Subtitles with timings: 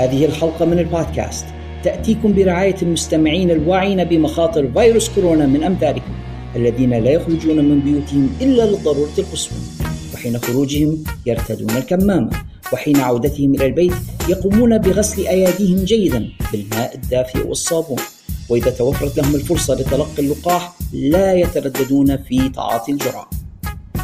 [0.00, 1.44] هذه الحلقة من البودكاست.
[1.84, 6.12] تأتيكم برعاية المستمعين الواعين بمخاطر فيروس كورونا من أمثالكم
[6.56, 9.58] الذين لا يخرجون من بيوتهم إلا للضرورة القصوى
[10.14, 12.30] وحين خروجهم يرتدون الكمامة
[12.72, 13.92] وحين عودتهم إلى البيت
[14.28, 17.98] يقومون بغسل أيديهم جيدا بالماء الدافئ والصابون.
[18.48, 23.30] وإذا توفرت لهم الفرصة لتلقي اللقاح لا يترددون في تعاطي الجرعة.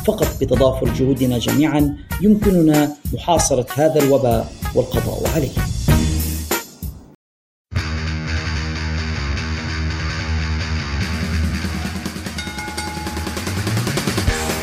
[0.04, 5.75] فقط بتضافر جهودنا جميعا يمكننا محاصرة هذا الوباء والقضاء عليه.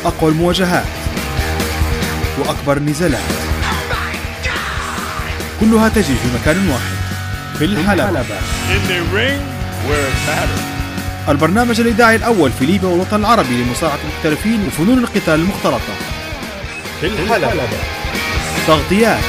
[0.04, 0.84] أقوى المواجهات
[2.38, 3.20] وأكبر النزالات
[5.60, 6.94] كلها تجري في مكان واحد
[7.58, 8.24] في الحلبة.
[11.28, 15.94] البرنامج الإذاعي الأول في ليبيا والوطن العربي لمصارعة المحترفين وفنون القتال المختلطة.
[17.00, 17.52] في الحلبة.
[18.66, 19.20] تغطيات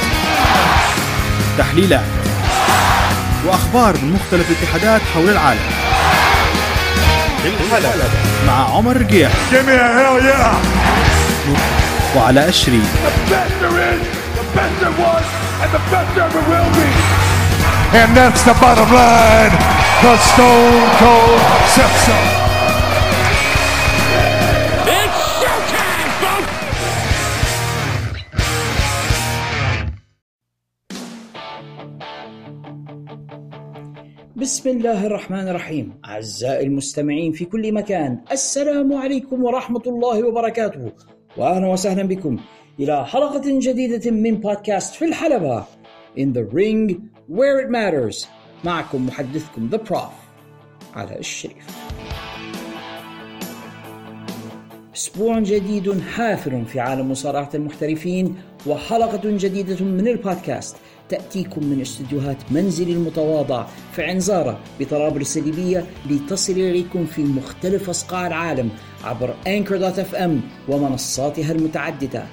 [1.57, 2.05] تحليلات
[3.45, 5.84] وأخبار من مختلف الاتحادات حول العالم.
[7.45, 8.04] في الحلبة
[8.46, 10.56] مع عمر رقيح Give me a hell yeah!
[12.16, 14.02] وعلى أشري The best there is,
[14.38, 15.24] the best there was,
[15.62, 16.88] and the best there ever will be.
[18.01, 19.54] And that's the bottom line.
[20.02, 21.40] The Stone Cold
[21.74, 22.43] Sepsis.
[34.46, 35.99] بسم الله الرحمن الرحيم.
[36.05, 40.91] أعزائي المستمعين في كل مكان السلام عليكم ورحمة الله وبركاته.
[41.37, 42.37] وأهلا وسهلا بكم
[42.79, 45.65] إلى حلقة جديدة من بودكاست في الحلبة
[46.18, 46.96] In the ring
[47.29, 48.27] where it matters.
[48.63, 50.13] معكم محدثكم The Prof.
[50.93, 51.65] علاء الشريف.
[54.96, 58.35] أسبوع جديد حافل في عالم مصارعة المحترفين
[58.68, 60.76] وحلقة جديدة من البودكاست.
[61.09, 68.69] تأتيكم من استديوهات منزلي المتواضع في عنزارة بطرابلس الليبية لتصل إليكم في مختلف أصقاع العالم
[69.03, 70.31] عبر Anchor.fm
[70.69, 72.25] ومنصاتها المتعددة.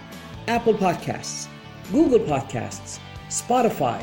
[0.48, 1.48] Apple Podcasts,
[1.94, 2.98] Google Podcasts,
[3.30, 4.02] Spotify,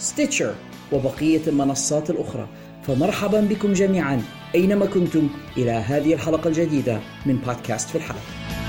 [0.00, 0.52] Stitcher
[0.92, 2.48] وبقية المنصات الأخرى.
[2.82, 4.22] فمرحبا بكم جميعا
[4.54, 8.63] أينما كنتم إلى هذه الحلقة الجديدة من بودكاست في الحلقة.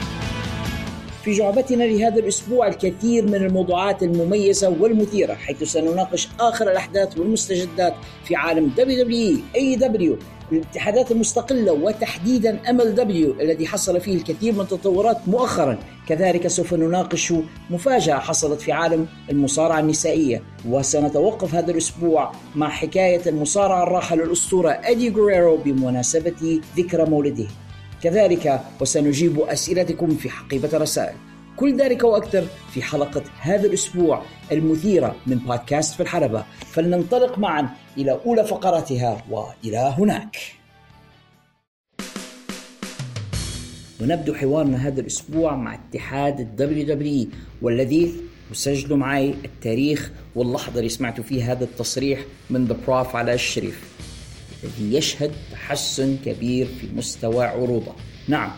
[1.26, 7.94] في جعبتنا لهذا الأسبوع الكثير من الموضوعات المميزة والمثيرة حيث سنناقش آخر الأحداث والمستجدات
[8.26, 15.80] في عالم WWE, AEW الاتحادات المستقلة وتحديدا MLW الذي حصل فيه الكثير من التطورات مؤخرا.
[16.08, 17.34] كذلك سوف نناقش
[17.70, 25.10] مفاجأة حصلت في عالم المصارعة النسائية وسنتوقف هذا الأسبوع مع حكاية المصارع الراحل الأسطورة أدي
[25.10, 27.48] غوريرو بمناسبة ذكرى مولده.
[28.06, 31.16] كذلك وسنجيب أسئلتكم في حقيبة الرسائل.
[31.58, 34.22] كل ذلك وأكثر في حلقة هذا الأسبوع
[34.52, 36.46] المثيرة من بودكاست في الحلبة.
[36.72, 40.38] فلننطلق معا إلى أولى فقراتها وإلى هناك.
[44.02, 47.28] ونبدأ حوارنا هذا الأسبوع مع اتحاد ال WWE
[47.62, 48.14] والذي
[48.52, 53.95] وسجلوا معي التاريخ واللحظة اللي سمعتوا فيه هذا التصريح من the Prof علي الشريف.
[54.64, 57.92] الذي يشهد تحسن كبير في مستوى عروضه
[58.28, 58.52] نعم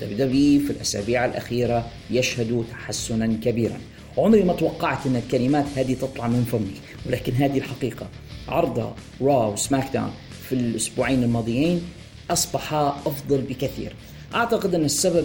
[0.00, 3.78] WWE في الأسابيع الأخيرة يشهد تحسنا كبيرا.
[4.18, 8.06] عمري ما توقعت أن الكلمات هذه تطلع من فمي ولكن هذه الحقيقة.
[8.48, 10.10] عرض را وسماك داون
[10.48, 11.82] في الأسبوعين الماضيين
[12.30, 13.92] أصبح أفضل بكثير.
[14.34, 15.24] أعتقد أن السبب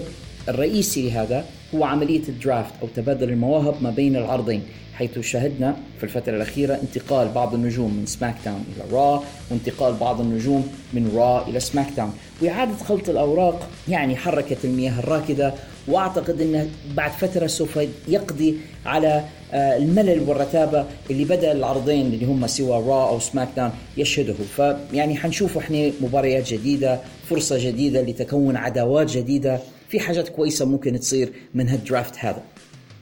[0.49, 1.45] الرئيسي لهذا
[1.75, 4.63] هو عملية ال draft أو تبادل المواهب ما بين العرضين.
[4.99, 10.21] حيث شهدنا في الفترة الأخيرة انتقال بعض النجوم من سماك داون إلى را وانتقال بعض
[10.21, 15.53] النجوم من را إلى سماك داون وإعادة خلط الأوراق يعني حركت المياه الراكدة
[15.87, 19.23] وأعتقد أنه بعد فترة سوف يقضي على
[19.53, 25.15] آه، الملل والرتابة اللي بدأ العرضين اللي هم سوى را أو سماك داون يشهده فيعني
[25.15, 26.99] حنشوف إحنا مباريات جديدة
[27.29, 29.59] فرصة جديدة لتكون عداوات جديدة.
[29.89, 32.43] في حاجات كويسة ممكن تصير من هال draft هذا.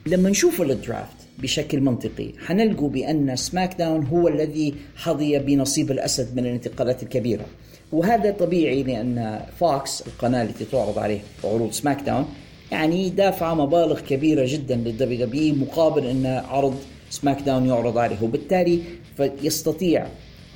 [0.06, 2.32] لما نشوف ال draft بشكل منطقي.
[2.46, 7.44] حنلقوا بأن سماك داون هو الذي حظي بنصيب الأسد من الانتقالات الكبيرة.
[7.92, 12.26] وهذا طبيعي لأن فوكس القناة التي تعرض عليه عروض سماك داون
[12.72, 16.74] يعني دافع مبالغ كبيرة جدا لل WWE مقابل أن عرض
[17.10, 18.22] سماك داون يعرض عليه.
[18.22, 18.80] وبالتالي
[19.16, 20.06] فيستطيع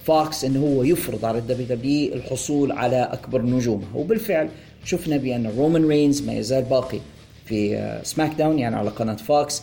[0.04, 3.86] فوكس انه هو يفرض على ال WWE الحصول على أكبر نجومه.
[3.94, 4.48] وبالفعل
[4.84, 6.98] شفنا بأن رومان رينز ما يزال باقي
[7.44, 9.62] في سماك داون يعني على قناة فوكس.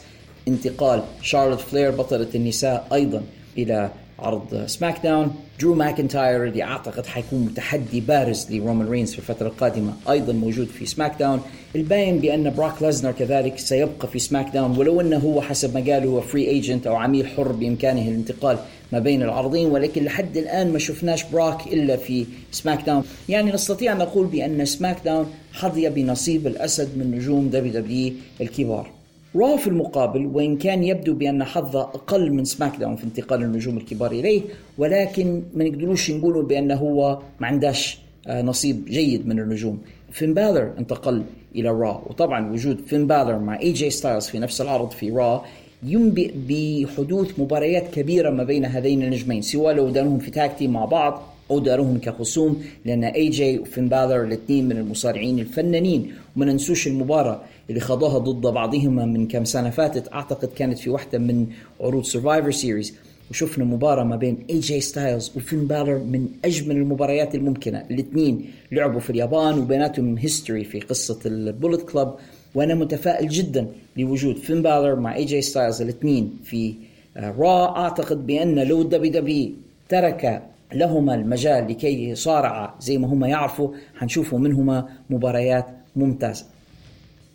[0.50, 3.22] انتقال شارلوت فلير بطلة النساء أيضا
[3.58, 9.48] إلى عرض سماك داون درو ماكنتاير اللي أعتقد حيكون متحدي بارز لرومان رينز في الفترة
[9.48, 11.42] القادمة أيضا موجود في سماك داون
[11.76, 16.08] الباين بأن بروك ليسنر كذلك سيبقى في سماك داون ولو أنه هو حسب ما قال
[16.08, 18.58] هو free agent أو عميل حر بإمكانه الانتقال
[18.92, 23.92] ما بين العرضين ولكن لحد الآن ما شفناش بروك إلا في سماك داون يعني نستطيع
[23.92, 28.99] أن نقول بأن سماك داون حظي بنصيب الأسد من نجوم WWE الكبار.
[29.36, 33.78] را في المقابل وإن كان يبدو بأن حظه أقل من سماك داون في انتقال النجوم
[33.78, 34.42] الكبار إليه
[34.78, 39.80] ولكن ما نقدروش نقولوا بأنه هو ما عنداش آه، نصيب جيد من النجوم.
[40.12, 41.24] فين بالر انتقل
[41.56, 45.46] إلى را وطبعا وجود فين بالر مع AJ ستايلز في نفس العرض في را
[45.84, 50.86] ينبئ بحدوث مباريات كبيرة ما بين هذين النجمين سواء لو دارهم في tag team مع
[50.86, 56.12] بعض أو دارهم كخصوم لأن AJ وفين بالر الاثنين من المصارعين الفنانين.
[56.36, 60.14] وما ننسوش المباراة اللي خاضوها ضد بعضهما من كم سنة فاتت.
[60.14, 61.48] أعتقد كانت في واحدة من
[61.82, 62.94] عروض سرفايفر سيريز
[63.32, 67.86] وشفنا مباراة ما بين AJ ستايلز وفين بالر من أجمل المباريات الممكنة.
[67.92, 72.14] الاثنين لعبوا في اليابان وبيناتهم history في قصة ال Bullet Club
[72.56, 73.68] وأنا متفائل جدا
[73.98, 76.74] لوجود فين بالر مع AJ ستايلز الاثنين في
[77.18, 79.52] را آه، أعتقد بأن لو WWE
[79.90, 80.42] ترك
[80.74, 86.46] لهما المجال لكي يصارعا زي ما هم يعرفوا حنشوفوا منهما مباريات ممتازة.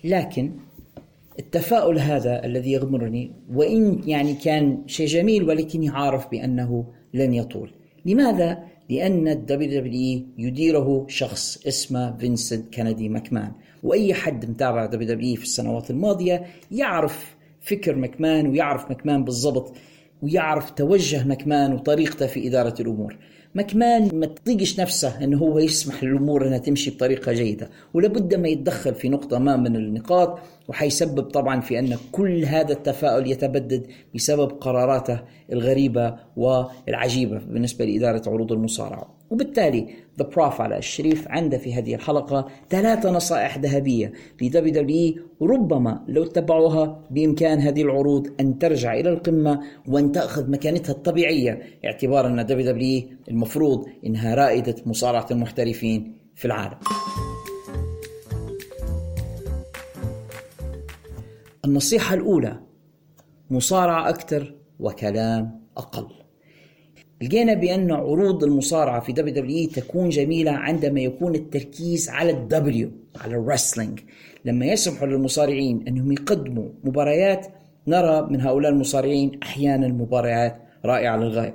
[0.04, 0.52] لكن
[1.38, 6.84] التفاؤل هذا الذي يغمرني وإن يعني كان شيء جميل ولكني عارف بأنه
[7.14, 7.70] لن يطول.
[8.06, 13.52] لماذا؟ لأن ال WWE يديره شخص اسمه فينسنت كينيدي ماكمان.
[13.82, 19.76] وأي حد متابع WWE في السنوات الماضية يعرف فكر مكمان ويعرف مكمان بالضبط
[20.22, 23.16] ويعرف توجه مكمان وطريقته في إدارة الأمور.
[23.54, 27.70] مكمان ما تضيقش نفسه انه هو يسمح للأمور إنها تمشي بطريقة جيدة.
[27.94, 33.30] ولابد ما يتدخل في نقطة ما من النقاط وحيسبب طبعا في أن كل هذا التفاؤل
[33.30, 35.20] يتبدد بسبب قراراته
[35.52, 39.14] الغريبة والعجيبة بالنسبة لإدارة عروض المصارعة.
[39.30, 39.88] وبالتالي
[40.19, 44.12] the Prof علي الشريف عنده في هذه الحلقة ثلاثة نصائح ذهبية
[44.42, 50.92] ل WWE ربما لو اتبعوها بإمكان هذه العروض أن ترجع إلى القمة وأن تأخذ مكانتها
[50.92, 56.78] الطبيعية اعتبارا أن WWE المفروض إنها رائدة مصارعة المحترفين في العالم.
[61.64, 62.60] النصيحة الأولى
[63.50, 66.23] مصارعة أكثر وكلام أقل.
[67.24, 72.90] لقينا بأن عروض المصارعة في WWE تكون جميلة عندما يكون التركيز على ال W
[73.20, 74.00] على ال wrestling.
[74.44, 77.46] لما يسمحوا للمصارعين أنهم يقدموا مباريات
[77.86, 81.54] نرى من هؤلاء المصارعين أحيانا مباريات رائعة للغاية.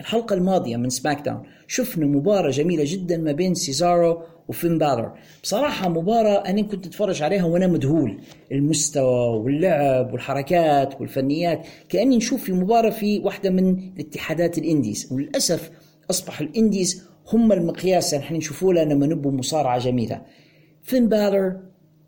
[0.00, 5.12] الحلقة الماضية من SmackDown شفنا مباراة جميلة جدا ما بين سيزارو وفين بالر
[5.42, 8.20] بصراحة مباراة أنا كنت أتفرج عليها وأنا مذهول.
[8.52, 15.12] المستوى واللعب والحركات والفنيات كأني نشوف في مباراة في واحدة من الاتحادات ال indies.
[15.12, 15.70] وللأسف
[16.10, 20.22] أصبح ال indies هم المقياس اللي إحنا نشوفوه لما نبوا مصارعة جميلة.
[20.82, 21.60] فين بالر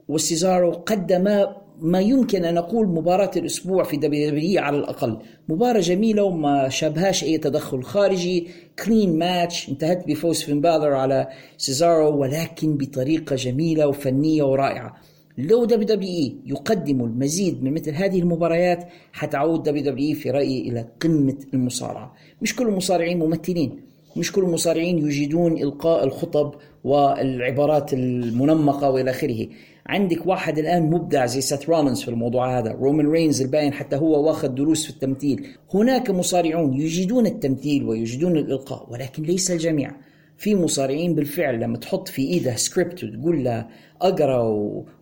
[0.08, 5.18] وسيزارو قدما ما يمكن أن نقول مباراة الأسبوع في WWE على الأقل.
[5.48, 8.46] مباراة جميلة وما شابهاش أي تدخل خارجي.
[8.84, 11.28] clean match انتهت بفوز فين بالر على
[11.58, 14.96] سيزارو ولكن بطريقة جميلة وفنية ورائعة.
[15.38, 22.14] لو WWE يقدم المزيد من مثل هذه المباريات حتعود WWE في رأيي إلى قمة المصارعة.
[22.42, 23.80] مش كل المصارعين ممثلين.
[24.16, 26.54] مش كل المصارعين يجيدون إلقاء الخطب
[26.84, 29.46] والعبارات المنمقة وإلى آخره.
[29.90, 32.72] عندك واحد الآن مبدع زي سيث رولنز في الموضوع هذا.
[32.72, 35.46] رومان رينز الباين حتى هو واخذ دروس في التمثيل.
[35.74, 39.92] هناك مصارعون يجيدون التمثيل ويجيدون الإلقاء ولكن ليس الجميع.
[40.36, 43.66] في مصارعين بالفعل لما تحط في إيده سكريبت وتقول له
[44.00, 44.42] اقرأ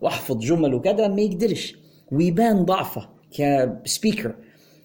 [0.01, 1.75] واحفظ جمل وكذا ما يقدرش.
[2.11, 4.35] ويبان ضعفه ك speaker.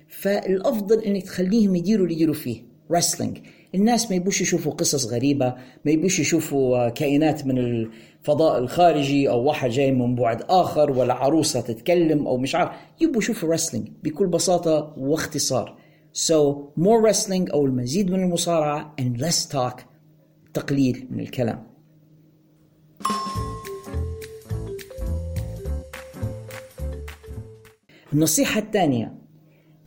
[0.08, 3.38] فالأفضل إنك تخليهم يديروا اللي يديروا فيه wrestling
[3.74, 7.88] الناس ما يبوش يشوفوا قصص غريبة ما يبوش يشوفوا كائنات من
[8.24, 12.70] الفضاء الخارجي أو واحد جاي من بعد آخر ولا عروسة تتكلم أو مش عارف.
[13.00, 15.76] يبوا يشوفوا wrestling بكل بساطة واختصار.
[16.12, 19.82] So more wrestling أو المزيد من المصارعة and less talk
[20.54, 21.66] تقليل من الكلام.
[28.12, 29.14] النصيحة الثانية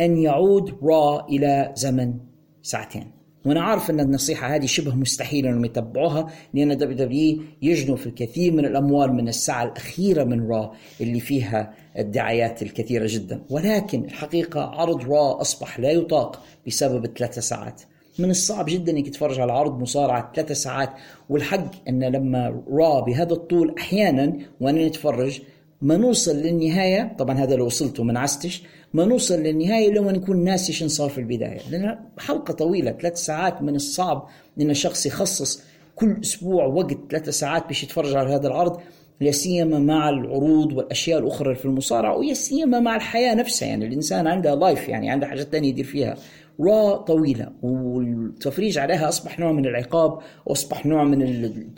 [0.01, 2.13] أن يعود Raw إلى زمن
[2.62, 3.16] ساعتين.
[3.48, 8.66] وأنا عارف أن النصيحة هذه شبه مستحيل أنهم يتبعوها لأن WWE يجنوا في الكثير من
[8.66, 13.42] الأموال من الساعة الأخيرة من Raw اللي فيها الدعايات الكثيرة جدا.
[13.50, 17.82] ولكن الحقيقة عرض را أصبح لا يطاق بسبب الثلاث ساعات.
[18.20, 20.89] من الصعب جدا إنك تتفرج على عرض مصارعة ثلاث ساعات.
[21.30, 25.42] والحق أن لما را بهذا الطول أحيانا وأنا نتفرج
[25.82, 27.16] ما نوصل للنهاية.
[27.20, 28.63] طبعا هذا لو وصلت وما نعستش
[28.94, 31.60] ما نوصل للنهاية لما نكون ناسي شو صار في البداية.
[31.72, 34.27] لأن حلقة طويلة ثلاث ساعات من الصعب
[34.62, 35.63] إن شخص يخصص
[35.96, 38.79] كل أسبوع وقت ثلاث ساعات باش يتفرج على هذا العرض
[39.22, 43.67] لا سيما مع العروض والأشياء الأخرى في المصارعة ولا سيما مع الحياة نفسها.
[43.67, 46.17] يعني الإنسان عنده life يعني عنده حاجات ثانية يدير فيها.
[46.60, 51.24] Raw طويلة والتفريج عليها أصبح نوع من العقاب واصبح نوع من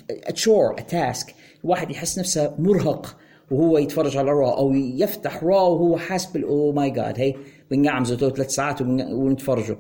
[0.10, 3.18] ال chore task الواحد يحس نفسه مرهق.
[3.51, 7.34] وهو يتفرج على Raw أو يفتح Raw وهو حاسس بال oh my God هي
[7.72, 9.75] بنقعمزوا تو ثلاث ساعات ونتفرجوا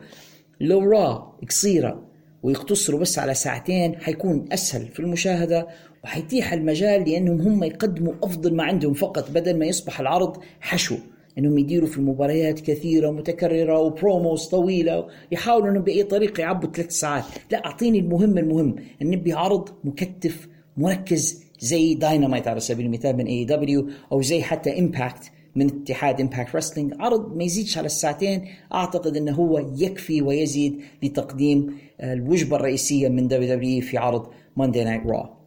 [0.61, 2.09] لو Raw قصيرة
[2.43, 5.67] ويقتصروا بس على ساعتين حيكون أسهل في المشاهدة
[6.03, 10.97] وحيتيح المجال لأنهم هم يقدموا أفضل ما عندهم فقط بدل ما يصبح العرض حشو.
[11.37, 16.91] إنهم يديروا في المباريات كثيرة متكرره و promos طويلة يحاولوا إنهم بأي طريقه يعبوا ثلاث
[16.91, 17.23] ساعات.
[17.51, 20.47] لا أعطيني المهم المهم نبي عرض مكثف
[20.77, 26.55] مركز زي داينامايت على سبيل المثال من AEW أو زي حتى Impact من اتحاد Impact
[26.55, 33.27] Wrestling عرض ما يزيدش على الساعتين أعتقد إنه هو يكفي ويزيد لتقديم الوجبة الرئيسية من
[33.27, 35.39] WWE في عرض Monday Night Raw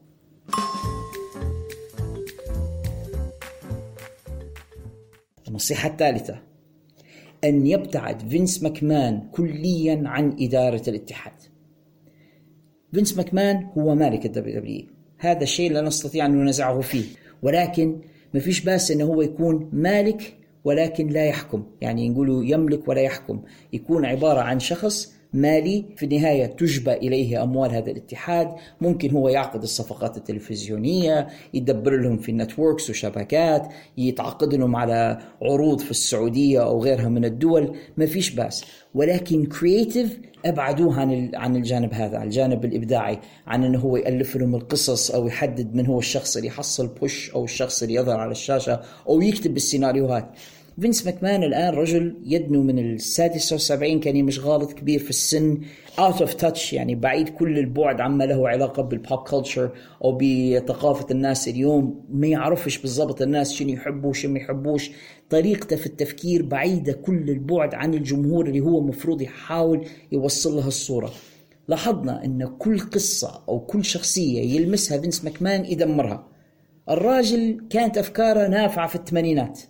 [5.49, 6.39] النصيحة الثالثة
[7.45, 11.33] أن يبتعد فينس ماكمان كليا عن إدارة الاتحاد.
[12.93, 14.87] فينس ماكمان هو مالك ال WWE
[15.23, 17.05] هذا الشيء لا نستطيع أن ننازعه فيه.
[17.43, 18.01] ولكن
[18.35, 21.65] ما فيش بأس أنه هو يكون مالك ولكن لا يحكم.
[21.81, 23.43] يعني نقولوا يملك ولا يحكم.
[23.73, 28.49] يكون عبارة عن شخص مالي في النهاية تجبى إليه أموال هذا الاتحاد.
[28.81, 35.81] ممكن هو يعقد الصفقات التلفزيونية يدبر لهم في ال networks وشبكات يتعاقد لهم على عروض
[35.81, 37.77] في السعودية أو غيرها من الدول.
[37.97, 38.65] ما فيش بأس.
[38.95, 44.55] ولكن creative أبعدوه عن عن الجانب هذا عن الجانب الإبداعي عن إنه هو يألف لهم
[44.55, 48.81] القصص أو يحدد من هو الشخص اللي يحصل push أو الشخص اللي يظهر على الشاشة
[49.09, 50.31] أو يكتب السيناريوهات
[50.81, 55.61] فينس ماكمان الآن رجل يدنو من السادس والسبعين كان مش غالط كبير في السن
[55.99, 59.71] out of touch يعني بعيد كل البعد عما له علاقة بال pop culture
[60.05, 62.05] أو بثقافة الناس اليوم.
[62.11, 64.91] ما يعرفش بالضبط الناس شنو يحبوا وشنو ما يحبوش.
[65.31, 71.13] طريقته في التفكير بعيدة كل البعد عن الجمهور اللي هو مفروض يحاول يوصل لها الصورة.
[71.69, 76.29] لاحظنا إن كل قصة أو كل شخصية يلمسها فينس ماكمان يدمرها
[76.91, 79.61] الراجل كانت أفكاره نافعة في الثمانينات.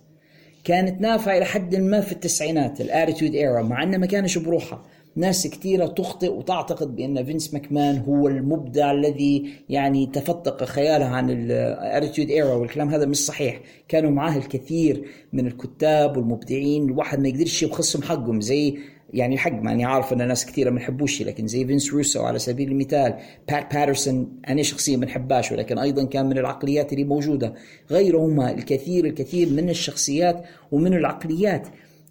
[0.63, 4.83] كانت نافعة إلى حد ما في التسعينات ال Attitude Era مع أنه ما كانش بروحها.
[5.15, 11.40] ناس كثيرة تخطئ وتعتقد بأن فينس ماكمان هو المبدع الذي يعني تفتق خيالها عن ال
[11.40, 13.59] Attitude Era والكلام هذا مش صحيح.
[13.87, 18.77] كانوا معاه الكثير من الكتاب والمبدعين الواحد ما يقدرش يبخسهم حقهم زي
[19.13, 22.71] يعني الحق ماني عارف إن ناس كثيرة ما نحبوش لكن زي فينس روسو على سبيل
[22.71, 23.13] المثال
[23.49, 27.53] بات باترسون أنا شخصيا ما نحباش ولكن أيضا كان من العقليات اللي موجودة.
[27.91, 31.67] غيرهما الكثير الكثير من الشخصيات ومن العقليات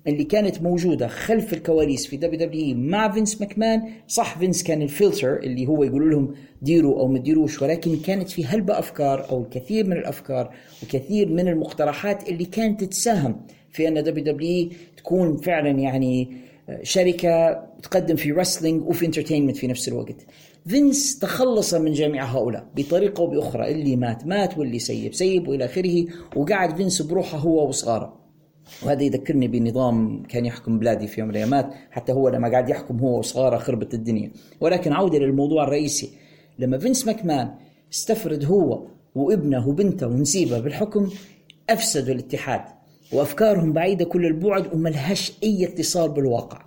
[0.06, 3.82] اللي كانت موجودة خلف الكواليس في WWE مع فينس ماكمان.
[4.08, 8.44] صح فينس كان الفلتر اللي هو يقولوا لهم ديروا أو ما تديروش ولكن كانت في
[8.44, 13.40] هلبة أفكار أو الكثير من الأفكار وكثير من المقترحات اللي كانت تساهم
[13.72, 16.28] في أن WWE تكون فعلا يعني
[16.82, 20.26] شركة تقدم في wrestling وفي entertainment في نفس الوقت.
[20.66, 23.72] فينس تخلص من جميع هؤلاء بطريقة أو بأخرى.
[23.72, 26.04] اللي مات مات واللي سيب سيب وإلى آخره.
[26.36, 28.20] وقعد فينس بروحه هو وصغاره.
[28.82, 31.74] وهذا يذكرني بنظام كان يحكم بلادي في يوم من الأيامات.
[31.90, 34.30] حتى هو لما قاعد يحكم هو وصغاره خربت الدنيا.
[34.60, 36.10] ولكن عودة للموضوع الرئيسي.
[36.58, 37.54] لما فينس ماكمان
[37.92, 41.10] استفرد هو وابنه وبنته ونسيبه بالحكم
[41.70, 42.81] أفسدوا الاتحاد.
[43.12, 46.58] وأفكارهم بعيدة كل البعد وملهاش أي اتصال بالواقع.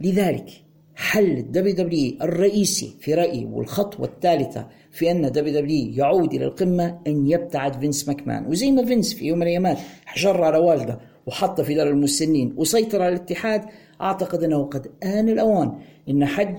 [0.00, 0.50] لذلك
[0.94, 7.26] حل ال WWE الرئيسي في رأيي والخطوة الثالثة في أن WWE يعود إلى القمة أن
[7.26, 8.46] يبتعد فينس ماكمان.
[8.46, 13.02] وزي ما فينس في يوم من الأيامات حجر على والده وحطه في دار المسنين وسيطر
[13.02, 13.64] على الاتحاد
[14.00, 15.72] أعتقد أنه قد آن الأوان
[16.08, 16.58] أن حد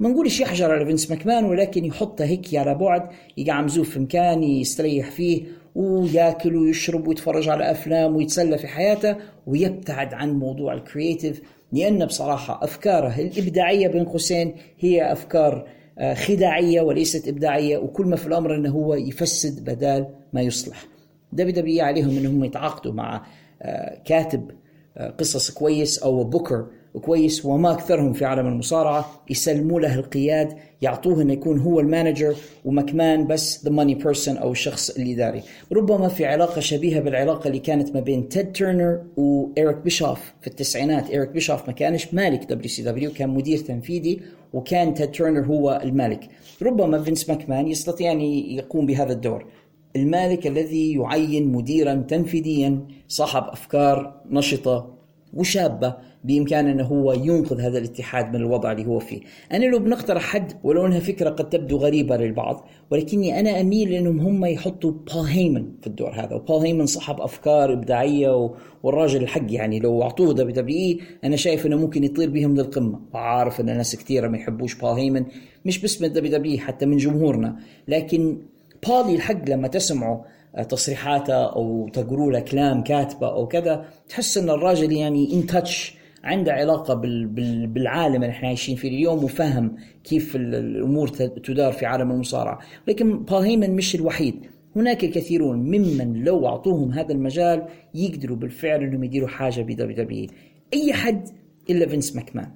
[0.00, 4.42] ما نقولش يحجر على فينس ماكمان ولكن يحطه هيك على بعد يقع مزوف في مكان
[4.42, 5.42] يستريح فيه
[5.74, 11.42] وياكل ويشرب ويتفرج على أفلام ويتسلى في حياته ويبتعد عن موضوع ال creative
[11.72, 18.26] لأن بصراحة أفكاره الإبداعية بين قوسين هي أفكار آه، خداعية وليست إبداعية وكل ما في
[18.26, 20.84] الأمر إنه هو يفسد بدال ما يصلح.
[21.32, 23.26] WWE عليهم إنهم يتعاقدوا مع
[23.62, 24.50] آه، كاتب
[24.96, 26.66] آه، قصص كويس أو بوكر
[27.00, 32.34] كويس وما أكثرهم في عالم المصارعة يسلموا له القياد يعطوه إنه يكون هو ال manager
[32.64, 37.94] وماكمان بس the money person أو الشخص الاداري ربما في علاقة شبيهة بالعلاقة اللي كانت
[37.94, 41.10] ما بين تيد تيرنر وايريك بيشوف في التسعينات.
[41.10, 44.20] ايريك بيشوف ما كانش مالك WCW كان مدير تنفيذي
[44.52, 46.28] وكان تيد تيرنر هو المالك.
[46.62, 49.46] ربما فينس ماكمان يستطيع أن يقوم بهذا الدور.
[49.96, 54.94] المالك الذي يعين مديرا تنفيذيا صاحب أفكار نشطة
[55.34, 55.96] وشابة.
[56.24, 59.20] بإمكانه أنه هو ينقذ هذا الاتحاد من الوضع اللي هو فيه.
[59.52, 64.20] أنا لو بنقترح حد ولو أنها فكرة قد تبدو غريبة للبعض ولكني أنا أميل لأنهم
[64.20, 66.34] هم يحطوا بول هيمن في الدور هذا.
[66.34, 68.50] وبول هيمن صاحب أفكار إبداعية
[68.82, 69.80] والراجل الحق يعني.
[69.80, 73.00] لو أعطوه WWE أنا شايف أنه ممكن يطير بهم للقمة.
[73.14, 75.24] وعارف أن ناس كثيرة ما يحبوش بول هيمن
[75.64, 77.56] مش بس من WWE حتى من جمهورنا.
[77.88, 78.38] لكن
[78.88, 80.18] بالي الحق لما تسمعوا
[80.68, 86.52] تصريحاته أو تقروا له كلام كاتبه أو كذا تحس أن الراجل يعني in touch عنده
[86.52, 86.94] علاقة
[87.66, 92.58] بالعالم اللي إحنا عايشين فيه اليوم وفهم كيف الأمور تدار في عالم المصارعة.
[92.88, 94.34] لكن بول هيمن مش الوحيد
[94.76, 100.26] هناك الكثيرون ممن لو أعطوهم هذا المجال يقدروا بالفعل أنهم يديروا حاجة ب WWE
[100.74, 100.92] أي.
[100.92, 101.28] حد
[101.70, 102.48] إلا فينس ماكمان.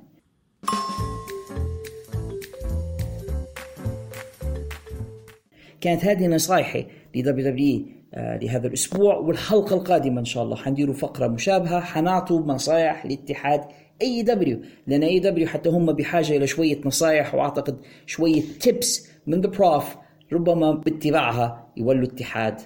[5.80, 7.84] كانت هذه نصائحي ل WWE
[8.16, 10.56] لهذا الأسبوع والحلقة القادمة إن شاء الله.
[10.56, 13.60] حنديروا فقرة مشابهة حنعطوا نصائح لاتحاد
[14.02, 19.96] AEW لأن AEW حتى هم بحاجة إلى شوية نصائح وأعتقد شوية tips من the Prof
[20.32, 22.60] ربما باتباعها يولوا اتحاد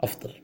[0.00, 0.41] أفضل.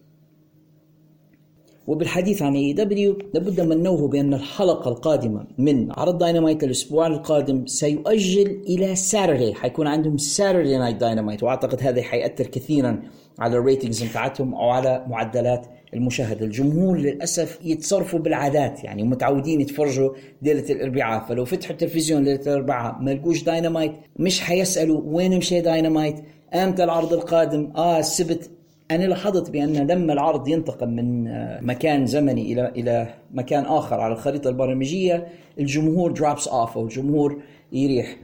[1.88, 8.62] وبالحديث عن AEW لابد من نوه بأن الحلقة القادمة من عرض داينامايت الأسبوع القادم سيؤجل
[8.68, 13.02] إلى Saturday حيكون عندهم Saturday Night Dynamite وأعتقد هذا حيأثر كثيرا
[13.38, 20.10] على ال ratings بتاعتهم أو على معدلات المشاهدة، الجمهور للأسف يتصرفوا بالعادات يعني متعودين يتفرجوا
[20.42, 26.16] ليلة الأربعاء، فلو فتحوا التلفزيون ليلة الأربعاء ما لقوش داينامايت مش حيسألوا وين مشي داينامايت؟
[26.54, 28.50] أمتى العرض القادم؟ آه السبت
[28.90, 31.24] أنا لاحظت بأن لما العرض ينتقل من
[31.66, 35.26] مكان زمني إلى إلى مكان آخر على الخريطة البرمجية.
[35.58, 37.42] الجمهور drops off أو الجمهور
[37.72, 38.16] يريح.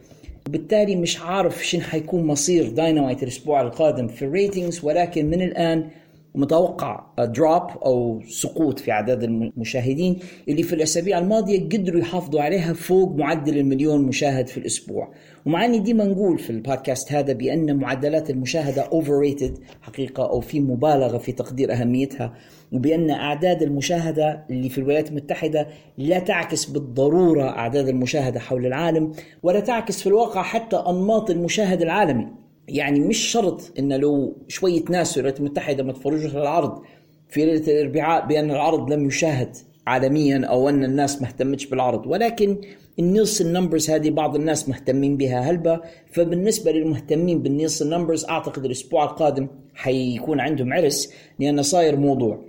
[0.48, 5.88] بالتالي مش عارف شن حيكون مصير داينامايت الأسبوع القادم في ال ratings ولكن من الآن
[6.34, 13.16] متوقع drop أو سقوط في أعداد المشاهدين اللي في الأسابيع الماضية قدروا يحافظوا عليها فوق
[13.16, 15.12] معدل المليون مشاهد في الأسبوع.
[15.46, 21.18] ومع إني ديما نقول في البودكاست هذا بأن معدلات المشاهدة overrated حقيقة أو في مبالغة
[21.18, 22.34] في تقدير أهميتها
[22.72, 29.12] وبأن أعداد المشاهدة اللي في الولايات المتحدة لا تعكس بالضرورة أعداد المشاهدة حول العالم
[29.42, 32.43] ولا تعكس في الواقع حتى أنماط المشاهد العالمي.
[32.68, 36.82] يعني مش شرط إن لو شوية ناس في الولايات المتحده ما تفرجوش على العرض
[37.28, 42.06] في ليله الاربعاء بأن العرض لم يشاهد عالميا أو أن الناس ما اهتمتش بالعرض.
[42.06, 42.60] ولكن
[42.98, 45.40] ال Nielsen numbers هذه بعض الناس مهتمين بها.
[45.40, 45.80] هلبة
[46.12, 52.44] فبالنسبة للمهتمين بال Nielsen numbers أعتقد الأسبوع القادم حيكون عندهم عرس لأنه صاير موضوع.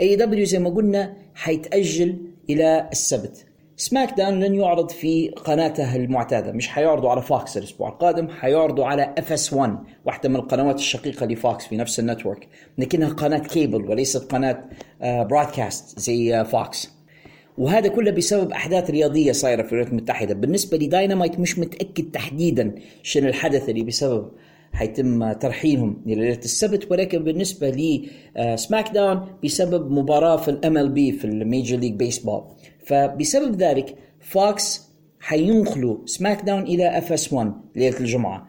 [0.00, 2.16] AEW زي ما قلنا حيتأجل
[2.50, 3.46] إلى السبت.
[3.82, 6.52] SmackDown لن يعرض في قناته المعتادة.
[6.52, 11.36] مش حيعرضوا على Fox الأسبوع القادم حيعرضوا على FS 1 واحدة من القنوات الشقيقة ل
[11.36, 12.48] Fox في نفس ال network.
[12.78, 14.64] لكنها قناة كيبل وليست قناة
[15.00, 16.90] broadcast آه، زي Fox آه،
[17.58, 20.34] وهذا كله بسبب أحداث رياضية صايرة في الولايات المتحدة.
[20.34, 24.30] بالنسبة لداينامايت مش متأكد تحديدا شنو الحدث اللي بسبب
[24.72, 26.90] حيتم ترحيلهم إلى ليله السبت.
[26.90, 27.70] ولكن بالنسبة
[28.36, 32.44] ل SmackDown بسبب مباراة في ال MLB في ال Major League Baseball
[32.84, 38.48] فبسبب ذلك Fox حينقلوا SmackDown إلى FS 1 ليلة الجمعة.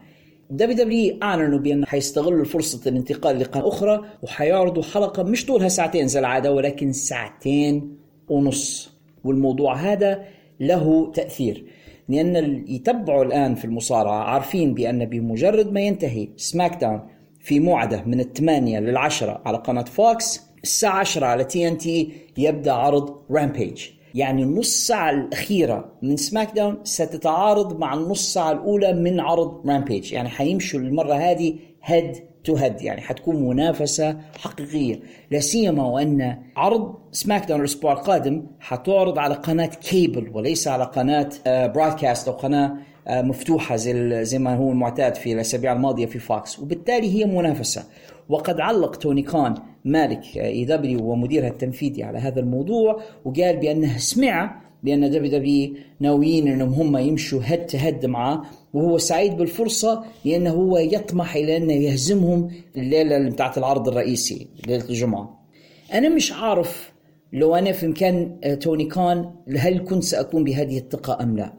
[0.50, 6.52] WWE أعلنوا بانه حيستغلوا فرصه الانتقال لقناه أخرى وحيعرضوا حلقة مش طولها ساعتين زي العادة
[6.52, 7.96] ولكن ساعتين
[8.28, 8.94] ونص.
[9.24, 10.24] والموضوع هذا
[10.60, 11.64] له تأثير
[12.08, 17.00] لأن اللي يتبعوا الآن في المصارعة عارفين بأن بمجرد ما ينتهي SmackDown
[17.40, 23.88] في موعده من الثمانية للعشرة على قناة Fox الساعة 10 على TNT يبدأ عرض Rampage
[24.14, 30.28] يعني النص ساعة الأخيرة من SmackDown ستتعارض مع النص ساعة الأولى من عرض Rampage يعني
[30.28, 35.00] حيمشوا المرة هذه head to head يعني حتكون منافسة حقيقية.
[35.30, 42.28] لا سيما وأن عرض SmackDown الأسبوع القادم حتعرض على قناة كيبل وليس على قناة broadcast
[42.28, 47.24] أو قناة آه، مفتوحة زي ما هو المعتاد في الأسابيع الماضية في Fox وبالتالي هي
[47.24, 47.84] منافسة.
[48.28, 55.10] وقد علق توني كان مالك AEW ومديرها التنفيذي على هذا الموضوع وقال بأنه سمع بأن
[55.10, 58.42] WWE ناويين إنهم هم يمشوا head to head معاه
[58.74, 65.44] وهو سعيد بالفرصة لأنه هو يطمح إلى انه يهزمهم الليلة بتاعت العرض الرئيسي ليلة الجمعة.
[65.92, 66.92] أنا مش عارف
[67.32, 71.52] لو أنا في مكان آه، توني كان هل كنت سأكون بهذه الثقة أم لا.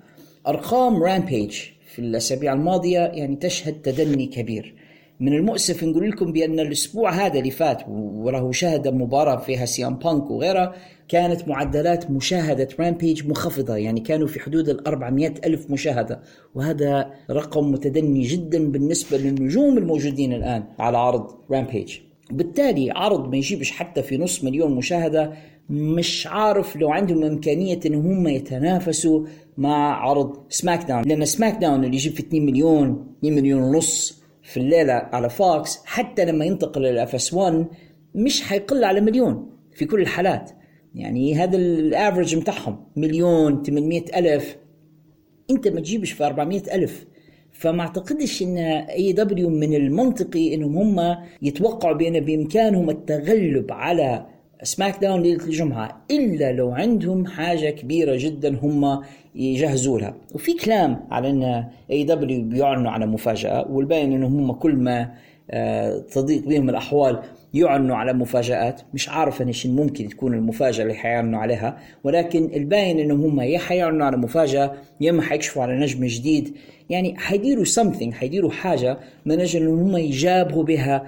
[0.48, 1.62] أرقام Rampage
[1.94, 4.76] في الأسابيع الماضية يعني تشهد تدني كبير.
[5.20, 9.96] من المؤسف نقول لكم بأن الأسبوع هذا اللي فات وله شهد مباراه فيها سي إم
[9.96, 10.74] بانك وغيرها
[11.08, 16.22] كانت معدلات مشاهدة Rampage منخفضة يعني كانوا في حدود ال 400 ألف مشاهدة.
[16.56, 21.98] وهذا رقم متدني جدا بالنسبة للنجوم الموجودين الآن على عرض Rampage
[22.32, 25.34] بالتالي عرض ما يجيبش حتى في نص مليون مشاهدة
[25.70, 29.26] مش عارف لو عندهم إمكانية إن هم يتنافسوا
[29.58, 34.94] مع عرض SmackDown لأن SmackDown اللي يجيب في 2 مليون 2 مليون ونص في الليلة
[34.94, 37.66] على Fox حتى لما ينتقل لل FS1
[38.16, 40.52] مش حيقل على مليون في كل الحالات.
[40.96, 44.58] يعني هذا ال average بتاعهم مليون 800 ألف.
[45.50, 47.06] أنت ما تجيبش في 400 ألف.
[47.52, 54.26] فما أعتقدش إن AEW من المنطقي إنهم هم يتوقعوا بأن بإمكانهم التغلب على
[54.66, 59.02] SmackDown ليلة الجمعة إلا لو عندهم حاجة كبيرة جدا هم
[59.36, 65.12] يجهزوا لها وفي كلام على إن AEW بيعلنوا على مفاجأة والباين انهم هم كل ما
[65.52, 67.20] آه، تضيق بهم الأحوال
[67.54, 68.82] يعلنوا على مفاجآت.
[68.94, 73.60] مش عارف أنا شو ممكن تكون المفاجأة اللي حيعلنوا عليها ولكن الباين انهم هم يا
[73.60, 76.56] حيعلنوا على مفاجأة يا اما حيكشفوا على نجم جديد.
[76.90, 81.08] يعني حيديروا something حيديروا حاجة من أجل انهم هم يجابهوا بها.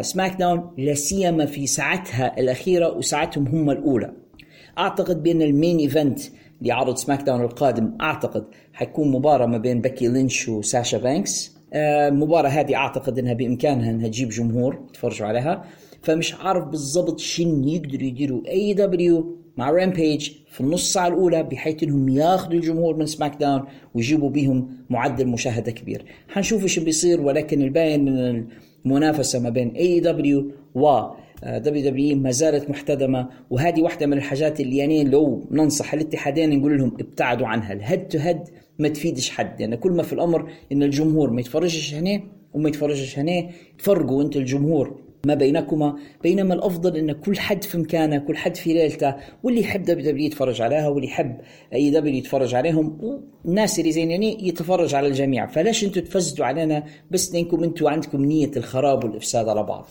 [0.00, 4.12] Smack آه، Down لا سيما في ساعتها الأخيرة وساعتهم هم الأولى.
[4.78, 6.20] أعتقد بأن ال main event
[6.62, 11.54] لعرض SmackDown القادم أعتقد حيكون مباراة ما بين بكي لينش وساشا بانكس.
[11.74, 15.64] المباراه آه، هذه أعتقد إنها بإمكانها إنها تجيب جمهور يتفرجوا عليها.
[16.02, 22.08] فمش عارف بالضبط شن يقدروا يديروا AEW مع Rampage في النص ساعة الأولى بحيث إنهم
[22.08, 23.62] ياخذوا الجمهور من SmackDown
[23.94, 26.04] ويجيبوا بهم معدل مشاهدة كبير.
[26.28, 28.44] حنشوف إيش بيصير ولكن الباين من
[28.86, 31.00] المنافسة ما بين اي دبليو و
[31.44, 33.28] دبليو دبليو ما زالت محتدمة.
[33.50, 37.72] وهذه واحدة من الحاجات اللي يعني لو ننصح الاتحادين نقول لهم ابتعدوا عنها.
[37.72, 38.38] ال head to head
[38.78, 39.60] ما تفيدش حد.
[39.60, 42.20] يعني كل ما في الأمر إن الجمهور ما يتفرجش هنا
[42.54, 45.03] وما يتفرجش هنا تفرقوا انت الجمهور.
[45.26, 49.82] ما بينكما بينما الأفضل إن كل حد في مكانه كل حد في ليلته واللي يحب
[49.82, 51.36] WWE يتفرج عليها واللي يحب
[51.72, 52.98] AEW يتفرج عليهم
[53.44, 55.46] والناس اللي زين يعني يتفرج على الجميع.
[55.46, 59.86] فلاش أنتم تفسدوا علينا بس لانكم أنتم عندكم نية الخراب والإفساد على بعض؟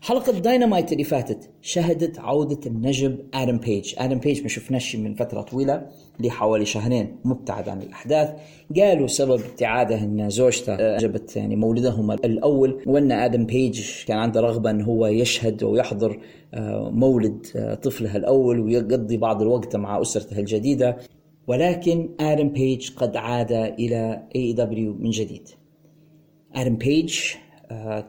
[0.00, 5.40] حلقة داينامايت اللي فاتت شهدت عودة النجم آدم بيج آدم بيج ما شفناش من فترة
[5.40, 5.86] طويلة
[6.20, 8.30] لحوالي شهرين مبتعد عن الأحداث.
[8.76, 14.70] قالوا سبب ابتعاده أن زوجته جابت يعني مولدهم الأول وأن آدم بيج كان عنده رغبة
[14.70, 16.20] أن هو يشهد ويحضر
[16.54, 20.96] آه، مولد آه، طفلها الأول ويقضي بعض الوقت مع أسرته الجديدة.
[21.46, 25.48] ولكن آدم بيج قد عاد إلى AEW من جديد.
[26.54, 27.47] آدم بيج آه،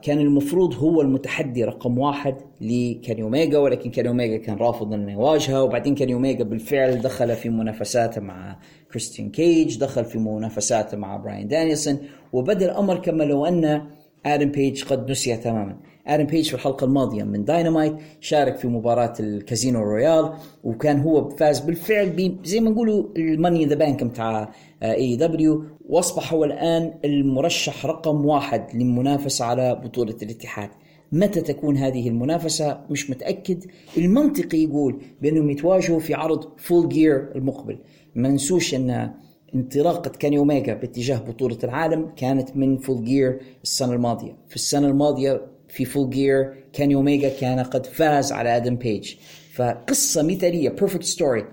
[0.02, 5.62] كان المفروض هو المتحدي رقم واحد لكاني اوميجا ولكن كاني اوميجا كان رافض إنه يواجهه.
[5.62, 8.58] وبعدين كاني اوميجا بالفعل دخل في منافساته مع
[8.90, 11.98] كريستيان كيج دخل في منافساته مع براين دانيلسون.
[12.32, 13.86] وبدأ الأمر كما لو أن
[14.26, 15.76] آدم بيج قد نسي تماما.
[16.10, 20.32] آدم بيج في الحلقة الماضية من داينامايت شارك في مباراة ال Casino Royale
[20.64, 26.44] وكان هو فاز بالفعل زي ما نقولوا ال Money the Bank بتاع AEW وأصبح هو
[26.44, 30.70] الآن المرشح رقم واحد للمنافسة على بطولة الاتحاد.
[31.12, 33.64] متى تكون هذه المنافسة؟ مش متأكد.
[33.98, 37.78] المنطقي يقول بأنهم يتواجهوا في عرض Full Gear المقبل.
[38.14, 39.10] ما ننسوش أن
[39.54, 44.36] انطلاقة كاني أوميجا باتجاه بطولة العالم كانت من Full Gear السنة الماضية.
[44.48, 45.40] في السنة الماضية
[45.70, 49.14] في Full Gear كاني أوميجا كان قد فاز على آدم بيج
[49.54, 51.44] فقصة مثالية perfect story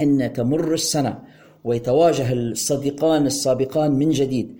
[0.00, 1.18] أن تمر السنة
[1.64, 4.56] ويتواجه الصديقان السابقان من جديد.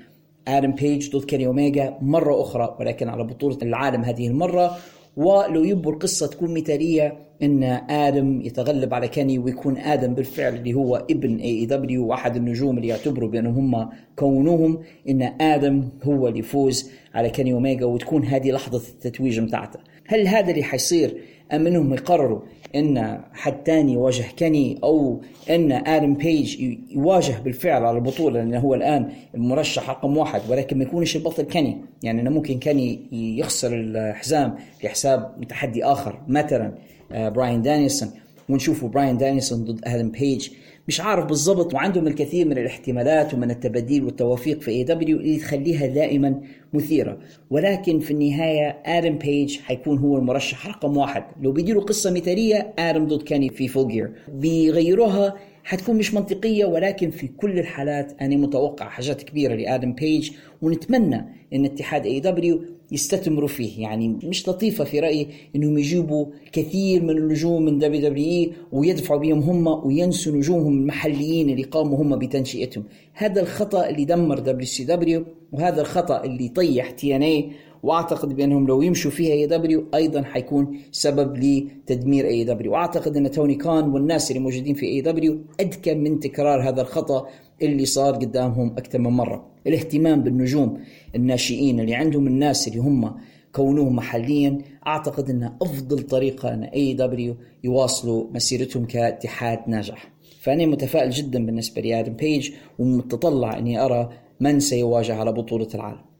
[0.48, 4.78] آدم بيج ضد كاني أوميجا مرة أخرى ولكن على بطولة العالم هذه المرة.
[5.16, 10.96] ولو يبوا القصة تكون مثالية إن آدم يتغلب على كاني ويكون آدم بالفعل اللي هو
[10.96, 17.30] ابن AEW وأحد النجوم اللي يعتبروا بأنهم هم كونوهم إن آدم هو اللي يفوز على
[17.30, 21.16] كاني اوميجا وتكون هذه لحظة التتويج بتاعته هل هذا اللي حيصير
[21.52, 22.40] أم إنهم يقرروا
[22.74, 25.20] إن حد تاني يواجه كاني أو
[25.50, 30.84] إن آدم بيج يواجه بالفعل على البطولة؟ لأنه هو الآن المرشح رقم واحد ولكن ما
[30.84, 36.74] يكونش البطل كاني يعني إنه ممكن كاني يخسر الحزام لحساب متحدي آخر مثلا.
[37.14, 38.10] براين دانيلسون
[38.48, 40.48] ونشوفوا براين دانيلسون ضد آدم بيج
[40.88, 46.40] مش عارف بالضبط وعندهم الكثير من الاحتمالات ومن التباديل والتوافيق في AEW اللي تخليها دائما
[46.72, 47.18] مثيرة.
[47.50, 51.24] ولكن في النهاية آدم بيج حيكون هو المرشح رقم واحد.
[51.42, 57.10] لو بيديروا قصة مثالية آدم ضد كيني في فول جير بيغيروها حتكون مش منطقية ولكن
[57.10, 60.30] في كل الحالات أنا متوقع حاجات كبيرة لآدم بيج
[60.62, 63.82] ونتمنى أن اتحاد AEW يستثمروا فيه.
[63.82, 69.86] يعني مش لطيفة في رأيي أنهم يجيبوا كثير من النجوم من WWE ويدفعوا بهم هم
[69.86, 72.84] وينسوا نجومهم المحليين اللي قاموا هم بتنشئتهم.
[73.12, 77.50] هذا الخطأ اللي دمر WCW وهذا الخطأ اللي طيح TNA
[77.82, 82.72] وأعتقد بأنهم لو يمشوا فيها AEW أيضا حيكون سبب لتدمير AEW.
[82.72, 87.26] وأعتقد أن توني كان والناس اللي موجودين في AEW أذكى من تكرار هذا الخطأ
[87.62, 89.53] اللي صار قدامهم أكثر من مرة.
[89.66, 90.80] الاهتمام بالنجوم
[91.14, 93.14] الناشئين اللي عندهم الناس اللي هم
[93.52, 100.12] كونهم محليا أعتقد انها أفضل طريقة إن AEW يواصلوا مسيرتهم كاتحاد ناجح.
[100.40, 106.13] فأنا متفائل جدا بالنسبة لي آدم بيج ومتطلع إني أرى من سيواجه على بطولة العالم.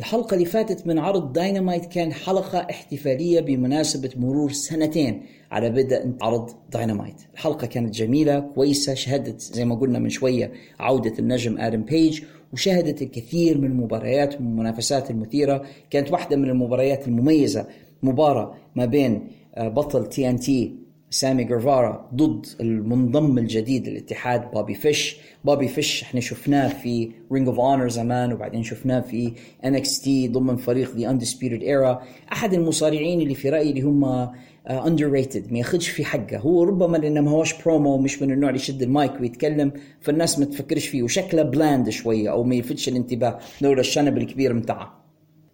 [0.00, 6.50] الحلقة اللي فاتت من عرض داينامايت كان حلقة احتفالية بمناسبة مرور سنتين على بدء عرض
[6.72, 12.22] داينامايت الحلقة كانت جميلة كويسة شهدت زي ما قلنا من شوية عودة النجم آدم بيج
[12.52, 15.62] وشهدت الكثير من المباريات والمنافسات المثيرة.
[15.90, 17.66] كانت واحدة من المباريات المميزة
[18.02, 20.74] مباراة ما بين آه، بطل TNT
[21.10, 25.16] سامي جرفارا ضد المنضم الجديد للاتحاد بابي فيش.
[25.44, 29.32] بابي فيش إحنا شفناه في Ring of Honor زمان وبعدين شفناه في
[29.64, 34.28] NXT ضمن فريق The Undisputed Era أحد المصارعين اللي في رأيي اللي هم
[34.70, 36.38] underrated ما ياخذش في حقه.
[36.38, 40.44] هو ربما لأنه ما هوش برومو مش من النوع اللي يشد المايك ويتكلم فالناس ما
[40.44, 43.38] تفكرش فيه وشكله bland شوية أو ما يلفتش الانتباه.
[43.60, 45.00] لولا الشنب الكبير متاعه.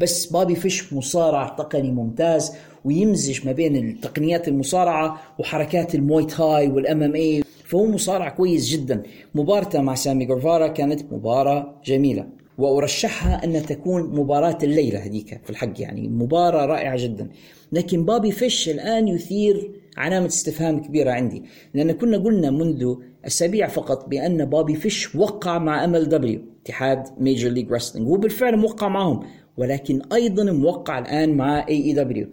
[0.00, 2.52] بس بابي فيش مصارع تقني ممتاز
[2.84, 9.02] ويمزج ما بين التقنيات المصارعة وحركات المواي تاي وال MMA فهو مصارع كويس جدا.
[9.34, 12.26] مبارته مع سامي جرفارا كانت مباراة جميلة.
[12.58, 17.28] وأرشحها أن تكون مباراة الليلة هذيك في الحق يعني مباراة رائعة جدا.
[17.72, 21.42] لكن بابي فيش الآن يثير علامة استفهام كبيرة عندي.
[21.74, 22.94] لأن كنا قلنا منذ
[23.26, 28.88] أسابيع فقط بأن بابي فيش وقع مع MLW اتحاد Major League Wrestling هو بالفعل موقع
[28.88, 29.26] معهم.
[29.56, 32.26] ولكن أيضا موقع الآن مع AEW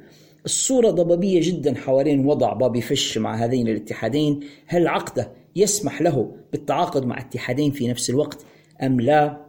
[0.45, 4.39] الصورة ضبابية جدا حوالين وضع بابي فيش مع هذين الاتحادين.
[4.67, 8.45] هل عقده يسمح له بالتعاقد مع اتحادين في نفس الوقت
[8.83, 9.45] أم لا؟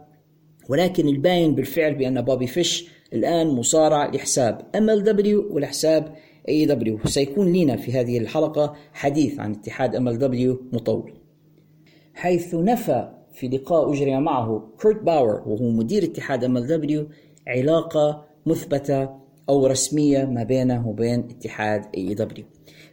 [0.69, 6.15] ولكن الباين بالفعل بأن بابي فيش الآن مصارع لحساب MLW ولحساب
[6.49, 11.13] AEW سيكون لنا في هذه الحلقة حديث عن اتحاد MLW مطول.
[12.13, 17.07] حيث نفى في لقاء أجري معه كورت باور وهو مدير اتحاد MLW
[17.47, 19.09] علاقة مثبتة
[19.49, 22.45] أو رسمية ما بينه وبين اتحاد AEW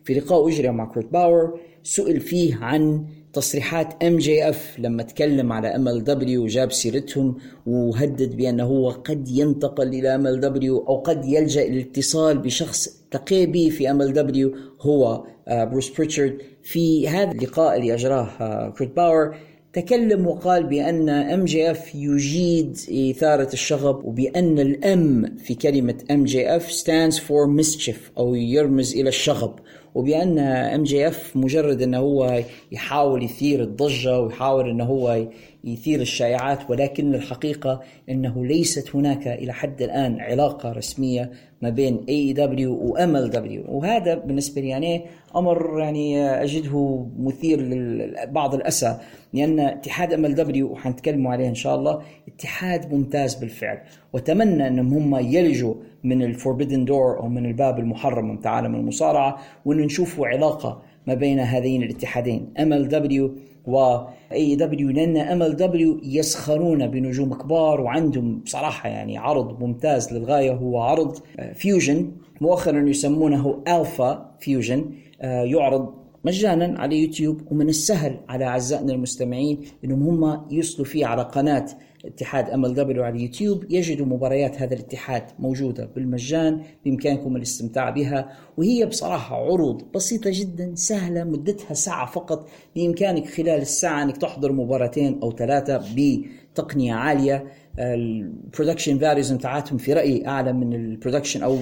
[0.05, 6.45] في لقاء أجري مع كورت باور سئل فيه عن تصريحات MJF لما تكلم على MLW
[6.45, 7.37] وجاب سيرتهم
[7.67, 13.91] وهدد بأنه هو قد ينتقل إلى MLW أو قد يلجأ للاتصال بشخص التقي به في
[13.91, 16.39] MLW هو بروس بريتشارد.
[16.63, 19.37] في هذا اللقاء اللي أجراه كورت باور
[19.73, 22.79] تكلم وقال بأن MJF يجيد
[23.11, 29.55] إثارة الشغب وبأن ال M في كلمة MJF stands for mischief أو يرمز إلى الشغب
[29.95, 35.27] وبأن MJF مجرد أنه هو يحاول يثير الضجة ويحاول أنه هو
[35.65, 41.31] يثير الشائعات ولكن الحقيقة أنه ليست هناك إلى حد الآن علاقة رسمية
[41.63, 45.05] ما بين AEW و MLW وهذا بالنسبة لي يعني
[45.37, 48.99] أمر يعني أجده مثير لبعض الأسى
[49.35, 53.79] لأن اتحاد MLW وحنتكلموا عليه إن شاء الله اتحاد ممتاز بالفعل.
[54.13, 59.39] وأتمنى أنهم هم يلجوا من ال forbidden door أو من الباب المحرم من عالم المصارعة
[59.65, 63.35] وأن نشوفوا علاقة ما بين هذين الاتحادين MLW
[63.67, 63.99] و
[64.33, 71.19] AEW لأن MLW يزخرون بنجوم كبار وعندهم بصراحة يعني عرض ممتاز للغاية هو عرض
[71.55, 74.85] Fusion مؤخرا يسمونه Fusion Alpha
[75.23, 81.67] يعرض مجانا على يوتيوب ومن السهل على أعزائنا المستمعين إنهم هم يوصلوا فيه على قناة
[82.05, 89.37] اتحاد MLW على اليوتيوب يجدوا مباريات هذا الاتحاد موجودة بالمجان بإمكانكم الاستمتاع بها وهي بصراحة
[89.37, 92.49] عروض بسيطة جدا سهلة مدتها ساعة فقط.
[92.77, 97.47] بإمكانك خلال الساعة أنك تحضر مباراتين أو ثلاثة بتقنية عالية.
[97.79, 101.59] ال production values بتاعتهم في رأيي أعلى من ال production أو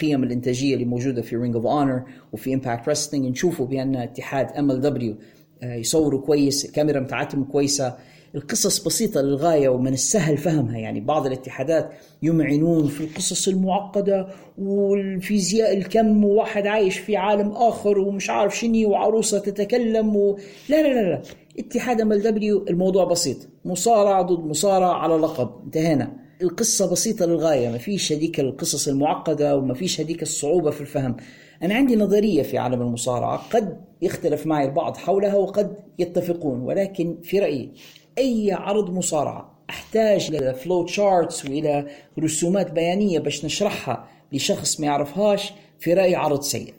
[0.00, 2.02] قيم الإنتاجية اللي موجودة في Ring of Honor
[2.32, 5.16] وفي Impact Wrestling نشوفوا بأن اتحاد MLW
[5.62, 7.96] يصوروا كويس الكاميرا بتاعتهم كويسة.
[8.34, 10.78] القصص بسيطة للغاية ومن السهل فهمها.
[10.78, 11.90] يعني بعض الاتحادات
[12.22, 19.38] يمعنون في القصص المعقدة والفيزياء الكم وواحد عايش في عالم آخر ومش عارف شني وعروسة
[19.38, 20.38] تتكلم و...
[20.68, 21.22] لا لا لا لا.
[21.58, 23.36] اتحاد MLW الموضوع بسيط.
[23.64, 25.50] مصارع ضد مصارع على لقب.
[25.64, 26.16] انتهينا.
[26.42, 27.68] القصة بسيطة للغاية.
[27.68, 31.16] ما فيش هذيك القصص المعقدة وما فيش هذيك الصعوبة في الفهم.
[31.62, 33.36] أنا عندي نظرية في عالم المصارعة.
[33.36, 36.60] قد يختلف معي البعض حولها وقد يتفقون.
[36.60, 37.72] ولكن في رأيي
[38.18, 41.86] أي عرض مصارعة أحتاج إلى flow charts وإلى
[42.18, 46.74] رسومات بيانية باش نشرحها لشخص ما يعرفهاش في رايي عرض سيء.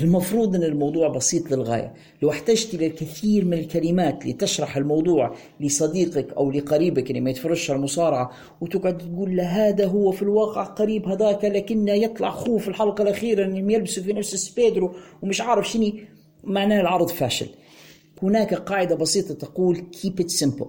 [0.00, 1.94] المفروض إن الموضوع بسيط للغاية.
[2.22, 7.78] لو احتجت إلى الكثير من الكلمات لتشرح الموضوع لصديقك أو لقريبك اللي ما يتفرجش على
[7.78, 8.30] المصارعة
[8.60, 13.44] وتقعد تقول له هذا هو في الواقع قريب هذاك لكنه يطلع أخوه في الحلقة الأخيرة
[13.44, 16.04] انهم يلبسوا في نفس Speedo ومش عارف شني
[16.44, 17.48] معناه العرض فاشل.
[18.22, 20.68] هناك قاعدة بسيطة تقول keep it simple.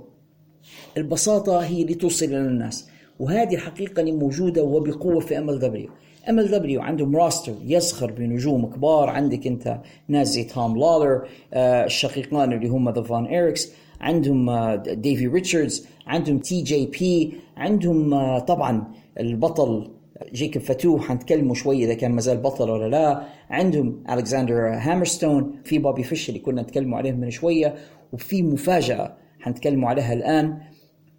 [0.98, 2.88] البساطة هي اللي توصل إلى الناس
[3.20, 5.90] وهذه الحقيقة اللي موجودة وبقوة في دبليو.
[6.30, 9.10] MLW عندهم roster يزخر بنجوم كبار.
[9.10, 14.76] عندك انت ناس زي توم لولر آه الشقيقان اللي هم the Von Erichs عندهم آه
[14.76, 15.88] ديفي ريتشاردز.
[16.08, 18.84] عندهم TJP عندهم آه طبعا
[19.20, 19.92] البطل
[20.34, 23.24] جيكوب فاتو حنتكلموا شوي إذا كان مازال بطل ولا لا.
[23.50, 25.52] عندهم الكسندر هامرستون.
[25.64, 27.76] في بوبي فيش اللي كنا نتكلموا عليه من شوية
[28.14, 30.58] وفي مفاجأة حنتكلموا عليها الآن.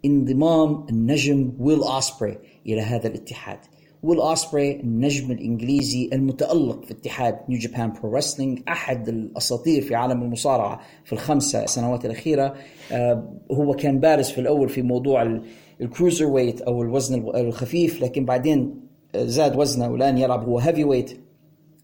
[0.04, 3.58] انضمام النجم ويل اسبري إلى هذا الاتحاد.
[4.02, 10.22] ويل اسبري النجم الإنجليزي المتألق في اتحاد New Japan Pro Wrestling أحد الأساطير في عالم
[10.22, 12.54] المصارعة في الخمسه سنوات الأخيرة.
[12.92, 15.40] آه هو كان بارز في الأول في موضوع
[15.80, 18.74] ال cruiserweight أو الوزن الخفيف لكن بعدين
[19.16, 21.20] زاد وزنه والآن يلعب هو heavyweight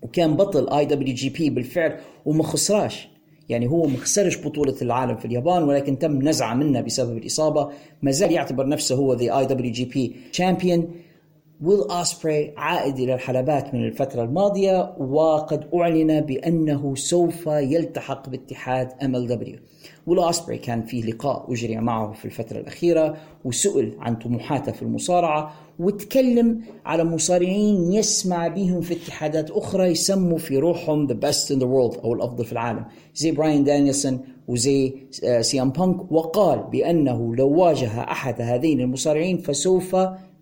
[0.03, 3.09] وكان بطل IWGP بالفعل وما خسراش.
[3.49, 7.71] يعني هو ما خسرش بطولة العالم في اليابان ولكن تم نزعه منه بسبب الإصابة.
[8.03, 10.91] ما زال يعتبر نفسه هو the IWGP champion
[11.63, 19.59] ويل اسبري عائد إلى الحلبات من الفترة الماضية وقد أعلن بأنه سوف يلتحق باتحاد دبليو
[20.07, 25.53] ويل اسبري كان في لقاء أجري معه في الفترة الأخيرة وسئل عن طموحاته في المصارعة
[25.79, 31.67] وتكلم على مصارعين يسمع بهم في اتحادات أخرى يسموا في روحهم the best in the
[31.67, 32.85] world أو الأفضل في العالم.
[33.15, 34.15] زي براين دانيلسون
[34.49, 34.95] وزي
[35.41, 39.97] سي ام بانك وقال بأنه لو واجه أحد هذين المصارعين فسوف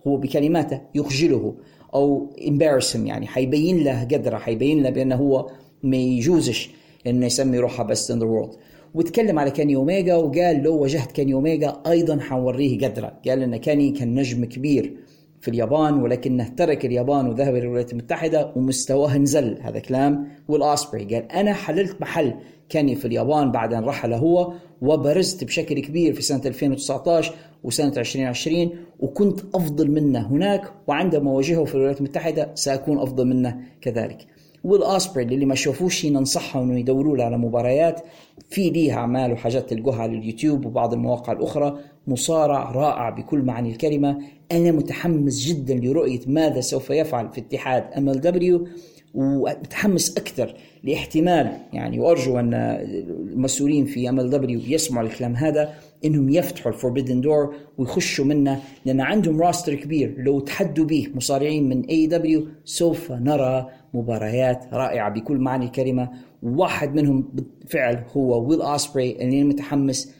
[0.07, 1.55] هو بكلماته يخجله
[1.95, 5.51] أو embarrass يعني حيبين له قدره حيبين له بأنه هو
[5.83, 6.71] ما يجوزش
[7.07, 8.55] إنه يسمي روحه best in the world
[8.95, 13.13] وتكلم على كيني اوميجا وقال لو واجهت كيني اوميجا أيضا حنوريه قدره.
[13.29, 14.97] قال إن كيني كان نجم كبير.
[15.45, 21.05] في اليابان ولكنه ترك اليابان وذهب إلى الولايات المتحدة ومستواه نزل هذا كلام ويل اسبري
[21.05, 22.35] قال أنا حللت محل
[22.69, 24.53] كيني في اليابان بعد أن رحل هو
[24.83, 31.75] وبرزت بشكل كبير في سنة 2019 وسنة 2020 وكنت أفضل منه هناك وعندما اواجهه في
[31.75, 34.27] الولايات المتحدة سأكون أفضل منه كذلك.
[34.65, 38.01] ويل اسبري اللي ما شافوش ننصحهم إنه يدوروا له على مباريات.
[38.51, 41.79] في ليه أعمال وحاجات تلقوها على اليوتيوب وبعض المواقع الأخرى.
[42.07, 44.19] مصارع رائع بكل معاني الكلمة.
[44.53, 48.67] أنا متحمس جدا لرؤية ماذا سوف يفعل في اتحاد MLW
[49.15, 52.55] ومتحمس أكثر لاحتمال يعني وأرجو أن
[53.33, 59.43] المسؤولين في MLW يسمعوا الكلام هذا إنهم يفتحوا ال forbidden door ويخشوا منه لأن عندهم
[59.43, 60.15] roster كبير.
[60.19, 66.09] لو تحدوا به مصارعين من AEW سوف نرى مباريات رائعة بكل معاني الكلمة.
[66.43, 70.15] واحد منهم بالفعل هو ويل اسبري اللي متحمس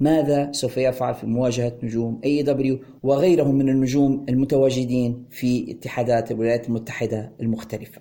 [0.00, 7.32] ماذا سوف يفعل في مواجهة نجوم AEW وغيرهم من النجوم المتواجدين في اتحادات الولايات المتحدة
[7.40, 8.00] المختلفة؟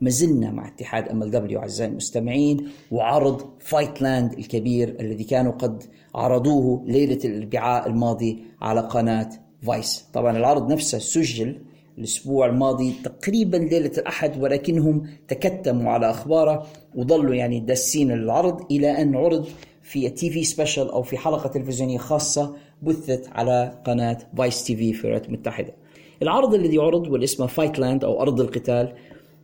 [0.00, 5.82] ما زلنا مع اتحاد MLW أعزائي المستمعين وعرض Fightland الكبير الذي كانوا قد
[6.14, 9.30] عرضوه ليلة الأربعاء الماضي على قناة
[9.62, 10.08] Vice.
[10.12, 11.60] طبعا العرض نفسه سجل
[11.98, 19.16] الأسبوع الماضي تقريبا ليلة الأحد ولكنهم تكتموا على أخباره وظلوا يعني داسين العرض إلى أن
[19.16, 19.48] عرض
[19.88, 25.26] في TV special أو في حلقة تلفزيونية خاصة بثت على قناة Vice TV في الولايات
[25.26, 25.74] المتحدة.
[26.22, 28.92] العرض الذي عرض واللي اسمه Fightland أو أرض القتال.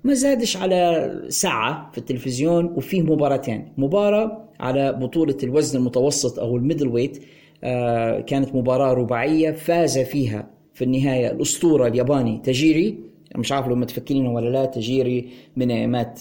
[0.04, 3.72] ما زادش على ساعة في التلفزيون وفيه مباراتين.
[3.78, 7.22] مباراة على بطولة الوزن المتوسط أو ال middleweight
[7.64, 12.98] آه كانت مباراة رباعية فاز فيها في النهاية الأسطورة الياباني تجيري
[13.37, 16.20] مش عارف لو متفكرين ولا لا تجيري من أيامات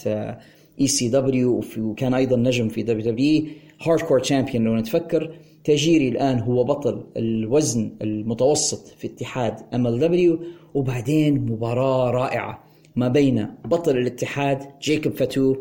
[0.80, 3.44] ECW وكان أيضا نجم في WWE
[3.82, 5.34] hardcore champion لو نتفكر
[5.64, 10.40] تجيري الآن هو بطل الوزن المتوسط في اتحاد MLW
[10.74, 12.64] وبعدين مباراة رائعة
[12.96, 15.56] ما بين بطل الاتحاد جيكوب فاتو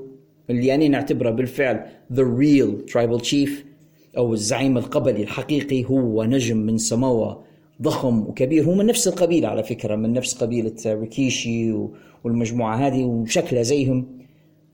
[0.50, 3.50] اللي أنا نعتبره بالفعل the real tribal chief
[4.18, 7.34] أو الزعيم القبلي الحقيقي هو نجم من سماوا
[7.82, 8.64] ضخم وكبير.
[8.64, 11.74] هو من نفس القبيلة على فكرة من نفس قبيلة ريكيشي
[12.24, 14.06] والمجموعة هذه وشكلها زيهم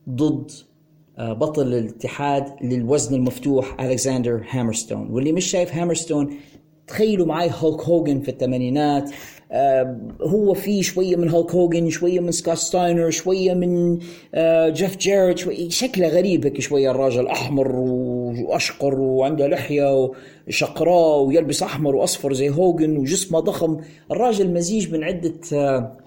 [0.10, 0.52] ضد
[1.20, 5.08] بطل الاتحاد للوزن المفتوح ألكسندر هامرستون.
[5.12, 6.30] واللي مش شايف هامرستون
[6.88, 9.12] تخيلوا معي هولك هوجن في الثمانينات.
[9.52, 14.00] آه هو في شوية من هولك هوجن شوية من سكوت ستاينر شوية من
[14.36, 20.12] آه جيف جاريت شوية شكله غريب هيك شوية الراجل أحمر وأشقر وعنده لحية
[20.48, 23.78] وشقراء ويلبس أحمر وأصفر زي هوجن وجسمه ضخم.
[24.12, 25.98] الراجل مزيج من عدة آه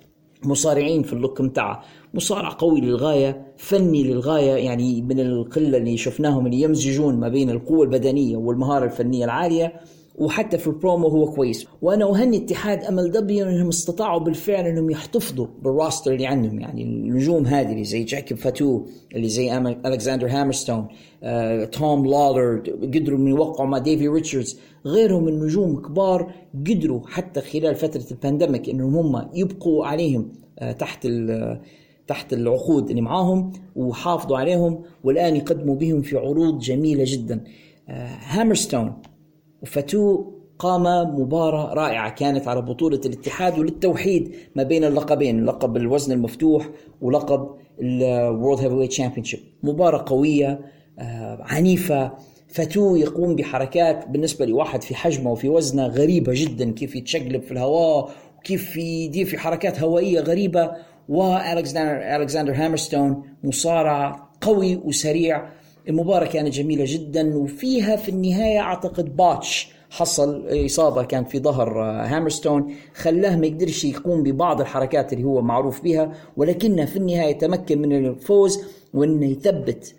[0.46, 1.82] مصارعين في ال look متاعه
[2.14, 7.84] مصارع قوي للغاية فني للغاية يعني من القلة اللي شفناهم اللي يمزجون ما بين القوة
[7.84, 9.72] البدنية والمهارة الفنية العالية
[10.18, 11.66] وحتى في البرومو هو كويس.
[11.82, 17.46] وأنا أهني اتحاد MLW إنهم استطاعوا بالفعل إنهم يحتفظوا بال roster اللي عندهم يعني النجوم
[17.46, 20.86] هذه اللي زي جيكوب فاتو اللي زي ألكساندر هامرستون
[21.22, 24.58] آه، توم لولر قدروا من يوقعوا مع ديفي ريتشاردز.
[24.86, 26.32] غيرهم من نجوم كبار
[26.66, 31.08] قدروا حتى خلال فترة pandemic ال إنهم هم يبقوا عليهم آه، تحت
[32.06, 37.44] تحت العقود اللي معاهم وحافظوا عليهم والآن يقدموا بهم في عروض جميلة جدا.
[37.88, 38.96] هامرستون آه،
[39.62, 40.24] وفتو
[40.58, 40.82] قام
[41.20, 46.70] مباراة رائعة كانت على بطولة الاتحاد وللتوحيد ما بين اللقبين لقب الوزن المفتوح
[47.00, 47.48] ولقب
[47.80, 49.00] ال world heavyweight
[49.62, 50.60] مباراة قوية
[50.98, 52.12] آه، عنيفة
[52.52, 58.10] فتو يقوم بحركات بالنسبة لواحد في حجمه وفي وزنه غريبة جدا كيف يتشقلب في الهواء
[58.38, 60.70] وكيف يدير في حركات هوائية غريبة.
[61.08, 65.48] والكسندر ألكسندر هامرستون مصارع قوي وسريع.
[65.88, 72.74] المباراة كانت جميلة جدا وفيها في النهاية أعتقد بوتش حصل إصابة كانت في ظهر هامرستون
[72.94, 78.06] خلاه ما يقدرش يقوم ببعض الحركات اللي هو معروف بها ولكنه في النهاية تمكن من
[78.06, 79.94] الفوز وأنه يثبت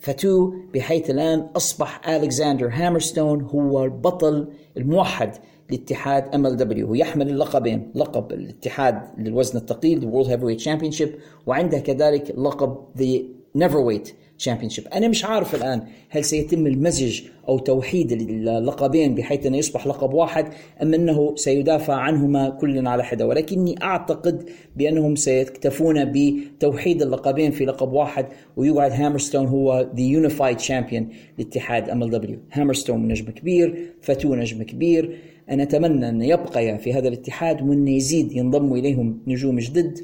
[0.00, 5.32] فتو بحيث الآن أصبح ألكسندر هامرستون هو البطل الموحد
[5.70, 6.90] لاتحاد MLW.
[6.90, 11.08] ويحمل اللقبين لقب الاتحاد للوزن الثقيل World Heavyweight Championship
[11.46, 13.20] وعنده كذلك لقب The
[13.58, 14.08] Neverweight
[14.40, 20.14] Championship أنا مش عارف الآن هل سيتم المزج أو توحيد اللقبين بحيث انه يصبح لقب
[20.14, 20.48] واحد
[20.82, 23.26] أم أنه سيدافع عنهما كل على حدة.
[23.26, 28.26] ولكني أعتقد بأنهم سيكتفون بتوحيد اللقبين في لقب واحد
[28.56, 35.16] ويقعد هامرستون هو the unified champion لاتحاد MLW هامرستون نجم كبير فتو نجم كبير.
[35.50, 39.98] أنا أتمنى أن يبقيا في هذا الاتحاد وأن يزيد ينضموا إليهم نجوم جدد.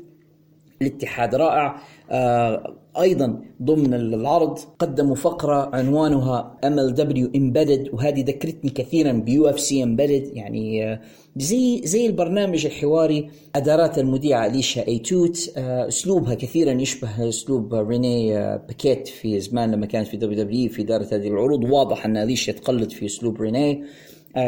[0.82, 1.76] الاتحاد رائع.
[2.11, 10.36] آه أيضا ضمن العرض قدموا فقرة عنوانها MLW Embedded وهذه ذكرتني كثيرا ب UFC Embedded
[10.36, 11.01] يعني آه،
[11.36, 18.57] زي زي البرنامج الحواري أدارات المذيعة اليشا اتوت آه، أسلوبها كثيرا يشبه أسلوب ريني آه،
[18.57, 21.64] باكيت في زمان لما كانت في WWE في إدارة هذه العروض.
[21.64, 23.84] واضح أن اليشا تقلد في أسلوب ريني.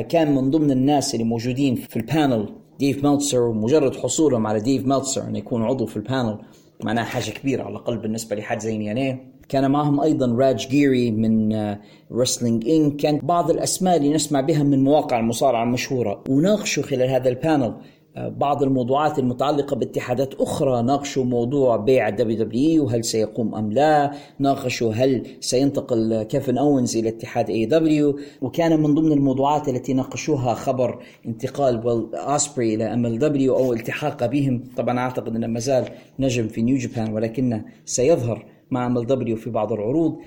[0.09, 4.87] كان من ضمن الناس اللي موجودين في ال panel ديف ميلتسر ومجرد حصولهم على ديف
[4.87, 6.39] ميلتسر انه يكون عضو في ال panel.
[6.85, 11.53] معناها حاجة كبيرة على الأقل بالنسبة لحد زي نيانيه كان معهم أيضا راج جيري من
[12.13, 16.25] Wrestling Inc كان بعض الأسماء اللي نسمع بها من مواقع المصارعة المشهورة.
[16.29, 17.75] وناقشوا خلال هذا ال panel
[18.27, 20.83] بعض الموضوعات المتعلقة باتحادات أخرى.
[20.83, 24.13] ناقشوا موضوع بيع ال WWE وهل سيقوم أم لا.
[24.39, 31.03] ناقشوا هل سينتقل كيفن أوينز إلى اتحاد AEW وكان من ضمن الموضوعات التي ناقشوها خبر
[31.27, 34.65] انتقال أسبري إلى MLW أو التحاقه بهم.
[34.77, 35.85] طبعا أعتقد أنه ما زال
[36.19, 40.19] نجم في New Japan ولكنه سيظهر مع MLW في بعض العروض.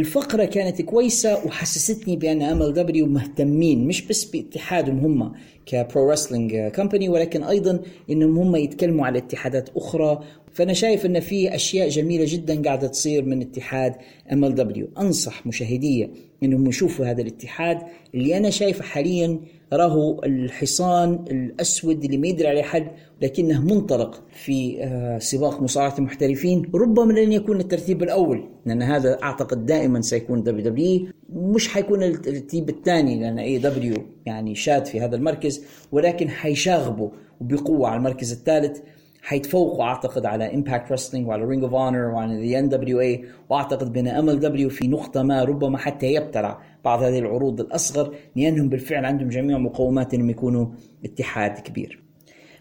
[0.00, 5.32] الفقرة كانت كويسة وحسستني بأن MLW مهتمين مش بس باتحادهم هم
[5.66, 7.80] ك pro wrestling company ولكن أيضا
[8.10, 10.20] أنهم هم يتكلموا على اتحادات أخرى.
[10.52, 13.94] فأنا شايف أن في أشياء جميلة جدا قاعدة تصير من اتحاد
[14.32, 14.88] MLW.
[14.98, 16.10] أنصح مشاهديا
[16.42, 17.78] أنهم يشوفوا هذا الاتحاد
[18.14, 19.40] اللي أنا شايفه حاليا
[19.72, 22.90] راهو الحصان الأسود اللي ما يدري عليه حد
[23.22, 26.70] لكنه منطلق في آه، سباق مصارعة المحترفين.
[26.74, 33.20] ربما لن يكون الترتيب الأول لأن هذا أعتقد دائما سيكون WWE مش حيكون الترتيب الثاني
[33.20, 33.96] لأن AEW
[34.26, 37.10] يعني شاد في هذا المركز ولكن حيشاغبوا
[37.40, 38.78] بقوة على المركز الثالث.
[39.22, 44.68] حيتفوقوا أعتقد على Impact Wrestling وعلى Ring of Honor وعلى the NWA وأعتقد بان MLW
[44.70, 50.14] في نقطة ما ربما حتى يبتلع بعض هذه العروض الأصغر لأنهم بالفعل عندهم جميع مقومات
[50.14, 50.66] إنهم يكونوا
[51.04, 52.02] اتحاد كبير.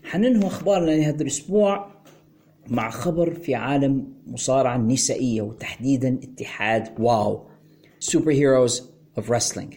[0.04, 1.88] حننهي أخبارنا لهذا الأسبوع
[2.68, 7.48] مع خبر في عالم مصارعة النسائيه وتحديدا اتحاد WOW
[8.00, 9.74] Superheroes of Wrestling.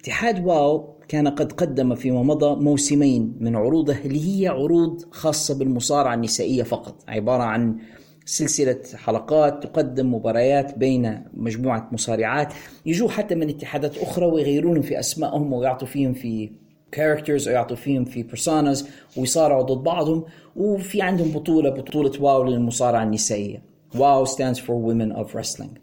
[0.00, 6.14] اتحاد WOW كان قد قدم فيما مضى موسمين من عروضه اللي هي عروض خاصة بالمصارعة
[6.14, 7.78] النسائية فقط عبارة عن
[8.24, 12.52] سلسلة حلقات تقدم مباريات بين مجموعة مصارعات.
[12.86, 16.50] يجوا حتى من اتحادات أخرى ويغيرونهم في أسمائهم ويعطوا فيهم في
[16.92, 20.24] characters أو يعطوا فيهم في personas ويصارعوا ضد بعضهم.
[20.56, 23.62] وفي عندهم بطولة بطولة WOW للمصارعة النسائية.
[23.94, 25.78] WOW stands for women of wrestling.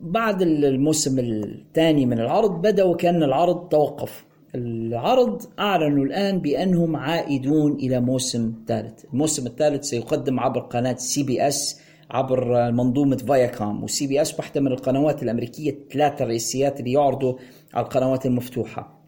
[0.00, 4.26] بعد الموسم الثاني من العرض بدأ وكأن العرض توقف.
[4.54, 9.04] العرض أعلنوا الآن بأنهم عائدون إلى موسم ثالث.
[9.12, 15.70] الموسم الثالث سيقدم عبر قناة CBS عبر منظومة Viacom و CBS واحدة من القنوات الأمريكية
[15.70, 17.34] الثلاثة الرئيسيات اللي يعرضوا
[17.74, 19.02] على القنوات المفتوحة.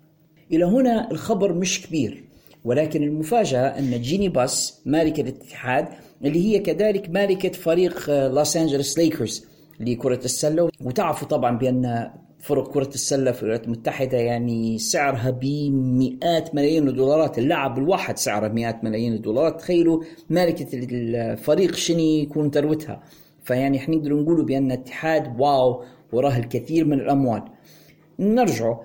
[0.53, 2.25] إلى هنا الخبر مش كبير
[2.65, 5.89] ولكن المفاجأة أن جيني باس مالكة الاتحاد
[6.25, 9.47] اللي هي كذلك مالكة فريق لوس أنجلوس ليكرز
[9.81, 16.89] لكرة السلة وتعرفوا طبعا بأن فرق كرة السلة في الولايات المتحدة يعني سعرها بمئات ملايين
[16.89, 19.61] الدولارات اللاعب الواحد سعره مئات ملايين الدولارات.
[19.61, 23.03] تخيلوا مالكة الفريق شني يكون ثروتها.
[23.45, 27.43] فيعني إحنا نقدر نقولوا بأن اتحاد WOW وراه الكثير من الأموال.
[28.19, 28.77] نرجع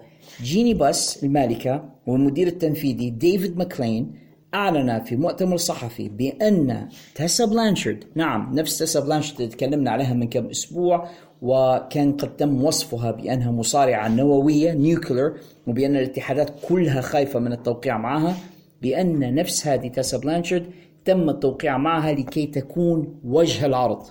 [0.44, 4.23] جيني باس المالكة والمدير التنفيذي ديفيد ماكلين
[4.54, 10.30] أعلن في مؤتمر صحفي بأن تيسا بلانشارد نعم نفس تيسا بلانشارد اللي تكلمنا عليها من
[10.30, 11.10] كم أسبوع
[11.42, 15.34] وكان قد تم وصفها بأنها مصارعة نووية nuclear
[15.68, 18.38] وبأن الاتحادات كلها خايفة من التوقيع معها
[18.82, 20.66] بأن نفس هذه تيسا بلانشارد
[21.06, 24.04] تم التوقيع معها لكي تكون وجه العرض.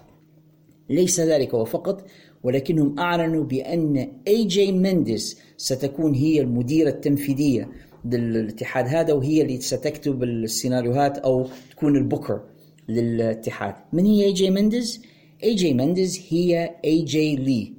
[0.90, 2.04] ليس ذلك وفقط
[2.42, 7.68] ولكنهم أعلنوا بأن AJ Mendez ستكون هي المديرة التنفيذية.
[8.04, 12.40] للاتحاد هذا وهي اللي ستكتب السيناريوهات أو تكون البوكر
[12.88, 13.74] للاتحاد.
[13.92, 15.02] من هي اي جي مينديز؟
[15.44, 17.72] اي جي مينديز هي اي جي لي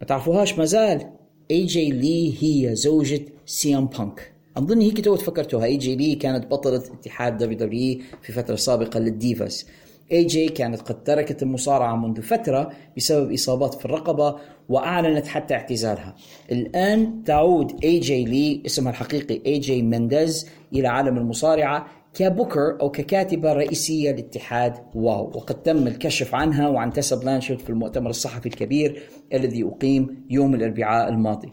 [0.00, 1.10] ما تعرفوهاش مازال؟
[1.50, 5.64] اي جي لي هي زوجة سي ام بانك أظن هيك توا تفكرتوها.
[5.64, 9.66] اي جي لي كانت بطلة اتحاد WWE في فترة سابقة لل Divas
[10.12, 14.36] اي جي كانت قد تركت المصارعة منذ فترة بسبب إصابات في الرقبة
[14.68, 16.14] وأعلنت حتى اعتزالها.
[16.52, 22.90] الآن تعود اي جي لي اسمها الحقيقي اي جي مندز إلى عالم المصارعة كبوكر أو
[22.90, 25.24] ككاتبة رئيسية لاتحاد WOW.
[25.24, 29.02] وقد تم الكشف عنها وعن تيسا بلانشارد في المؤتمر الصحفي الكبير
[29.34, 31.52] الذي أقيم يوم الأربعاء الماضي.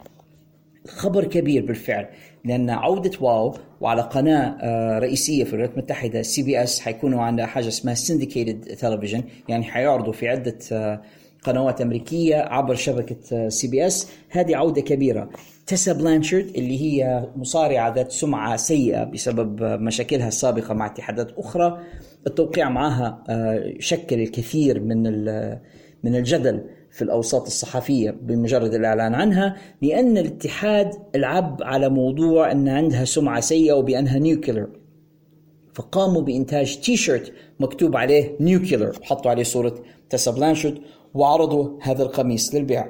[0.87, 2.09] خبر كبير بالفعل.
[2.45, 7.93] لأن عودة WOW وعلى قناة آه، رئيسية في الولايات المتحدة CBS حيكونوا عندها حاجة اسمها
[7.93, 11.01] syndicated television يعني حيعرضوا في عدة آه،
[11.43, 15.29] قنوات أمريكية عبر شبكة CBS هذه عودة كبيرة.
[15.67, 21.79] تيسا بلانشارد اللي هي مصارعة ذات سمعة سيئة بسبب مشاكلها السابقة مع اتحادات أخرى.
[22.27, 25.03] التوقيع معها آه، شكل الكثير من
[26.03, 26.63] من الجدل.
[26.99, 33.73] في الأوساط الصحفية بمجرد الإعلان عنها لأن الاتحاد لعب على موضوع أن عندها سمعة سيئة
[33.73, 34.67] وبأنها nuclear
[35.73, 39.75] فقاموا بإنتاج تي شيرت مكتوب عليه nuclear وحطوا عليه صورة
[40.09, 40.77] تيسا بلانشارد
[41.13, 42.87] وعرضوا هذا القميص للبيع.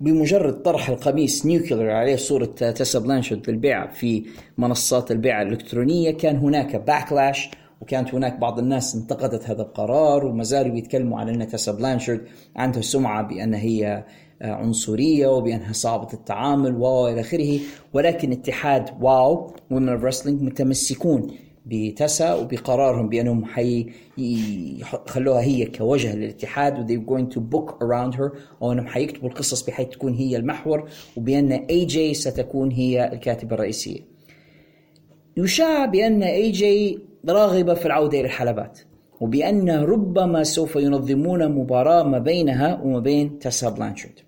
[0.00, 4.24] بمجرد طرح القميص nuclear عليه صورة تيسا بلانشارد للبيع في
[4.58, 7.50] منصات البيع الإلكترونية كان هناك backlash
[7.82, 12.20] وكانت هناك بعض الناس انتقدت هذا القرار وما زالوا يتكلموا على ان تيسا بلانشارد
[12.56, 14.04] عندها سمعة بان هي
[14.42, 17.60] آه، عنصرية وبأنها صعبة التعامل والى آخره
[17.92, 21.30] ولكن اتحاد WOW Women of Wrestling متمسكون
[21.66, 23.86] بتيسا وبقرارهم بأنهم حي
[24.18, 29.62] يخلوها هي كوجه للاتحاد و they're going to book around her أو أنهم حيكتبوا القصص
[29.62, 34.00] بحيث تكون هي المحور وبأن اي جي ستكون هي الكاتبة الرئيسية.
[35.36, 38.78] يشاع بأن اي جي راغبة في العودة إلى الحلبات.
[39.20, 44.18] وبأن ربما سوف ينظمون مباراة ما بينها وما بين تيسا بلانشارد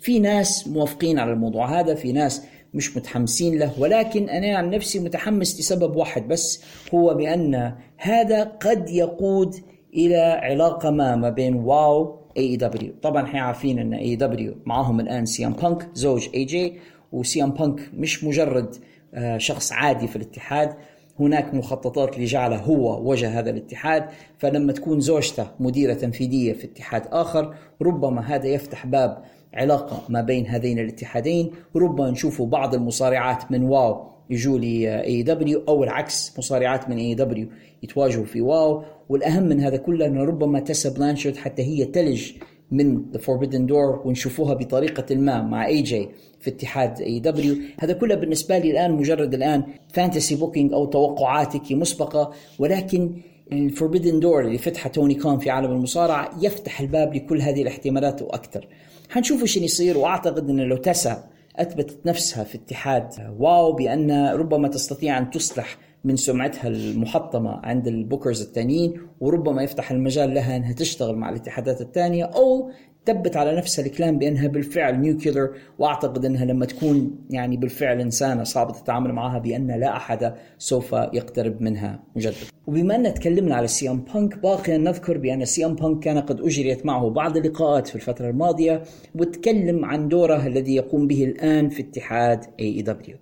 [0.00, 2.42] في ناس موافقين على الموضوع هذا في ناس
[2.74, 8.90] مش متحمسين له ولكن أنا عن نفسي متحمس لسبب واحد بس هو بأن هذا قد
[8.90, 9.54] يقود
[9.94, 15.26] إلى علاقة ما ما بين واو اي دبليو طبعا إحنا عارفين أن AEW معاهم الآن
[15.26, 16.78] سي ام بانك زوج اي جي
[17.12, 18.76] وسي ام بانك مش مجرد
[19.14, 20.74] آه، شخص عادي في الاتحاد.
[21.22, 24.04] هناك مخططات لجعله هو وجه هذا الاتحاد
[24.38, 29.22] فلما تكون زوجته مديرة تنفيذية في اتحاد آخر ربما هذا يفتح باب
[29.54, 35.62] علاقة ما بين هذين الاتحادين ربما نشوفوا بعض المصارعات من واو يجوا لي اي دبليو
[35.68, 37.48] أو العكس مصارعات من AEW
[37.82, 42.32] يتواجهوا في WOW والأهم من هذا كله انه ربما تيسا بلانشارد حتى هي تلج
[42.72, 46.08] من the forbidden door ونشوفوها بطريقة ما مع اي جي
[46.40, 52.32] في اتحاد AEW هذا كله بالنسبة لي الآن مجرد الآن fantasy booking أو توقعات مسبقة
[52.58, 53.12] ولكن
[53.52, 58.22] ال forbidden door اللي فتحه توني كان في عالم المصارعة يفتح الباب لكل هذه الاحتمالات
[58.22, 58.68] وأكثر.
[59.10, 61.24] حنشوف إيش يصير وأعتقد انه لو تيسا
[61.56, 67.95] أثبتت نفسها في اتحاد WOW بأن ربما تستطيع أن تصلح من سمعتها المحطمة عند ال
[67.95, 72.70] bookers الثانيين وربما يفتح المجال لها أنها تشتغل مع الاتحادات الثانية أو
[73.04, 78.78] تبت على نفسها الكلام بأنها بالفعل nuclear وأعتقد أنها لما تكون يعني بالفعل إنسانة صعبة
[78.78, 82.36] التعامل معها بأن لا أحد سوف يقترب منها مجددا.
[82.66, 86.18] وبما أن تكلمنا على سي ام بانك باقي أن نذكر بأن سي ام بانك كان
[86.18, 88.82] قد أجريت معه بعض اللقاءات في الفترة الماضية
[89.14, 93.16] وتكلم عن دوره الذي يقوم به الآن في اتحاد AEW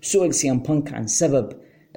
[0.00, 1.48] سئل سي ام بانك عن سبب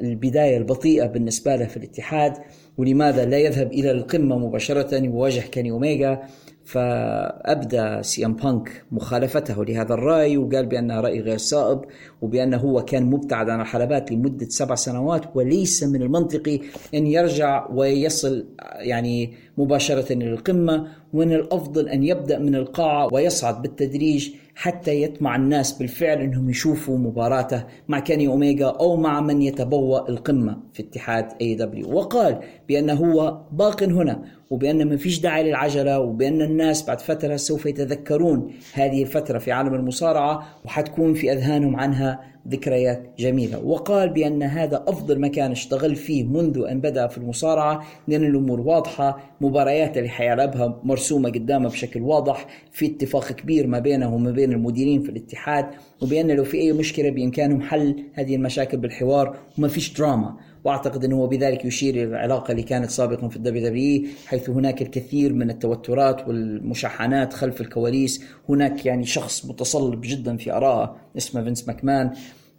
[0.01, 2.33] البداية البطيئة بالنسبة له في الاتحاد
[2.77, 6.21] ولماذا لا يذهب إلى القمة مباشرة ويواجه كيني أوميجا
[6.69, 11.81] فأبدى سي إم بانك مخالفته لهذا الرأي وقال بأنه رأي غير صائب
[12.21, 16.59] وبأنه هو كان مبتعد عن الحلبات لمدة سبع سنوات وليس من المنطقي
[16.93, 18.45] أن يرجع ويصل
[18.79, 24.29] يعني مباشرة إلى القمة ومن الأفضل أن يبدأ من القاع ويصعد بالتدريج
[24.61, 30.57] حتى يطمع الناس بالفعل إنهم يشوفوا مباراته مع كيني اوميجا أو مع من يتبوأ القمة
[30.73, 36.85] في اتحاد AEW وقال بأنه هو باق هنا وبأن ما فيش داعي للعجلة وبأن الناس
[36.85, 43.59] بعد فترة سوف يتذكرون هذه الفترة في عالم المصارعة وحتكون في أذهانهم عنها ذكريات جميلة.
[43.65, 49.35] وقال بأن هذا أفضل مكان اشتغل فيه منذ أن بدأ في المصارعة لأن الأمور واضحة
[49.41, 55.01] مباريات اللي حيلعبها مرسومة قدامه بشكل واضح في اتفاق كبير ما بينه وما بين المديرين
[55.01, 55.65] في الاتحاد
[56.01, 60.35] وبأن لو في أي مشكلة بإمكانهم حل هذه المشاكل بالحوار وما فيش دراما.
[60.63, 65.33] وأعتقد إنه بذلك يشير إلى العلاقة اللي كانت سابقا في ال WWE حيث هناك الكثير
[65.33, 68.23] من التوترات والمشاحنات خلف الكواليس.
[68.49, 72.11] هناك يعني شخص متصلب جدا في ارائه اسمه فينس ماكمان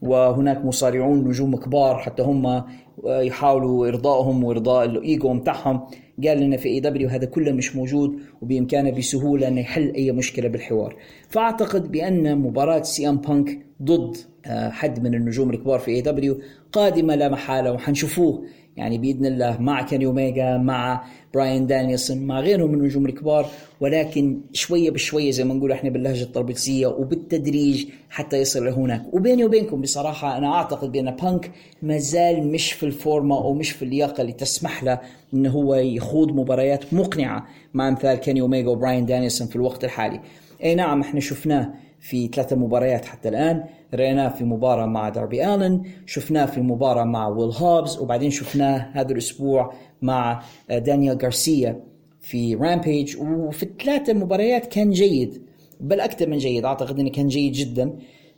[0.02, 2.64] وهناك مصارعون نجوم كبار حتى هم
[3.04, 5.86] يحاولوا إرضائهم وإرضاء الإيجو بتاعهم.
[6.26, 10.96] قال لنا في AEW هذا كله مش موجود وبإمكانه بسهولة إنه يحل أي مشكلة بالحوار.
[11.28, 16.38] فأعتقد بأن مباراة سي أم بانك ضد آه، حد من النجوم الكبار في AEW
[16.72, 18.44] قادمة لا محالة وحنشوفوه.
[18.76, 21.04] يعني بإذن الله مع كيني اوميجا مع
[21.34, 23.46] براين دانيلسون مع غيرهم من النجوم الكبار.
[23.80, 29.80] ولكن شوية بشوية زي ما نقول إحنا باللهجة الطرابلسيه وبالتدريج حتى يصل لهناك وبيني وبينكم
[29.80, 31.50] بصراحة أنا أعتقد بأن بانك
[31.82, 35.00] ما زال مش في الفورمة أو مش في اللياقة اللي تسمح له
[35.34, 40.20] انه هو يخوض مباريات مقنعة مع أمثال كاني اوميجا وبراين دانيلسون في الوقت الحالي.
[40.64, 43.64] أي نعم إحنا شفناه في ثلاثة مباريات حتى الآن.
[43.94, 49.12] رأيناه في مباراة مع داربي آلن شفناه في مباراة مع ويل هوبز وبعدين شفناه هذا
[49.12, 49.72] الأسبوع
[50.02, 51.80] مع دانيال غارسيا
[52.20, 53.16] في Rampage.
[53.20, 55.42] وفي الثلاثة مباريات كان جيد
[55.80, 56.64] بل أكثر من جيد.
[56.64, 57.92] أعتقد أنه كان جيد جدا.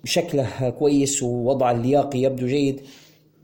[0.05, 2.81] شكله كويس ووضع اللياقي يبدو جيد.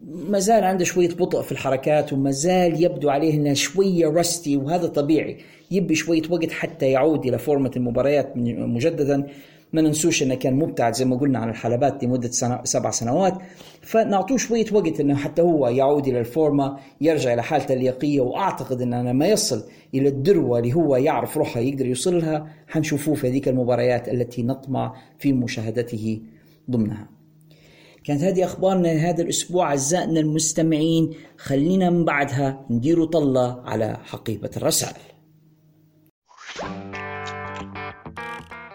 [0.03, 4.87] ما زال عنده شوية بطء في الحركات وما زال يبدو عليه إنه شوية رستي وهذا
[4.87, 5.37] طبيعي.
[5.71, 9.27] يبي شوية وقت حتى يعود إلى فورمة المباريات مجددا.
[9.73, 13.39] ما ننسوش إنه كان مبتعد زي ما قلنا عن الحلبات لمدة سنة سبع سنوات
[13.83, 19.03] فنعطوه شوية وقت إنه حتى هو يعود إلى الفورمة يرجع إلى حالته اللياقيه وأعتقد انه
[19.03, 19.65] لما يصل
[19.95, 24.95] إلى الذروة اللي هو يعرف روحها يقدر يوصل لها حنشوفوه في هذيك المباريات التي نطمع
[25.19, 26.21] في مشاهدته
[26.71, 27.09] ضمنها.
[28.05, 35.08] كانت هذه أخبارنا هذا الأسبوع أعزائنا المستمعين خلينا من بعدها نديروا طلة على حقيبة الرسائل.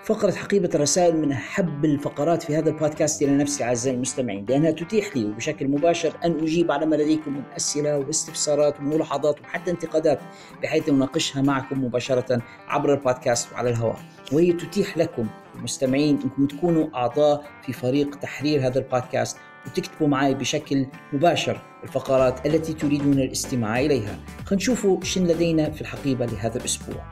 [0.04, 5.18] فقرة حقيبة الرسائل من أحب الفقرات في هذا البودكاست إلى نفسي أعزائي المستمعين لأنها تتيح
[5.18, 10.20] لي وبشكل مباشر أن أجيب على ما لديكم من أسئلة واستفسارات وملاحظات وحتى انتقادات
[10.64, 14.00] بحيث أناقشها معكم مباشرة عبر البودكاست وعلى الهواء.
[14.32, 20.86] وهي تتيح لكم المستمعين أنكم تكونوا أعضاء في فريق تحرير هذا البودكاست وتكتبوا معي بشكل
[21.14, 24.20] مباشر الفقرات التي تريدون الاستماع إليها.
[24.46, 27.04] خلينا نشوفوا شن لدينا في الحقيبة لهذا الأسبوع.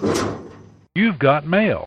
[0.00, 1.84] You've got mail.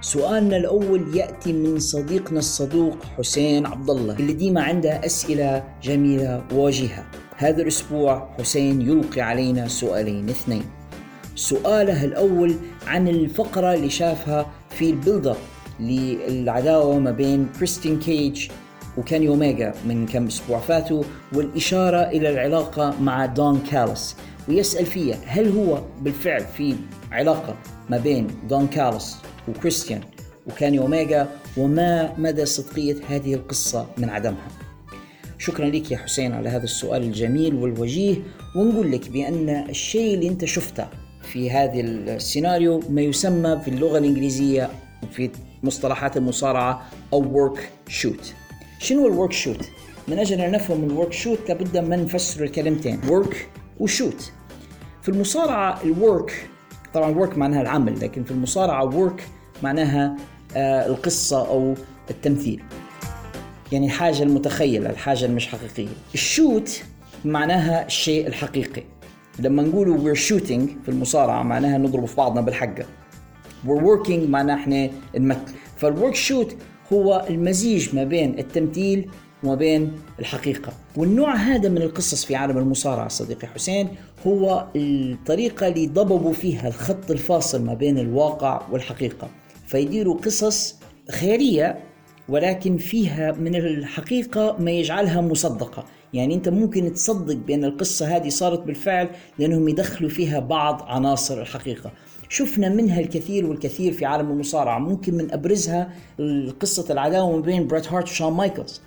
[0.00, 7.04] سؤالنا الأول يأتي من صديقنا الصدوق حسين عبد الله اللي ديما عنده أسئلة جميلة وواجهة
[7.36, 10.64] هذا الأسبوع حسين يلقي علينا سؤالين اثنين.
[11.34, 12.54] سؤاله الأول
[12.86, 15.36] عن الفقرة اللي شافها في ال build
[15.80, 18.48] للعداوة ما بين كريستيان كيج
[18.98, 21.02] وكاني أوميجا من كم أسبوع فاتوا
[21.32, 24.16] والإشارة إلى العلاقة مع دون كالس
[24.48, 26.76] ويسأل فيها هل هو بالفعل في
[27.12, 27.56] علاقة
[27.90, 29.16] ما بين دون كالس
[29.48, 30.00] وكريستيان
[30.46, 34.48] وكاني أوميجا وما مدى صدقية هذه القصة من عدمها.
[35.38, 38.16] شكرا لك يا حسين على هذا السؤال الجميل والوجيه
[38.56, 40.86] ونقول لك بأن الشيء اللي أنت شفته
[41.22, 44.70] في هذا السيناريو ما يسمى في اللغة الإنجليزية
[45.12, 45.30] في
[45.62, 48.34] مصطلحات المصارعة a work shoot
[48.78, 49.68] شنو ال work shoot؟
[50.08, 53.48] من أجل أن نفهم ال work shoot لابد من نفسر الكلمتين work
[53.80, 54.32] و shoot.
[55.02, 56.49] في المصارعة ال work
[56.94, 59.26] طبعا work معناها العمل لكن في المصارعة work
[59.62, 60.16] معناها
[60.56, 61.74] آه، القصة أو
[62.10, 62.62] التمثيل.
[63.72, 65.88] يعني الحاجة المتخيلة الحاجة المش حقيقية.
[66.14, 66.82] ال shoot
[67.24, 68.82] معناها الشيء الحقيقي.
[69.38, 72.84] لما نقولوا we're shooting في المصارعة معناها نضرب في بعضنا بالحقة.
[73.66, 75.54] we're working معناها إحنا نمثل.
[75.76, 76.56] فال work shoot
[76.92, 79.10] هو المزيج ما بين التمثيل
[79.44, 80.72] وما بين الحقيقة.
[80.96, 83.88] والنوع هذا من القصص في عالم المصارعة صديقي حسين
[84.26, 89.28] هو الطريقة اللي ضببوا فيها الخط الفاصل ما بين الواقع والحقيقة.
[89.66, 90.76] فيديروا قصص
[91.10, 91.78] خيالية
[92.28, 95.84] ولكن فيها من الحقيقة ما يجعلها مصدقة.
[96.12, 101.90] يعني أنت ممكن تصدق بأن القصة هذه صارت بالفعل لأنهم يدخلوا فيها بعض عناصر الحقيقة.
[102.28, 104.78] شفنا منها الكثير والكثير في عالم المصارعة.
[104.78, 105.92] ممكن من أبرزها
[106.60, 108.80] قصه العداوة ما بين بريت هارت وشون مايكلز.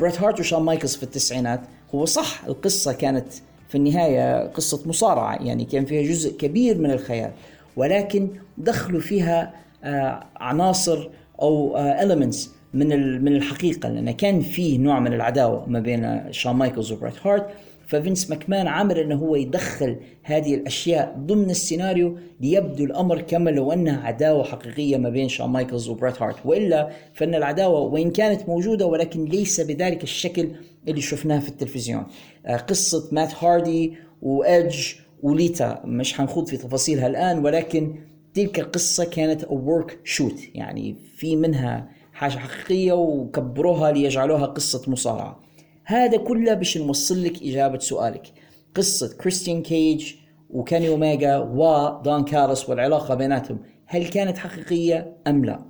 [0.00, 1.60] بريت هارت وشون مايكلز في التسعينات.
[1.94, 3.26] هو صح القصة كانت
[3.68, 7.30] في النهاية قصة مصارعة يعني كان فيها جزء كبير من الخيال
[7.76, 8.28] ولكن
[8.58, 11.08] دخلوا فيها آه، عناصر
[11.42, 12.36] أو elements
[12.74, 17.46] من من الحقيقة لأن كان في نوع من العداوة ما بين شون مايكلز وبريت هارت.
[17.86, 24.06] ففينس ماكمان عامل إنه هو يدخل هذه الأشياء ضمن السيناريو ليبدو الأمر كما لو أنها
[24.06, 26.36] عداوة حقيقية ما بين شون مايكلز وبريت هارت.
[26.44, 30.48] وإلا فإن العداوة وإن كانت موجودة ولكن ليس بذلك الشكل
[30.88, 32.06] اللي شفناه في التلفزيون.
[32.46, 37.94] آه، قصة مات هاردي وايدج وليتا مش حنخوض في تفاصيلها الآن ولكن
[38.34, 45.45] تلك القصة كانت work shoot يعني في منها حاجة حقيقية وكبروها ليجعلوها قصة مصارعة.
[45.88, 48.32] هذا كله باش نوصل لك إجابة سؤالك
[48.74, 50.14] قصة كريستيان كيج
[50.50, 55.66] وكاني اوميجا ودون كالس والعلاقة بيناتهم هل كانت حقيقية أم لا؟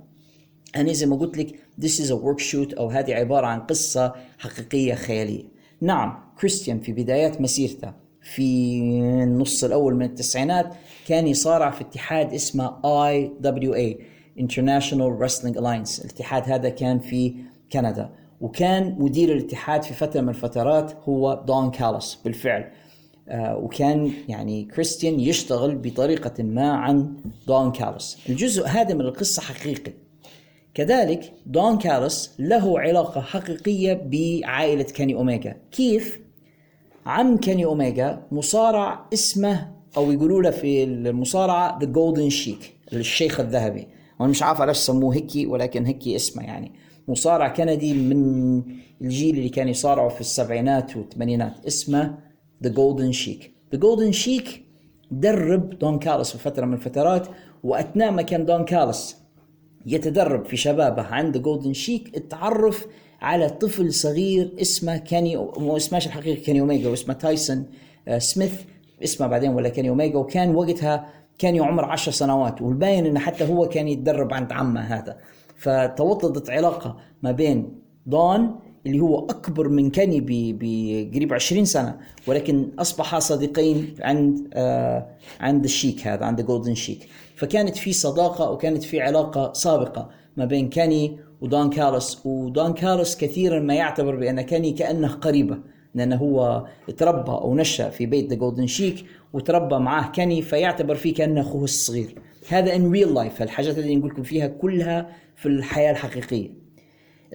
[0.75, 4.13] أنا زي ما قلت لك this is a work shoot أو هذه عبارة عن قصة
[4.37, 5.43] حقيقية خيالية.
[5.81, 8.79] نعم كريستيان في بدايات مسيرته في
[9.23, 10.73] النص الأول من التسعينات
[11.07, 13.95] كان يصارع في اتحاد اسمه IWA
[14.39, 17.35] International Wrestling Alliance الاتحاد هذا كان في
[17.71, 18.09] كندا
[18.41, 22.71] وكان مدير الاتحاد في فترة من الفترات هو دون كالوس بالفعل.
[23.29, 27.15] آه وكان يعني كريستيان يشتغل بطريقة ما عن
[27.47, 28.17] دون كالوس.
[28.29, 29.93] الجزء هذا من القصة حقيقي.
[30.73, 36.19] كذلك دون كالوس له علاقة حقيقية بعائلة كاني اوميجا كيف؟
[37.05, 43.87] عم كاني اوميجا مصارع اسمه أو يقولوا له في المصارعة The Golden Sheik الشيخ الذهبي.
[44.19, 46.86] وأنا مش عارف ليش سموه هيك ولكن هيك اسمه يعني.
[47.07, 48.63] مصارع كندي من
[49.01, 51.65] الجيل اللي كان يصارعوا في السبعينات والثمانينات.
[51.67, 52.17] اسمه
[52.63, 54.63] The Golden Sheik The Golden Sheik
[55.11, 57.27] درب دون كالس في فترة من الفترات
[57.63, 59.17] وأثناء ما كان دون كالس
[59.85, 62.87] يتدرب في شبابه عند Golden Sheik اتعرف
[63.21, 67.65] على طفل صغير اسمه كاني مو اسمه الحقيقي كاني اوميجا واسمه تايسون
[68.07, 68.61] آه، سميث.
[69.03, 73.69] اسمه بعدين ولا كاني اوميجا وكان وقتها كان عمر عشر سنوات والباين إنه حتى هو
[73.69, 75.17] كان يتدرب عند عمه هذا.
[75.57, 80.21] فتوطدت علاقة ما بين دون اللي هو أكبر من كاني
[80.59, 81.97] بقريب 20 سنة
[82.27, 85.07] ولكن اصبحا صديقين عند آه
[85.39, 90.45] عند ال Sheik هذا عند Golden Sheik فكانت في صداقة وكانت في علاقة سابقة ما
[90.45, 95.57] بين كاني ودون كالس ودون كالس كثيرا ما يعتبر بأن كاني كأنه قريبه
[95.95, 96.65] لأنه هو
[96.97, 101.63] تربى أو نشأ في بيت The Golden Sheik وتربى معاه كاني فيعتبر فيه كأنه أخوه
[101.63, 102.15] الصغير.
[102.49, 106.49] هذا in real life الحاجات اللي نقول لكم فيها كلها في الحياة الحقيقية.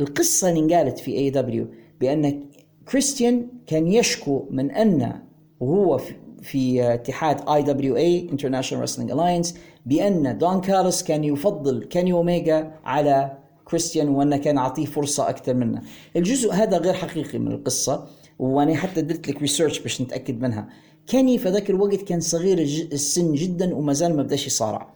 [0.01, 1.67] القصة اللي انقالت في AEW
[2.01, 2.45] بأن
[2.89, 5.23] كريستيان كان يشكو من أن
[5.61, 6.01] وهو
[6.43, 9.55] في اتحاد IWA International Wrestling Alliance
[9.87, 15.83] بأن دون كالس كان يفضل كاني اوميجا على كريستيان وأنه كان يعطيه فرصة أكثر منه.
[16.17, 18.07] الجزء هذا غير حقيقي من القصة
[18.39, 20.69] وأنا حتى درت لك research باش نتأكد منها.
[21.07, 22.59] كاني في ذاك الوقت كان صغير
[22.93, 24.95] السن جدا وما زال ما بدأش يصارع.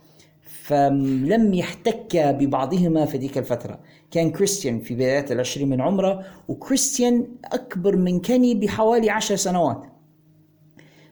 [0.66, 3.80] فلم يحتك ببعضهما في ذيك الفترة.
[4.10, 9.82] كان كريستيان في بدايات العشرين من عمره وكريستيان أكبر من كاني بحوالي عشر سنوات.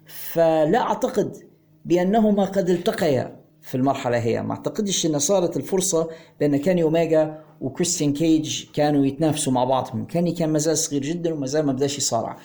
[0.07, 1.37] فلا أعتقد
[1.85, 4.43] بأنهما قد التقيا في المرحلة هي.
[4.43, 6.09] ما أعتقدش أن صارت الفرصة
[6.41, 10.05] بأن كاني أوميجا وكريستيان كيج كانوا يتنافسوا مع بعضهم.
[10.05, 12.37] كاني كان مازال صغير جدا ومازال ما بدأش يصارع.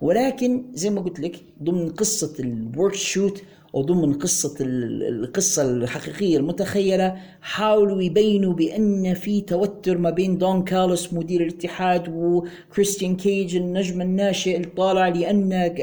[0.00, 3.42] ولكن زي ما قلت لك ضمن قصة ال work shoot
[3.76, 11.40] وضمن قصة القصة الحقيقية المتخيلة حاولوا يبينوا بأن في توتر ما بين دون كالس مدير
[11.40, 15.74] الاتحاد وكريستيان كيج النجم الناشئ الطالع لأن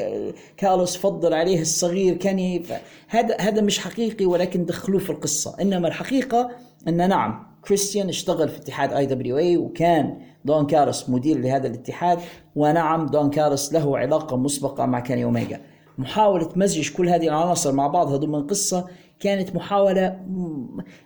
[0.56, 2.14] كارلوس فضل عليه الصغير.
[2.14, 2.62] كان
[3.08, 5.56] هذا هذا مش حقيقي ولكن دخلوه في القصة.
[5.60, 6.50] إنما الحقيقة
[6.88, 12.18] أن نعم كريستيان اشتغل في اتحاد IWA وكان دون كاليس مدير لهذا الاتحاد
[12.56, 15.60] ونعم دون كاليس له علاقة مسبقة مع كيني اوميجا
[15.98, 18.86] محاولة مزج كل هذه العناصر مع بعضها ضمن قصة
[19.20, 20.20] كانت محاولة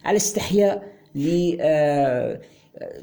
[0.05, 0.83] على استحياء
[1.15, 2.41] ل آه،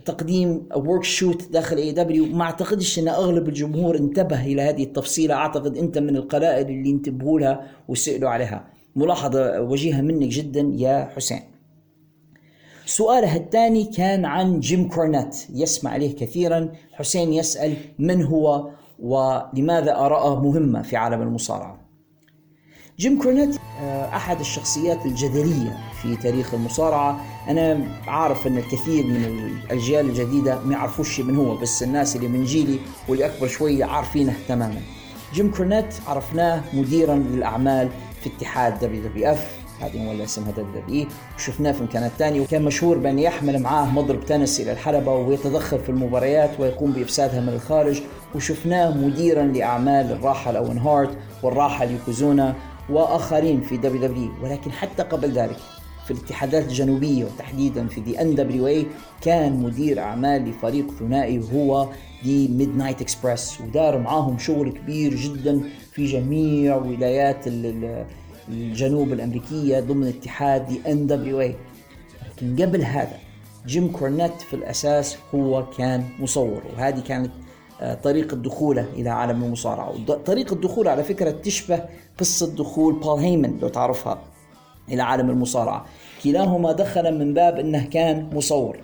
[0.06, 5.36] تقديم worked shoot داخل AEW ما أعتقدش إن أغلب الجمهور انتبه إلى هذه التفصيلة.
[5.36, 8.68] أعتقد أنت من القلائل اللي انتبهوا لها وسالوا عليها.
[8.96, 11.42] ملاحظة وجيهة منك جدا يا حسين.
[12.86, 15.36] سؤالها الثاني كان عن جيم كورنيت.
[15.54, 16.72] يسمع عليه كثيرا.
[16.94, 18.70] حسين يسأل من هو؟
[19.00, 21.86] ولماذا آراءه مهمة في عالم المصارعة.
[23.00, 27.26] جيم كورنيت آه، أحد الشخصيات الجدلية في تاريخ المصارعة.
[27.48, 32.44] أنا عارف أن الكثير من الأجيال الجديدة ما يعرفوش من هو بس الناس اللي من
[32.44, 32.80] جيلي
[33.10, 34.82] واللي أكبر شوية عارفينه تماما.
[35.34, 37.90] جيم كورنيت عرفناه مديرا للأعمال
[38.22, 39.65] في اتحاد WWF.
[39.82, 44.60] هذه ولا اسمها WWE وشفناه في مكانات ثانية وكان مشهور بأن يحمل معاه مضرب تنس
[44.60, 48.02] إلى الحلبة ويتدخل في المباريات ويقوم بإفسادها من الخارج.
[48.36, 52.56] وشفناه مديرا لأعمال الراحل أوين هارت والراحل يوكوزونا
[52.90, 55.58] وآخرين في WWE ولكن حتى قبل ذلك
[56.06, 58.86] في الاتحادات الجنوبية وتحديدا في the NWA
[59.22, 61.90] كان مدير أعمال لفريق ثنائي وهو
[62.24, 63.62] The Midnight Express.
[63.62, 65.62] ودار معاهم شغل كبير جدا
[65.92, 67.48] في جميع ولايات
[68.50, 71.56] الجنوب الأمريكية ضمن اتحاد the NWA
[72.38, 73.18] لكن قبل هذا
[73.68, 77.32] جيم كورنيت في الأساس هو كان مصور وهذه كانت
[77.82, 79.94] آه، طريقة دخوله إلى عالم المصارعة.
[80.26, 81.86] طريقة دخوله على فكرة تشبه
[82.20, 84.22] قصة دخول بول هيمن لو تعرفها
[84.90, 85.86] إلى عالم المصارعة.
[86.24, 88.78] كلاهما دخل من باب أنه كان مصور.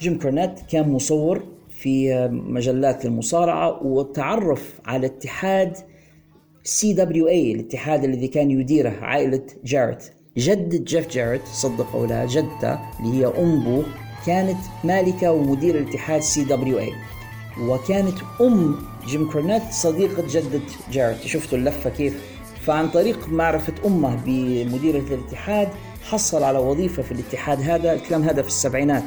[0.00, 5.76] جيم كورنيت كان مصور في آه، مجلات المصارعة وتعرف على اتحاد
[6.66, 10.12] CWA الاتحاد الذي كان يديره عائلة جاريت.
[10.36, 13.82] جدة جيف جاريت صدق أو لا جدته اللي هي أم بوه
[14.26, 16.92] كانت مالكة ومدير الاتحاد CWA
[17.60, 20.60] وكانت أم جيم كورنيت صديقة جدة
[20.92, 21.26] جاريت.
[21.26, 22.22] شفتوا اللفة كيف؟
[22.60, 25.68] فعن طريق معرفة أمه بمديرة الاتحاد
[26.02, 29.02] حصل على وظيفة في الاتحاد هذا الكلام هذا في السبعينات.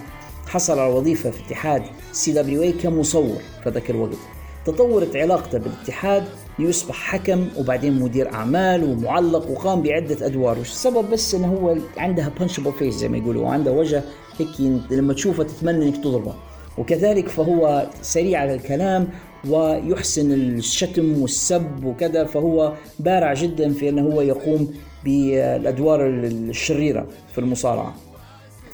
[0.48, 4.18] حصل على وظيفة في اتحاد CWA كمصور في ذاك الوقت.
[4.66, 6.24] تطورت علاقته بالاتحاد
[6.60, 10.58] ليصبح حكم وبعدين مدير أعمال ومعلق وقام بعدة أدوار.
[10.60, 14.04] والسبب بس إنه هو عندها punchable face زي ما يقولوا وعنده وجه
[14.40, 16.34] هيك لما تشوفه تتمنى إنك تضربه.
[16.78, 19.08] وكذلك فهو سريع على الكلام
[19.50, 27.96] ويحسن الشتم والسب وكذا فهو بارع جدا في إنه هو يقوم بالأدوار الشريرة في المصارعة.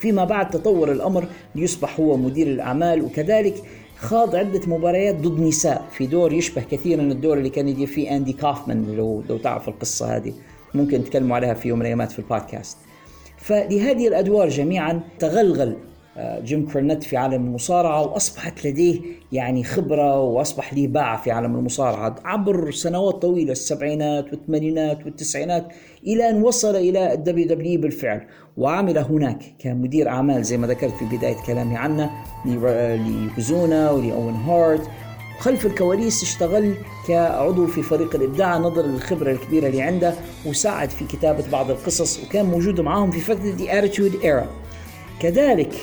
[0.00, 3.62] فيما بعد تطور الأمر ليصبح هو مدير الأعمال وكذلك
[3.96, 5.86] خاض عدة مباريات ضد نساء.
[5.92, 10.16] في دور يشبه كثيرا الدور اللي كان يدير فيه أندي كوفمان لو, لو تعرف القصة
[10.16, 10.32] هذه.
[10.74, 12.78] ممكن نتكلموا عليها في يوم من الأيامات في البودكاست.
[13.38, 15.76] فلهذه الأدوار جميعا تغلغل
[16.18, 19.00] آه، جيم كورنيت في عالم المصارعة وأصبحت لديه
[19.32, 22.16] يعني خبرة وأصبح له باع في عالم المصارعة.
[22.24, 25.68] عبر سنوات طويلة السبعينات والثمانينات والتسعينات
[26.06, 28.26] إلى أن وصل إلى ال WWE بالفعل.
[28.56, 32.10] وعمل هناك كمدير أعمال زي ما ذكرت في بداية كلامي عنه
[32.44, 34.88] ليوكوزونا ولأوين هارت.
[35.38, 36.74] خلف الكواليس اشتغل
[37.08, 40.14] كعضو في فريق الإبداع نظرا للخبرة الكبيرة اللي عنده
[40.46, 44.46] وساعد في كتابة بعض القصص وكان موجود معهم في فترة the Attitude Era
[45.20, 45.74] كذلك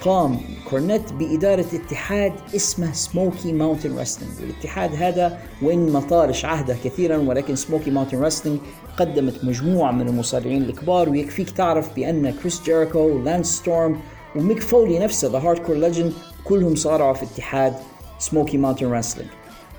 [0.00, 0.38] قام
[0.70, 6.00] كورنيت بإدارة اتحاد اسمه Smoky Mountain Wrestling والاتحاد هذا وإن ما
[6.44, 8.58] عهده كثيرا ولكن Smoky Mountain Wrestling
[8.96, 14.00] قدمت مجموعة من المصارعين الكبار ويكفيك تعرف بأن كريس جيريكو لانس ستورم
[14.36, 16.12] وميك فولي نفسه the hardcore legend
[16.44, 17.74] كلهم صارعوا في اتحاد
[18.18, 19.30] Smoky Mountain Wrestling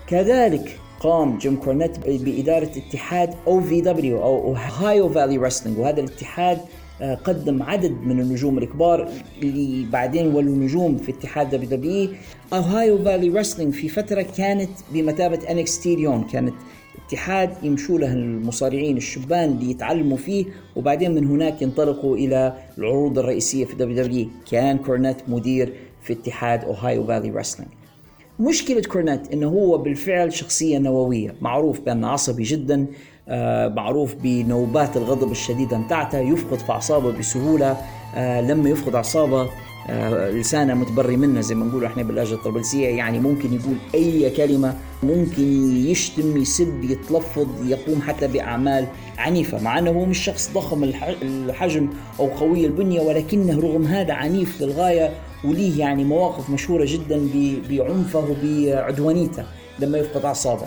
[0.07, 6.57] كذلك قام جيم كورنيت بإدارة اتحاد OVW أو Ohio Valley Wrestling وهذا الاتحاد
[7.01, 9.09] آه، قدم عدد من النجوم الكبار
[9.43, 12.09] اللي بعدين ولوا نجوم في اتحاد WWE
[12.53, 16.53] Ohio Valley Wrestling في فترة كانت بمثابة NXT اليوم كانت
[17.07, 20.45] اتحاد يمشوا له المصارعين الشبان اللي يتعلموا فيه
[20.75, 27.07] وبعدين من هناك ينطلقوا إلى العروض الرئيسية في WWE كان كورنيت مدير في اتحاد Ohio
[27.07, 27.71] Valley Wrestling.
[28.39, 32.85] مشكلة كورنيت إنه هو بالفعل شخصية نووية معروف بأنه عصبي جدا
[33.29, 37.77] آه، معروف بنوبات الغضب الشديدة متاعته يفقد في أعصابه بسهولة
[38.15, 39.49] آه، لما يفقد أعصابه آه،
[39.89, 45.77] لسانه متبري منه زي ما نقول إحنا باللهجه الطرابلسيه يعني ممكن يقول أي كلمة ممكن
[45.87, 50.83] يشتم يسب يتلفظ يقوم حتى بأعمال عنيفة مع إنه هو مش شخص ضخم
[51.23, 55.11] الحجم أو قوي البنية ولكنه رغم هذا عنيف للغاية
[55.43, 57.29] وليه يعني مواقف مشهورة جدا
[57.69, 59.43] بعنفه وبعدوانيته
[59.79, 60.65] لما يفقد اعصابه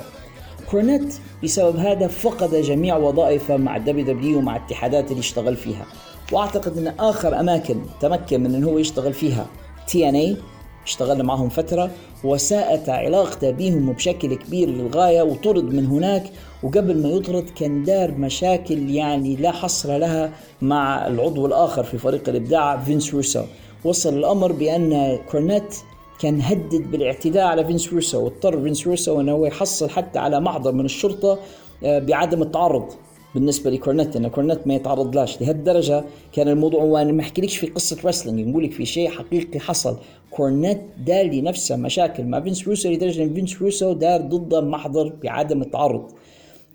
[0.71, 1.15] كورنيت
[1.45, 5.87] بسبب هذا فقد جميع وظائفه مع ال WWE ومع الاتحادات اللي اشتغل فيها.
[6.33, 9.47] وأعتقد إن آخر أماكن تمكن من انه هو يشتغل فيها
[9.89, 10.37] TNA
[10.85, 11.91] اشتغل معهم فترة
[12.25, 16.31] وساءت علاقته بهم بشكل كبير للغاية وطرد من هناك
[16.63, 22.29] وقبل ما يطرد كان دار مشاكل يعني لا حصر لها مع العضو الآخر في فريق
[22.29, 23.43] الإبداع فينس روسو.
[23.85, 25.77] وصل الأمر بأن كورنيت
[26.19, 30.73] كان هدد بالاعتداء على فينس روسو واضطر فينس روسو انه هو يحصل حتى على محضر
[30.73, 31.39] من الشرطة
[31.85, 32.93] آه، بعدم التعرض.
[33.37, 36.05] بالنسبة لكورنيت ان كورنيت ما يتعرضلاش لهالدرجة.
[36.33, 39.97] كان الموضوع وأنا ما أحكيلكش في قصة wrestling نقول لك في شيء حقيقي حصل.
[40.31, 45.63] كورنيت دار لنفسه مشاكل مع فينس روسو لدرجة إن فينس روسو دار ضده محضر بعدم
[45.63, 46.11] التعرض.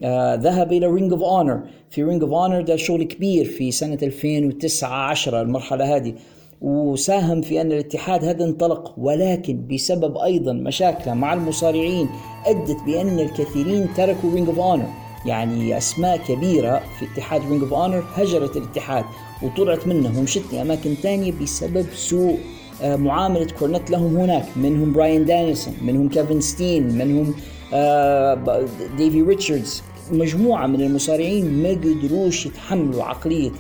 [0.04, 3.98] آه ذهب إلى Ring of Honor في Ring of Honor دار شغل كبير في سنة
[4.04, 6.14] 2009 10 المرحلة هذه.
[6.62, 12.10] وساهم في أن الاتحاد هذا انطلق ولكن بسبب أيضا مشاكله مع المصارعين
[12.46, 14.86] أدت بأن الكثيرين تركوا Ring of Honor
[15.26, 19.06] يعني أسماء كبيرة في اتحاد Ring of Honor هجرت الاتحاد
[19.42, 22.40] وطلعت منه ومشت لاماكن ثانية بسبب سوء
[22.82, 27.34] آه، معاملة كورنت لهم هناك منهم براين دانيلسون منهم كيفن ستين منهم
[27.74, 28.66] آه،
[28.98, 33.52] ديفي ريتشاردز مجموعة من المصارعين ما قدروش يتحملوا عقلية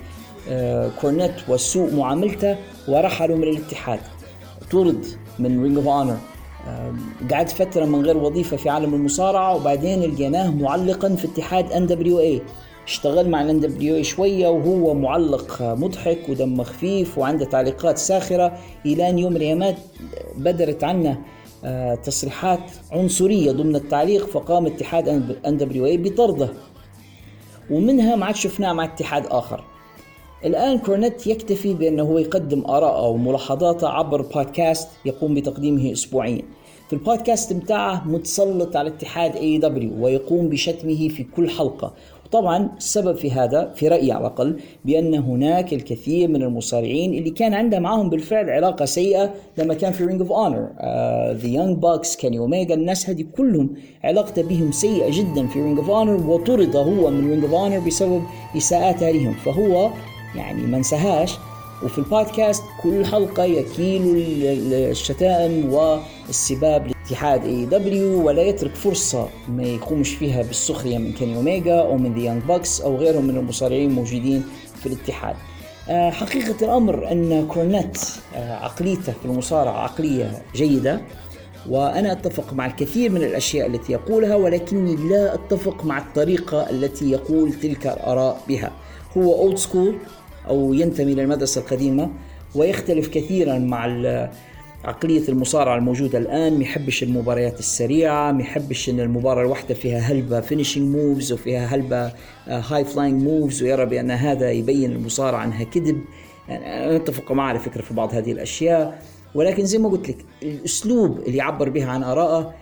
[0.50, 2.58] آه، كورنت وسوء معاملته
[2.88, 4.00] ورحلوا من الاتحاد.
[4.72, 5.06] طرد
[5.40, 6.18] من Ring of Honor
[7.32, 12.42] قعد فترة من غير وظيفة في عالم المصارعة وبعدين لقيناه معلقا في اتحاد NWA
[12.88, 18.58] اشتغل مع ال NWA شوية وهو معلق مضحك ودمه خفيف وعنده تعليقات ساخرة.
[18.86, 19.76] إلى أن يوم من الأيامات
[20.38, 21.22] بدرت عنه
[21.66, 25.10] آه، تصريحات عنصرية ضمن التعليق فقام اتحاد
[25.46, 26.50] NWA بطرده.
[27.70, 29.64] ومنها ما عاد شفناه مع اتحاد آخر.
[30.46, 36.42] الآن كورنيت يكتفي بأنه هو يقدم آراءه وملاحظاته عبر بودكاست يقوم بتقديمه أسبوعيا.
[36.88, 41.94] في البودكاست متاعه متسلط على اتحاد AEW ويقوم بشتمه في كل حلقة.
[42.32, 47.54] طبعا السبب في هذا في رأيي على الأقل بأن هناك الكثير من المصارعين اللي كان
[47.54, 50.70] عنده معهم بالفعل علاقة سيئة لما كان في Ring of Honor
[51.34, 53.70] The Young Bucks كيني اوميجا الناس هذه كلهم
[54.04, 58.22] علاقته بهم سيئة جدا في Ring of Honor وطرد هو من Ring of Honor بسبب
[58.58, 59.90] إساءات عليهم فهو
[60.36, 61.38] يعني ما نساهاش
[61.84, 64.02] وفي البودكاست كل حلقة يكيل
[64.74, 71.98] الشتائم والسباب لاتحاد AEW ولا يترك فرصة ما يقومش فيها بالسخرية من كيني اوميجا أو
[71.98, 74.44] من The Young Bucks أو غيرهم من المصارعين الموجودين
[74.80, 75.36] في الاتحاد.
[75.90, 77.98] آه، حقيقة الأمر أن كورنيت
[78.36, 81.02] آه، عقليته في المصارعة عقلية جيدة
[81.70, 87.54] وأنا أتفق مع الكثير من الأشياء التي يقولها ولكني لا أتفق مع الطريقة التي يقول
[87.54, 88.72] تلك الآراء بها
[89.18, 89.96] هو old school
[90.48, 92.10] أو ينتمي للمدرسة القديمة
[92.56, 93.86] ويختلف كثيرا مع
[94.86, 96.58] عقلية المصارعة الموجودة الآن.
[96.58, 102.12] ما يحبش المباريات السريعة ما يحبش أن المباراة الواحدة فيها هلبة finishing moves وفيها هلبة
[102.48, 106.02] high flying moves ويرى بأن هذا يبين المصارعة أنها كذب.
[106.50, 109.04] يعني أتفق معه على فكرة في بعض هذه الأشياء.
[109.36, 112.54] ولكن زي ما قلت لك الأسلوب اللي يعبر به عن آرائه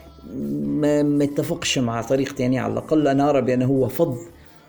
[1.03, 3.07] ما يتفقش مع طريقتي يعني على الأقل.
[3.07, 4.17] أنا أرى بأنه هو فظ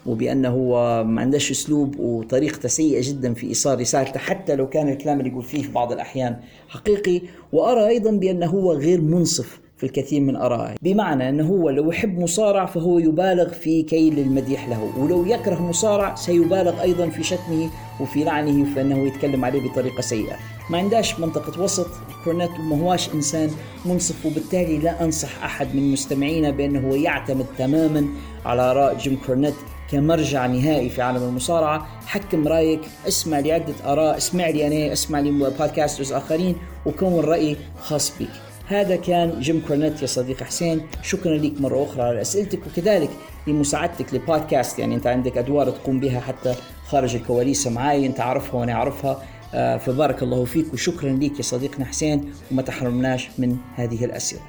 [0.07, 5.19] وبأنه هو ما عندهش أسلوب وطريقته سيئة جدا في إيصال رسالته حتى لو كان الكلام
[5.19, 6.37] اللي يقول فيه في بعض الأحيان
[6.69, 7.21] حقيقي.
[7.53, 12.19] وأرى أيضا بأنه هو غير منصف في الكثير من آرائه بمعنى أنه هو لو يحب
[12.19, 18.75] مصارع فهو يبالغ في كيل المديح له ولو يكره مصارع سيبالغ أيضا في شتمه ولكنه
[18.75, 20.37] فإنه يتكلم عليه بطريقة سيئة.
[20.71, 21.87] ما عندهاش منطقة وسط
[22.25, 23.51] كورنيت وما هواش إنسان
[23.87, 28.07] منصف وبالتالي لا أنصح أحد من مستمعينا بأنه هو يعتمد تماما
[28.45, 29.55] على آراء جيم كورنيت
[29.93, 31.86] كمرجع نهائي في عالم المصارعة.
[32.07, 38.12] حكم رأيك اسمع لعدة آراء اسمع لي أنا اسمع لي podcasters آخرين وكون رأي خاص
[38.20, 38.28] بك
[38.66, 40.80] هذا كان جيم كورنيت يا صديقي حسين.
[41.03, 43.11] شكرا لك مرة أخرى على أسئلتك وكذلك
[43.47, 46.55] لمساعدتك لبودكاست يعني أنت عندك أدوار تقوم بها حتى
[46.88, 49.22] خارج الكواليس معي أنت عارفها وأنا أعرفها.
[49.55, 54.41] آه، فبارك الله فيك وشكرا لك يا صديقنا حسين وما تحرمناش من هذه الأسئلة.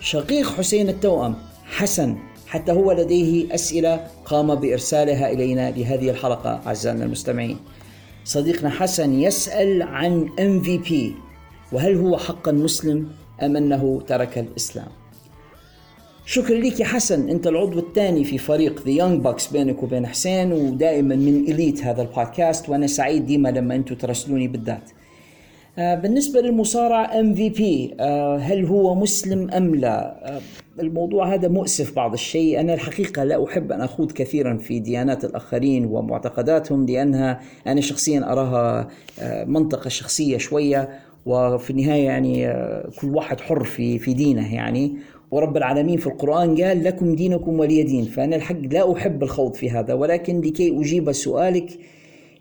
[0.00, 2.16] شقيق حسين التوأم حسن.
[2.46, 7.58] حتى هو لديه أسئلة قام بإرسالها إلينا لهذه الحلقة أعزائنا المستمعين.
[8.24, 10.92] صديقنا حسن يسأل عن MVP
[11.72, 13.08] وهل هو حقا مسلم
[13.42, 14.88] أم أنه ترك الإسلام؟
[16.26, 20.52] شكرا لك يا حسن أنت العضو الثاني في فريق The Young Bucks بينك وبين حسين
[20.52, 24.90] ودائما من elite هذا البودكاست وأنا سعيد ديما لما أنتم ترسلوني بالذات.
[25.76, 27.94] بالنسبة للمصارع MVP
[28.40, 30.40] هل هو مسلم أم لا؟ آه،
[30.80, 32.60] الموضوع هذا مؤسف بعض الشيء.
[32.60, 38.88] أنا الحقيقة لا أحب أن أخوض كثيرا في ديانات الآخرين ومعتقداتهم لأنها أنا شخصيا أراها
[39.20, 40.88] آه، منطقة شخصية شوية
[41.26, 42.52] وفي النهاية يعني
[43.00, 44.96] كل واحد حر في في دينه يعني.
[45.30, 48.04] ورب العالمين في القرآن قال لكم دينكم ولي دين.
[48.04, 51.68] فأنا الحق لا أحب الخوض في هذا ولكن لكي أجيب سؤالك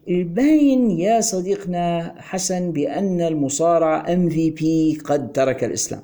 [0.09, 6.01] الباين يا صديقنا حسن بأن المصارع MVP قد ترك الإسلام.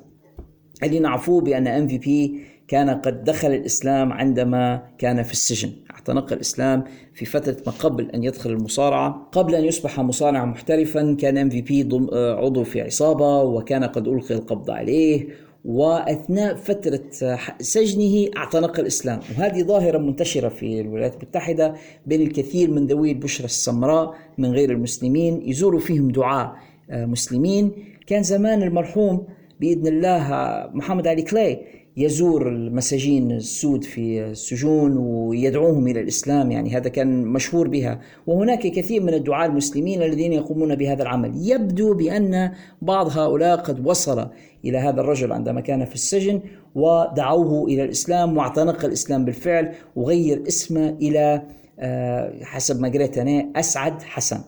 [0.83, 5.71] اللي نعرفوه بأن MVP كان قد دخل الإسلام عندما كان في السجن.
[5.91, 6.83] اعتنق الإسلام
[7.13, 9.29] في فترة ما قبل أن يدخل المصارعة.
[9.31, 15.27] قبل أن يصبح مصارعا محترفا كان MVP عضو في عصابة وكان قد ألقي القبض عليه
[15.65, 17.03] واثناء فترة
[17.59, 19.19] سجنه اعتنق الإسلام.
[19.37, 25.41] وهذه ظاهرة منتشرة في الولايات المتحدة بين الكثير من ذوي البشرة السمراء من غير المسلمين
[25.49, 26.55] يزوروا فيهم دعاة
[26.89, 27.71] آه، مسلمين.
[28.07, 29.27] كان زمان المرحوم
[29.59, 30.27] بإذن الله
[30.73, 37.67] محمد علي كلاي يزور المساجين السود في السجون ويدعوهم إلى الإسلام يعني هذا كان مشهور
[37.67, 37.99] بها.
[38.27, 41.31] وهناك كثير من الدعاة المسلمين الذين يقومون بهذا العمل.
[41.35, 44.27] يبدو بأن بعض هؤلاء قد وصل
[44.65, 46.41] إلى هذا الرجل عندما كان في السجن
[46.75, 51.41] ودعوه إلى الإسلام واعتنق الإسلام بالفعل وغير اسمه إلى
[51.79, 54.41] آه، حسب ما قريت أنا أسعد حسن.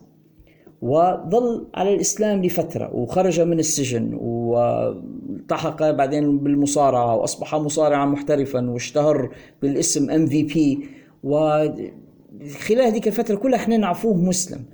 [0.84, 9.30] وظل على الإسلام لفترة وخرج من السجن والتحق بعدين بالمصارعة وأصبح مصارعا محترفا واشتهر
[9.62, 10.88] بالاسم MVP
[11.24, 14.66] وخلال هذيك الفترة كلها إحنا نعرفوه مسلم.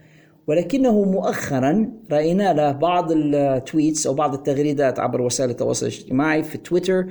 [0.47, 6.57] ولكنه مؤخرا رأينا له بعض ال tweets أو بعض التغريدات عبر وسائل التواصل الاجتماعي في
[6.57, 7.05] تويتر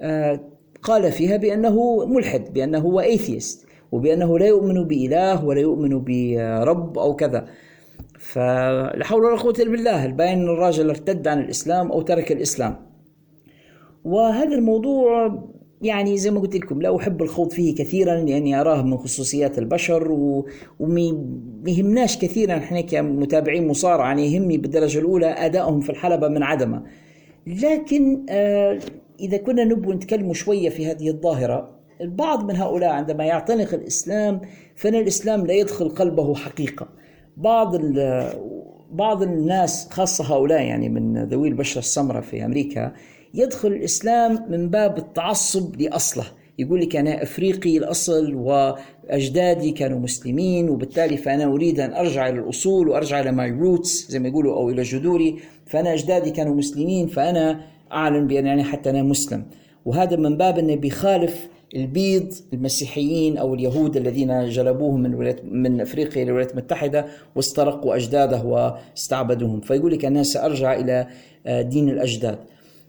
[0.00, 0.40] آه،
[0.82, 7.16] قال فيها بأنه ملحد بأنه هو atheist وبأنه لا يؤمن بإله ولا يؤمن برب أو
[7.16, 7.46] كذا.
[8.24, 12.76] فلا حول ولا قوة إلا بالله الباين الراجل ارتد عن الإسلام أو ترك الإسلام.
[14.04, 15.38] وهذا الموضوع
[15.82, 20.12] يعني زي ما قلت لكم لا أحب الخوض فيه كثيرا لأني أراه من خصوصيات البشر
[20.80, 21.16] وما
[21.66, 26.82] يهمناش كثيرا إحنا كمتابعين مصارعة يعني يهمني بالدرجة الأولى أدائهم في الحلبة من عدمة.
[27.46, 28.78] لكن آه
[29.20, 31.70] إذا كنا نبغى نتكلم شوية في هذه الظاهرة
[32.00, 34.40] البعض من هؤلاء عندما يعتنق الإسلام
[34.76, 36.88] فإن الإسلام لا يدخل قلبه حقيقة.
[37.36, 37.76] بعض
[38.92, 42.92] بعض الناس خاصة هؤلاء يعني من ذوي البشرة السمراء في أمريكا
[43.34, 46.24] يدخل الإسلام من باب التعصب لأصله.
[46.58, 52.88] يقول لك أنا أفريقي الأصل وأجدادي كانوا مسلمين وبالتالي فأنا أريد أن أرجع إلى الأصول
[52.88, 55.38] وأرجع إلى my roots زي ما يقولوا أو إلى جذوري.
[55.66, 57.60] فأنا أجدادي كانوا مسلمين فأنا
[57.92, 59.44] أعلن بأن يعني حتى أنا مسلم.
[59.84, 66.30] وهذا من باب أنه بيخالف البيض المسيحيين أو اليهود الذين جلبوهم من من أفريقيا إلى
[66.30, 67.06] الولايات المتحدة
[67.36, 69.60] واسترقوا أجداده واستعبدوهم.
[69.60, 71.06] فيقول لك أنا سأرجع إلى
[71.46, 72.38] آه، دين الأجداد.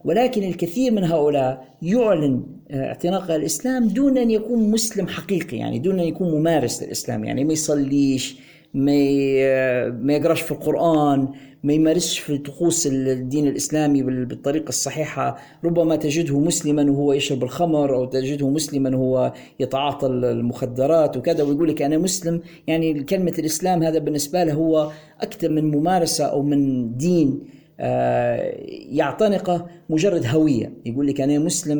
[0.05, 5.99] ولكن الكثير من هؤلاء يعلن آه، اعتناق الإسلام دون أن يكون مسلم حقيقي يعني دون
[5.99, 8.37] أن يكون ممارس للإسلام يعني ما يصليش
[8.75, 8.91] ما
[9.39, 11.27] آه، ما يقراش في القرآن
[11.65, 15.37] ما يمارسش في طقوس الدين الإسلامي بالطريقة الصحيحة.
[15.63, 21.81] ربما تجده مسلما وهو يشرب الخمر أو تجده مسلما وهو يتعاطى المخدرات وكذا ويقول لك
[21.81, 22.41] أنا مسلم.
[22.67, 27.39] يعني كلمة الإسلام هذا بالنسبة له هو أكثر من ممارسة أو من دين
[27.79, 28.53] آه،
[28.89, 30.73] يعتنقه مجرد هوية.
[30.85, 31.77] يقول لك أنا مسلم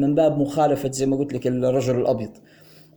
[0.00, 2.30] من باب مخالفة زي ما قلت لك الرجل الأبيض.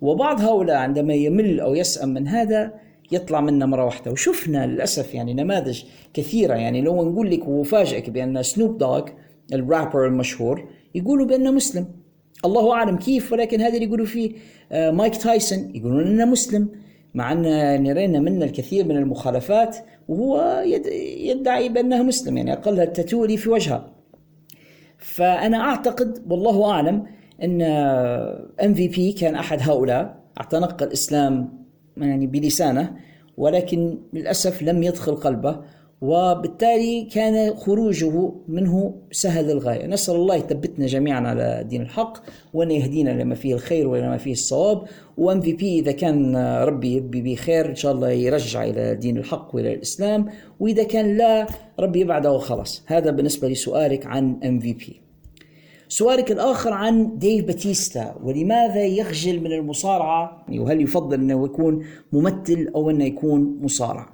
[0.02, 2.74] وبعض هؤلاء عندما يمل أو يسأم من هذا
[3.12, 4.12] يطلع منا مرة واحدة.
[4.12, 5.84] وشفنا للأسف يعني نماذج
[6.14, 6.54] كثيرة.
[6.54, 9.10] يعني لو نقول لك وفاجئك بأن سنوب دوغ
[9.54, 11.86] الرابر المشهور يقولوا بأنه مسلم.
[12.46, 14.32] الله أعلم كيف ولكن هذا اللي يقولوا فيه
[14.72, 16.70] آه، مايك تايسون يقولون إنه مسلم
[17.14, 20.64] مع أن رينا منا الكثير من المخالفات وهو
[21.18, 22.38] يدعي بأنه مسلم.
[22.38, 23.94] يعني اقلها التاتو في وجهه.
[24.98, 27.04] فأنا أعتقد والله أعلم
[27.44, 27.62] إن
[28.64, 30.22] ام في بي كان أحد هؤلاء.
[30.38, 31.61] اعتنق الاسلام
[31.98, 32.96] يعني بلسانه
[33.38, 35.62] ولكن للأسف لم يدخل قلبه
[36.02, 42.18] وبالتالي كان خروجه منه سهل للغاية نسأل الله يثبتنا جميعا على دين الحق
[42.54, 44.84] وأن يهدينا لما فيه الخير ولما فيه الصواب
[45.18, 49.56] و MVP إذا كان ربي يبي به خير إن شاء الله يرجع إلى دين الحق
[49.56, 50.26] وإلى الإسلام
[50.60, 51.48] وإذا كان لا
[51.80, 52.84] ربي يبعده وخلاص.
[52.88, 55.02] هذا بالنسبة لسؤالك عن MVP
[55.92, 62.90] سؤالك الآخر عن ديف باتيستا ولماذا يخجل من المصارعة؟ وهل يفضل أنه يكون ممثل أو
[62.90, 64.10] أنه يكون مصارع؟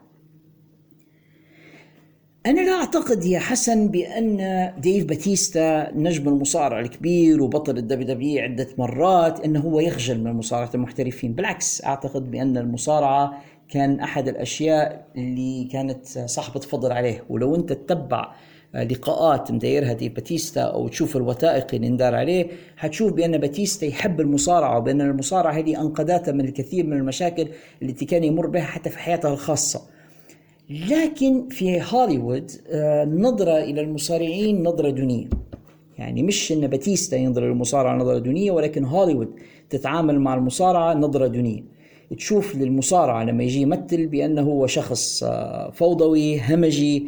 [2.46, 8.68] أنا لا أعتقد يا حسن بأن ديف باتيستا نجم المصارع الكبير وبطل ال WWE عدة
[8.78, 11.34] مرات أنه هو يخجل من مصارعة المحترفين.
[11.34, 17.24] بالعكس أعتقد بأن المصارعة كان أحد الأشياء اللي كانت صاحبة فضل عليه.
[17.30, 18.34] ولو أنت تتبع
[18.74, 22.48] لقاءات مدايرها ديف باتيستا أو تشوف الوثائق اللي ندار عليه
[22.78, 27.48] حتشوف بأن باتيستا يحب المصارعة وبأن المصارعة هذه أنقذته من الكثير من المشاكل
[27.82, 29.82] التي كان يمر بها حتى في حياته الخاصة.
[30.70, 35.28] لكن في هوليوود آه، نظرة إلى المصارعين نظرة دونية.
[35.98, 39.28] يعني مش إن باتيستا ينظر للمصارعه نظرة دونية ولكن هوليوود
[39.70, 41.64] تتعامل مع المصارعة نظرة دونية.
[42.18, 47.08] تشوف للمصارعة لما يجي يمثل بأنه هو شخص آه، فوضوي همجي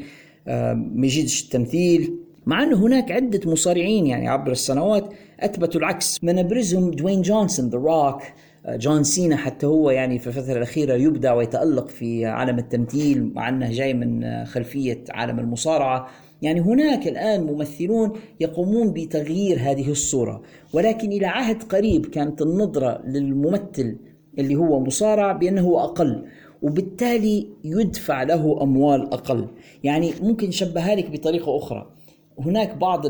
[0.75, 6.23] ما يجيدش التمثيل مع أن هناك عدة مصارعين يعني عبر السنوات أثبتوا العكس.
[6.23, 8.21] من أبرزهم دوين جونسون ذا روك
[8.67, 13.71] جون سينا حتى هو يعني في الفترة الأخيرة يبدع ويتألق في عالم التمثيل مع أنه
[13.71, 16.07] جاي من خلفية عالم المصارعة.
[16.41, 20.41] يعني هناك الآن ممثلون يقومون بتغيير هذه الصورة.
[20.73, 23.97] ولكن إلى عهد قريب كانت النظرة للممثل
[24.39, 26.25] اللي هو مصارع بأنه أقل.
[26.61, 29.47] وبالتالي يدفع له أموال أقل.
[29.83, 31.91] يعني ممكن نشبهها لك بطريقة أخرى.
[32.39, 33.05] هناك بعض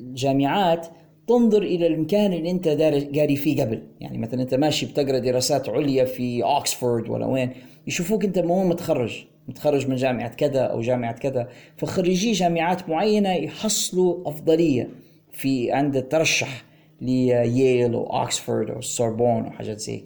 [0.00, 0.86] الجامعات
[1.26, 2.68] تنظر إلى المكان اللي أنت
[3.16, 3.82] قاري فيه قبل.
[4.00, 7.50] يعني مثلا أنت ماشي بتقرأ دراسات عليا في اوكسفورد ولا وين
[7.86, 9.24] يشوفوك أنت مو متخرج.
[9.48, 11.48] متخرج من جامعة كذا أو جامعة كذا.
[11.76, 14.88] خريجي جامعات معينة يحصلوا أفضلية
[15.32, 16.64] في عند الترشح
[17.00, 20.02] ل ييل واوكسفورد أو سوربون وحاجات زي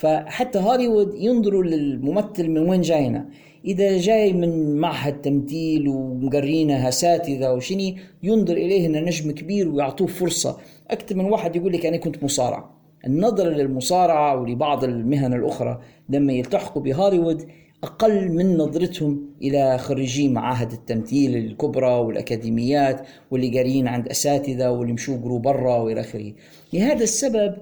[0.00, 3.28] فحتى هوليوود ينظروا للممثل من وين جاي.
[3.64, 10.56] إذا جاي من معهد تمثيل ومقرينه اساتذه وشني ينظر إليه إنه نجم كبير ويعطوه فرصة.
[10.90, 12.70] أكثر من واحد يقول لك أنا كنت مصارع.
[13.06, 17.46] النظرة للمصارعة ولبعض المهن الأخرى لما يلتحقوا بهوليوود
[17.84, 25.38] أقل من نظرتهم إلى خريجي معاهد التمثيل الكبرى والأكاديميات واللي قاريين عند أساتذة واللي مشوا
[25.38, 26.32] برا وإلى آخره.
[26.72, 27.56] لهذا السبب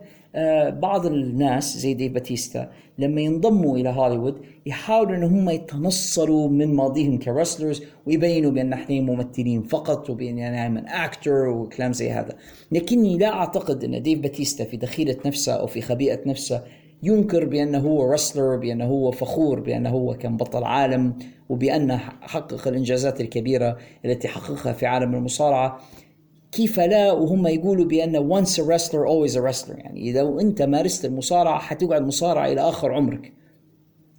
[0.70, 7.18] بعض الناس زي ديف باتيستا لما ينضموا إلى هوليوود يحاولوا إن هم يتنصلوا من ماضيهم
[7.18, 12.36] ك wrestlers ويبينوا بأن إحنا ممثلين فقط وبأن أنا an actor وكلام زي هذا.
[12.72, 16.62] لكني لا أعتقد إن ديف باتيستا في دخيلة نفسه أو في خبيئة نفسه
[17.02, 21.14] ينكر بأنه هو رسلر بأنه هو فخور بأنه هو كان بطل عالم
[21.48, 25.80] وبأنه حقق الإنجازات الكبيرة التي حققها في عالم المصارعة.
[26.52, 29.78] كيف لا؟ وهم يقولوا بأن once a wrestler always a wrestler.
[29.78, 33.32] يعني إذا أنت مارست المصارعة حتقعد مصارعة إلى آخر عمرك.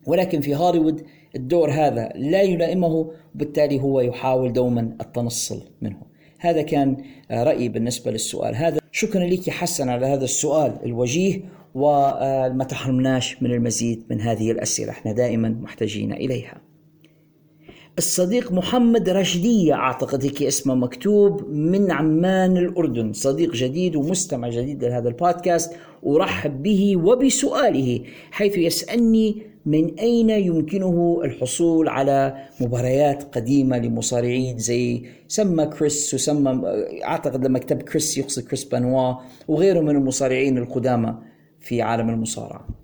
[0.08, 1.04] ولكن في هوليوود
[1.36, 6.02] الدور هذا لا يلائمه وبالتالي هو يحاول دوما التنصل منه.
[6.40, 6.98] هذا كان
[7.32, 8.80] رأيي بالنسبة للسؤال هذا.
[8.92, 11.42] شكرا لك يا حسن على هذا السؤال الوجيه
[11.76, 14.92] وما تحرمناش من المزيد من هذه الأسئلة.
[14.92, 16.62] إحنا دائما محتاجين إليها.
[18.00, 23.14] الصديق محمد رشدية أعتقد هيك اسمه مكتوب من عمان الأردن.
[23.14, 25.72] صديق جديد ومستمع جديد لهذا البودكاست
[26.08, 28.02] أرحب به وبسؤاله
[28.32, 36.62] حيث يسألني من أين يمكنه الحصول على مباريات قديمة لمصارعين زي سمى كريس وسمى
[37.04, 39.14] أعتقد لما كتب كريس يقصد كريس بنوا
[39.48, 41.16] وغيره من المصارعين القدامى
[41.60, 42.79] في عالم المصارعة.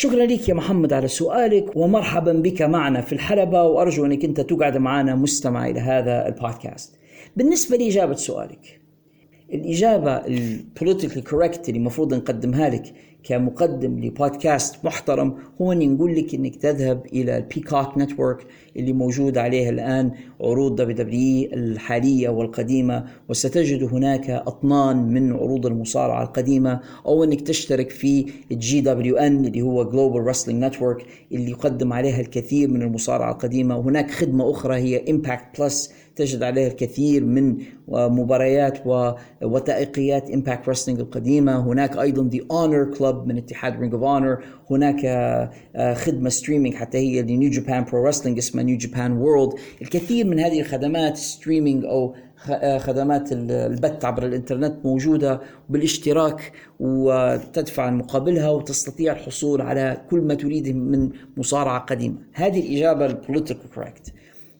[0.00, 4.76] شكرا لك يا محمد على سؤالك ومرحبا بك معنا في الحلبة وأرجو أنك أنت تقعد
[4.76, 6.94] معنا مستمع إلى هذا البودكاست.
[7.36, 8.80] بالنسبة لإجابة سؤالك
[9.54, 16.34] الإجابة ال politically correct اللي المفروض نقدمها لك كمقدم لبودكاست محترم هو إني نقول لك
[16.34, 18.46] إنك تذهب إلى البيكوك network
[18.76, 20.10] اللي موجود عليه الآن
[20.40, 28.26] عروض WWE الحالية والقديمة وستجد هناك أطنان من عروض المصارعة القديمة أو إنك تشترك في
[28.52, 33.78] ال GWN اللي هو Global Wrestling Network اللي يقدم عليها الكثير من المصارعة القديمة.
[33.78, 37.56] وهناك خدمة أخرى هي Impact Plus تجد عليها الكثير من
[37.88, 41.60] مباريات ووثائقيات Impact Wrestling القديمة.
[41.60, 44.38] هناك أيضا The Honor Club من اتحاد Ring of Honor
[44.70, 49.52] هناك آه، خدمة streaming حتى هي ل New Japan Pro Wrestling اسمها New Japan World
[49.82, 52.14] الكثير من هذه الخدمات streaming أو
[52.50, 60.72] آه، خدمات البث عبر الإنترنت موجودة بالاشتراك وتدفع مقابلها وتستطيع الحصول على كل ما تريده
[60.72, 62.16] من مصارعة قديمة.
[62.32, 64.12] هذه الإجابة ال politically correct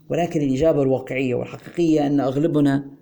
[0.08, 2.98] ولكن الإجابة الواقعية والحقيقية أن أغلبنا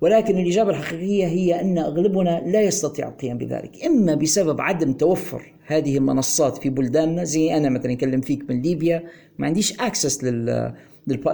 [0.00, 3.84] ولكن الإجابة الحقيقية هي أن أغلبنا لا يستطيع القيام بذلك.
[3.84, 9.02] إما بسبب عدم توفر هذه المنصات في بلداننا زي أنا مثلا أكلم فيك من ليبيا
[9.38, 10.74] ما عنديش أكسس لل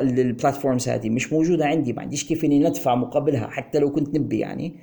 [0.03, 4.39] للبلاتفورمز هذه مش موجودة عندي ما عنديش كيف إني ندفع مقابلها حتى لو كنت نبي
[4.39, 4.75] يعني.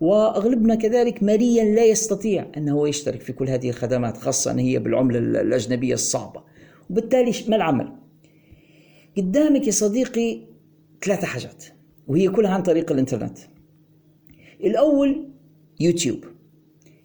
[0.00, 5.18] وأغلبنا كذلك ماليا لا يستطيع انه يشترك في كل هذه الخدمات خاصة ان هي بالعملة
[5.18, 6.42] الأجنبية الصعبة.
[6.90, 7.92] وبالتالي ما العمل؟
[9.18, 10.40] قدامك يا صديقي
[11.04, 11.64] ثلاثة حاجات
[12.06, 13.38] وهي كلها عن طريق الإنترنت.
[14.64, 15.28] الأول
[15.80, 16.24] يوتيوب.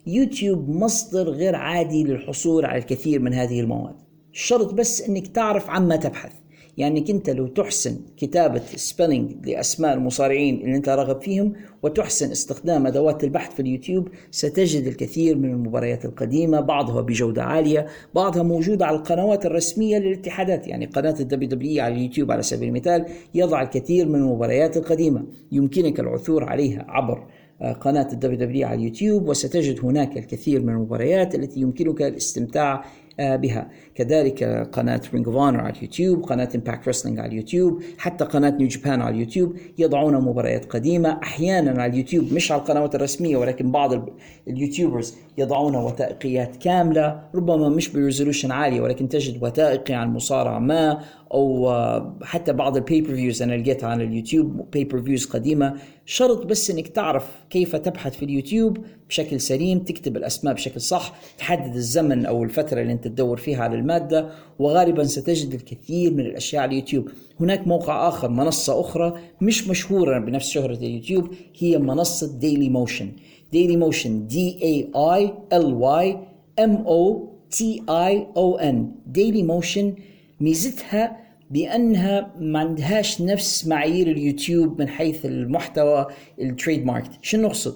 [0.06, 3.96] يوتيوب مصدر غير عادي للحصول على الكثير من هذه المواد.
[4.32, 6.32] الشرط بس إنك تعرف عما تبحث.
[6.78, 11.52] يعني انت لو تحسن كتابة spelling لأسماء المصارعين اللي أنت راغب فيهم
[11.82, 18.42] وتحسن استخدام أدوات البحث في اليوتيوب ستجد الكثير من المباريات القديمة بعضها بجودة عالية بعضها
[18.42, 23.62] موجودة على القنوات الرسمية للاتحادات يعني قناة ال WWE على اليوتيوب على سبيل المثال يضع
[23.62, 25.24] الكثير من المباريات القديمة.
[25.52, 27.26] يمكنك العثور عليها عبر
[27.60, 32.84] آه، قناة ال WWE على اليوتيوب وستجد هناك الكثير من المباريات التي يمكنك الاستمتاع
[33.18, 33.68] بها.
[33.94, 38.68] كذلك قناة Ring of Honor على اليوتيوب قناة Impact Wrestling على اليوتيوب حتى قناة New
[38.68, 41.18] Japan على اليوتيوب يضعون مباريات قديمة.
[41.22, 44.08] أحيانا على اليوتيوب مش على القنوات الرسمية ولكن بعض
[44.48, 50.58] ال YouTubers يضعون وثائقيات كاملة ربما مش ب resolution عالية ولكن تجد وثائقي عن مصارع
[50.58, 50.98] ما
[51.34, 55.74] أو آه، حتى بعض ال pay-per-views أنا لقيتها على اليوتيوب pay-per-views قديمة
[56.06, 58.78] شرط بس إنك تعرف كيف تبحث في اليوتيوب
[59.08, 63.76] بشكل سليم تكتب الأسماء بشكل صح تحدد الزمن أو الفترة اللي أنت تدور فيها على
[63.76, 64.28] المادة
[64.58, 67.08] وغالبا ستجد الكثير من الأشياء على اليوتيوب.
[67.40, 71.28] هناك موقع آخر منصة أخرى مش مشهورة بنفس شهرة اليوتيوب
[71.58, 73.12] هي منصة ديلي موشن
[73.52, 76.18] ديلي موشن D A I L Y
[76.58, 79.94] M O T I O N ديلي موشن
[80.40, 86.06] ميزتها بأنها ما عندهاش نفس معايير اليوتيوب من حيث المحتوى
[86.40, 87.74] ال trademark شنو نقصد؟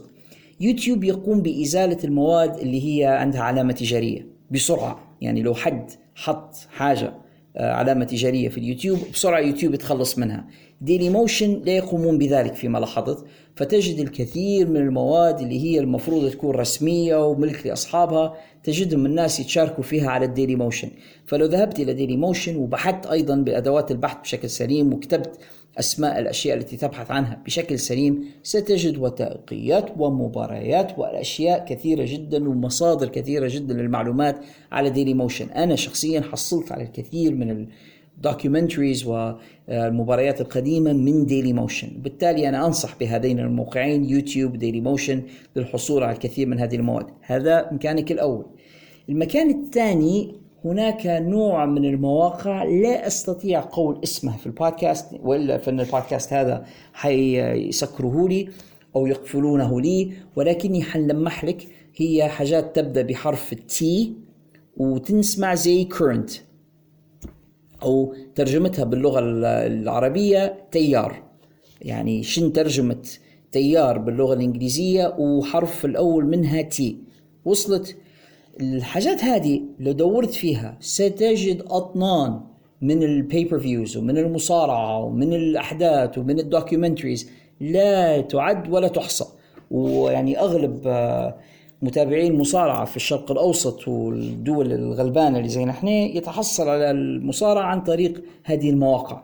[0.61, 5.17] يوتيوب يقوم بإزالة المواد اللي هي عندها علامة تجارية بسرعة.
[5.21, 7.15] يعني لو حد حط حاجة
[7.57, 10.47] آه، علامة تجارية في اليوتيوب بسرعة يوتيوب يتخلص منها.
[10.81, 13.25] ديلي موشن لا يقومون بذلك فيما لاحظت.
[13.57, 18.35] فتجد الكثير من المواد اللي هي المفروض تكون رسمية وملك لأصحابها
[18.65, 20.91] تجدهم الناس يتشاركوا فيها على الديلي موشن.
[21.27, 25.39] فلو ذهبت إلى ديلي موشن وبحثت أيضا بأدوات البحث بشكل سليم وكتبت
[25.79, 33.49] أسماء الأشياء التي تبحث عنها بشكل سليم ستجد وثائقيات ومباريات وأشياء كثيرة جدا ومصادر كثيرة
[33.49, 34.37] جدا للمعلومات
[34.73, 35.51] على ديلي موشن.
[35.51, 37.67] أنا شخصيا حصلت على الكثير من
[38.19, 45.23] ال documentaries والمباريات القديمة من ديلي موشن بالتالي أنا أنصح بهذين الموقعين يوتيوب ديلي موشن
[45.57, 47.07] للحصول على الكثير من هذه المواد.
[47.21, 48.47] هذا مكانك الأول.
[49.09, 50.35] المكان الثاني
[50.65, 58.29] هناك نوع من المواقع لا أستطيع قول اسمه في البودكاست وإلا فإن البودكاست هذا حيسكره
[58.29, 58.49] لي
[58.97, 61.67] أو يقفلونه لي ولكني حنلمح لك
[61.97, 64.15] هي حاجات تبدأ بحرف التي
[64.77, 66.48] وتنسمع زي current.
[67.83, 69.21] أو ترجمتها باللغة
[69.67, 71.23] العربية تيار.
[71.83, 73.09] يعني شن ترجمة
[73.53, 76.97] تيار باللغة الإنجليزية وحرف الأول منها تي.
[77.45, 77.97] وصلت
[78.61, 82.41] الحاجات هذه لو دورت فيها ستجد أطنان
[82.83, 87.31] من ال pay-per-views ومن المصارعة ومن الأحداث ومن ال documentaries.
[87.61, 89.25] لا تعد ولا تحصى.
[89.71, 90.83] ويعني أغلب
[91.83, 98.23] متابعين المصارعه في الشرق الأوسط والدول الغلبانة اللي زي نحن يتحصل على المصارعة عن طريق
[98.45, 99.23] هذه المواقع.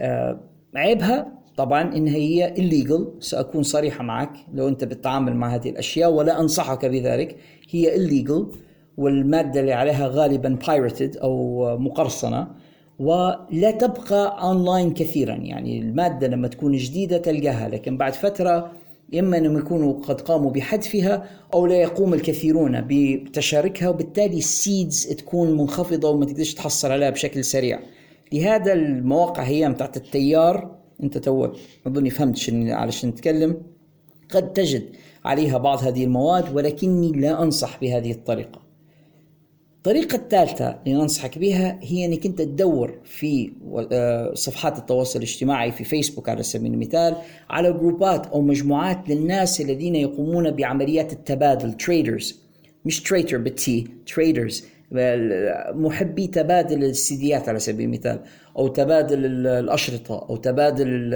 [0.00, 0.40] آه،
[0.74, 6.40] عيبها طبعا إن هي illegal سأكون صريحه معك لو أنت بتتعامل مع هذه الأشياء ولا
[6.40, 7.36] أنصحك بذلك
[7.70, 8.56] هي illegal
[8.96, 12.48] والمادة اللي عليها غالبا pirated أو مقرصنة
[12.98, 18.72] ولا تبقى اونلاين كثيرا يعني المادة لما تكون جديدة تلقاها لكن بعد فترة
[19.18, 25.56] إما أنهم يكونوا قد قاموا بحذفها أو لا يقوم الكثيرون بتشاركها وبالتالي ال seeds تكون
[25.56, 27.80] منخفضة وما تقدرش تحصل عليها بشكل سريع.
[28.32, 30.76] لهذا المواقع هي بتاعت التيار.
[31.02, 31.48] أنت تو
[31.86, 33.62] أظني فهمت علشان نتكلم
[34.30, 38.61] قد تجد عليها بعض هذه المواد ولكني لا أنصح بهذه الطريقة.
[39.86, 43.52] الطريقة الثالثة اللي ننصحك بها هي إنك أنت تدور في
[43.92, 47.16] آه، صفحات التواصل الاجتماعي في فيسبوك على سبيل المثال
[47.50, 52.40] على جروبات أو مجموعات للناس الذين يقومون بعمليات التبادل traders
[52.84, 54.64] مش traitor بالتي traders
[55.74, 58.20] محبي تبادل السيديات على سبيل المثال
[58.58, 61.14] أو تبادل الأشرطة أو تبادل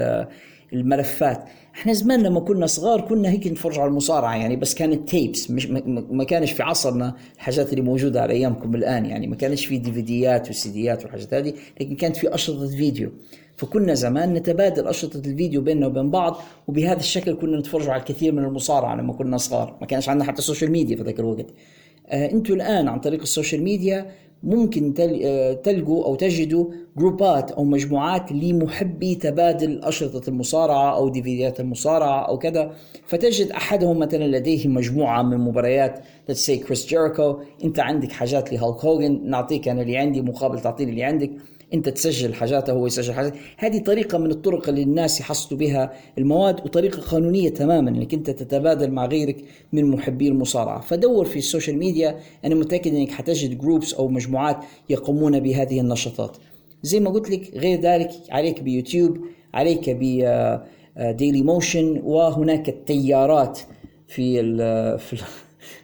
[0.73, 1.43] الملفات.
[1.75, 5.67] إحنا زمان لما كنا صغار كنا هيك نتفرج على المصارعة يعني بس كانت tapes مش
[6.11, 10.49] ما كانش في عصرنا الحاجات اللي موجودة على أيامكم الآن يعني ما كانش في ديفيديات
[10.49, 13.11] وسيديات والحاجات هذه لكن كانت في أشرطة فيديو.
[13.57, 18.43] فكنا زمان نتبادل أشرطة الفيديو بيننا وبين بعض وبهذا الشكل كنا نتفرج على الكثير من
[18.43, 19.77] المصارعة لما كنا صغار.
[19.81, 21.47] ما كانش عندنا حتى ال social media في ذاك الوقت.
[22.07, 24.11] آه أنتم الآن عن طريق ال social media
[24.43, 26.65] ممكن آه، تلقوا أو تجدوا
[26.97, 32.75] جروبات أو مجموعات لمحبي تبادل أشرطة المصارعة أو ديفيديات المصارعة أو كذا.
[33.05, 35.99] فتجد أحدهم مثلا لديه مجموعة من مباريات.
[36.31, 40.91] Let's say كريس جيريكو أنت عندك حاجات لهالك هوجن نعطيك أنا اللي عندي مقابل تعطيني
[40.91, 41.31] اللي عندك.
[41.73, 43.33] انت تسجل حاجاته هو يسجل حاجات.
[43.57, 48.91] هذه طريقة من الطرق اللي الناس يحصلوا بها المواد وطريقة قانونية تماما إنك أنت تتبادل
[48.91, 50.81] مع غيرك من محبي المصارعة.
[50.81, 54.57] فدور في ال social media أنا متأكد إنك حتجد groups أو مجموعات
[54.89, 56.37] يقومون بهذه النشاطات.
[56.83, 59.17] زي ما قلت لك غير ذلك عليك بيوتيوب
[59.53, 60.01] عليك ب
[60.97, 63.59] Dailymotion وهناك التيارات
[64.07, 64.41] في
[64.97, 65.17] في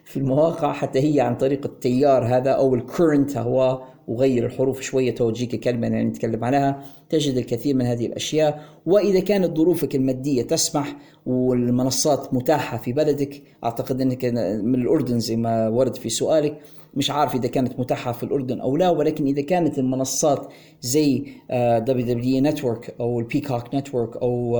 [0.05, 5.15] في المواقع حتى هي عن طريق التيار هذا أو ال current هو وغير الحروف شوية
[5.15, 8.63] توجيك كلمة يعني نتكلم عنها تجد الكثير من هذه الأشياء.
[8.85, 14.25] وإذا كانت ظروفك المادية تسمح والمنصات متاحة في بلدك أعتقد أنك
[14.63, 16.57] من الأردن زي ما ورد في سؤالك.
[16.95, 20.47] مش عارف إذا كانت متاحة في الأردن أو لا ولكن إذا كانت المنصات
[20.81, 22.53] زي WW
[22.99, 24.57] أو ال Peacock Network أو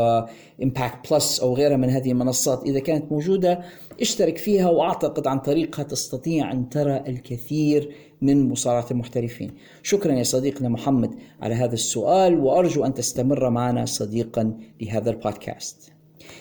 [0.64, 3.60] Impact Plus أو غيرها من هذه المنصات إذا كانت موجودة
[4.02, 4.70] اشترك فيها.
[4.70, 7.92] وأعتقد عن طريقها تستطيع أن ترى الكثير
[8.24, 9.52] من مصارعة المحترفين.
[9.84, 15.94] شكرا يا صديقنا محمد على هذا السؤال وأرجو أن تستمر معنا صديقا لهذا البودكاست.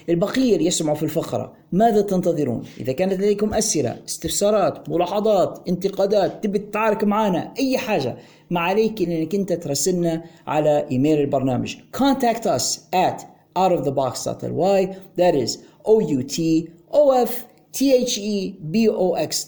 [0.09, 7.03] البقية يسمعوا في الفقرة ماذا تنتظرون؟ إذا كانت لديكم أسئلة استفسارات ملاحظات انتقادات تبي تتعارك
[7.03, 8.17] معنا أي حاجة
[8.49, 11.75] ما عليك إنك أنت ترسلنا على إيميل البرنامج.
[11.97, 13.21] Contact us at
[13.59, 17.31] outofthebox.ly that is O-U-T-O-F
[17.77, 19.45] T-H-E-B-O-X.ly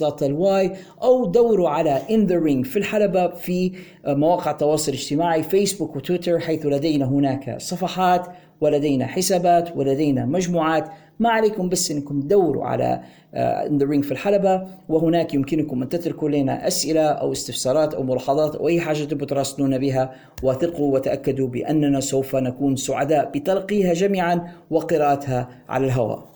[1.04, 3.72] أو دوروا على In the Ring في الحلبة في
[4.08, 8.28] مواقع التواصل الاجتماعي فيسبوك وتويتر حيث لدينا هناك صفحات
[8.62, 10.90] ولدينا حسابات ولدينا مجموعات
[11.20, 13.02] ما عليكم بس إنكم تدوروا على
[13.36, 18.56] In The Ring في الحلبة وهناك يمكنكم أن تتركوا لنا أسئلة أو استفسارات أو ملاحظات
[18.56, 25.50] أو أي حاجة تبغوا تراسلونا بها وثقوا وتأكدوا بأننا سوف نكون سعداء بتلقيها جميعا وقراءتها
[25.70, 26.35] على الهواء.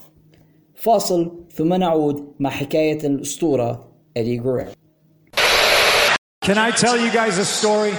[0.79, 4.71] فاصل ثم نعود مع حكاية الأسطورة إدي غوريرو.
[6.45, 7.93] Can I tell you guys a story?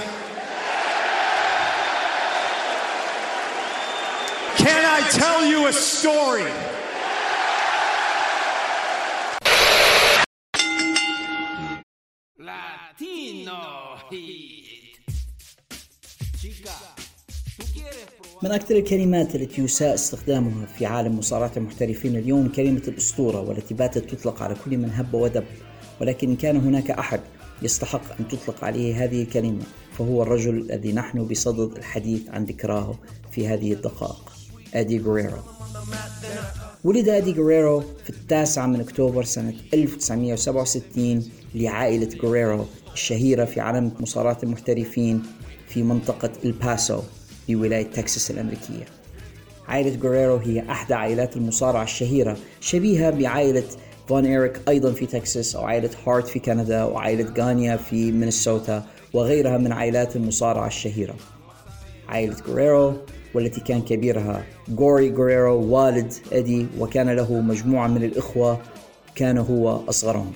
[4.57, 6.51] Can I tell you a story?
[12.39, 13.61] Latino
[18.43, 24.15] من أكثر الكلمات التي يساء استخدامها في عالم مصارعة المحترفين اليوم كلمة الأسطورة والتي باتت
[24.15, 25.45] تطلق على كل من هب ودب
[26.01, 27.21] ولكن كان هناك أحد
[27.63, 29.63] يستحق أن تطلق عليه هذه الكلمة
[29.99, 32.95] فهو الرجل الذي نحن بصدد الحديث عن ذكراه
[33.33, 34.33] في هذه الدقائق
[34.75, 35.39] أدي غوريرو.
[36.85, 44.39] ولد أدي غوريرو في التاسع من أكتوبر سنة 1967 لعائلة غوريرو الشهيرة في عالم مصارعة
[44.43, 45.23] المحترفين
[45.69, 47.03] في منطقة الباسو.
[47.55, 48.85] بولاية تكساس الأمريكية.
[49.69, 53.63] عائلة غوريرو هي أحدى عائلات المصارعة الشهيرة شبيهة بعائلة
[54.09, 59.59] فون إيريك أيضا في تكساس أو عائلة هارت في كندا وعائلة غانيا في مينيسوتا وغيرها
[59.59, 61.15] من عائلات المصارعة الشهيرة.
[62.09, 62.95] عائلة غوريرو
[63.35, 64.45] والتي كان كبيرها
[64.77, 68.61] غوري غوريرو والد أدي وكان له مجموعة من الإخوة
[69.15, 70.33] كان هو أصغرهم.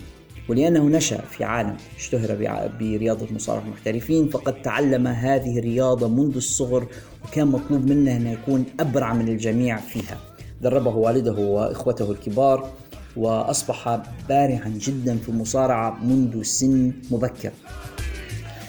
[0.49, 2.35] ولأنه نشأ في عالم اشتهر
[2.81, 6.87] برياضة مصارعة المحترفين فقد تعلم هذه الرياضة منذ الصغر
[7.25, 10.19] وكان مطلوب منه أن يكون أبرع من الجميع فيها.
[10.63, 12.71] دربه والده وإخوته الكبار
[13.17, 17.53] وأصبح بارعا جدا في المصارعة منذ سن مبكر.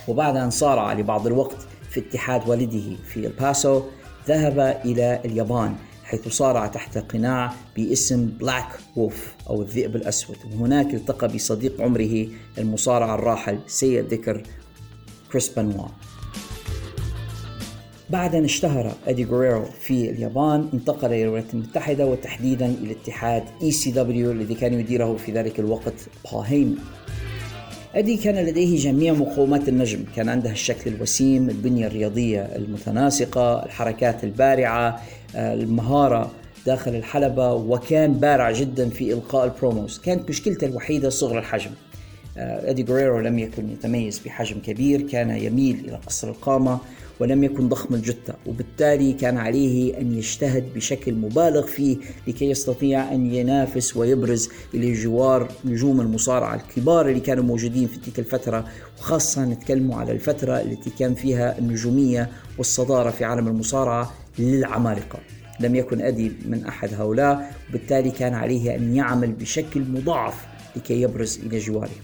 [0.08, 1.58] وبعد أن صارع لبعض الوقت
[1.90, 3.82] في اتحاد والده في الباسو
[4.28, 5.76] ذهب إلى اليابان
[6.06, 10.38] حيث صارع تحت قناع باسم Black Wolf أو الذئب الأسود.
[10.54, 12.28] وهناك التقى بصديق عمره
[12.58, 14.44] المصارع الراحل سيء الذكر
[15.32, 15.88] كريس بنوا
[18.10, 24.32] بعد أن اشتهر أدي غوريرو في اليابان انتقل إلى الولايات المتحدة وتحديدا إلى اتحاد ECW
[24.32, 25.94] الذي كان يديره في ذلك الوقت
[26.32, 26.76] بول هيمن
[27.96, 30.06] أدي كان لديه جميع مقومات النجم.
[30.16, 35.02] كان عنده الشكل الوسيم البنية الرياضية المتناسقة الحركات البارعة
[35.36, 36.32] المهارة
[36.66, 40.00] داخل الحلبة وكان بارع جدا في إلقاء ال promos.
[40.00, 41.72] كانت مشكلته الوحيدة صغر الحجم.
[42.38, 46.80] آه، أدي غوريرو لم يكن يتميز بحجم كبير كان يميل إلى قصر القامة
[47.20, 51.98] ولم يكن ضخم الجثة وبالتالي كان عليه أن يجتهد بشكل مبالغ فيه
[52.28, 58.20] لكي يستطيع أن ينافس ويبرز إلى جوار نجوم المصارعة الكبار اللي كانوا موجودين في تلك
[58.20, 58.66] الفترة
[59.00, 65.20] وخاصة نتكلموا على الفترة التي كان فيها النجومية والصدارة في عالم المصارعة للعمالقة.
[65.60, 70.46] لم يكن أدي من أحد هؤلاء وبالتالي كان عليه أن يعمل بشكل مضاعف
[70.76, 72.04] لكي يبرز إلى جوارهم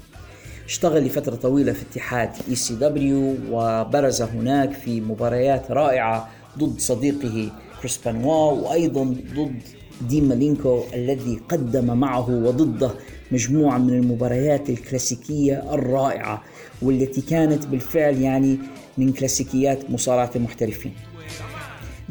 [0.65, 8.51] اشتغل لفترة طويلة في اتحاد ECW وبرز هناك في مباريات رائعة ضد صديقه كريس بانوا
[8.51, 9.61] وأيضا ضد
[10.09, 12.91] دين مالينكو الذي قدم معه وضده
[13.31, 16.43] مجموعة من المباريات الكلاسيكية الرائعة
[16.81, 18.57] والتي كانت بالفعل يعني
[18.97, 20.93] من كلاسيكيات مصارعة المحترفين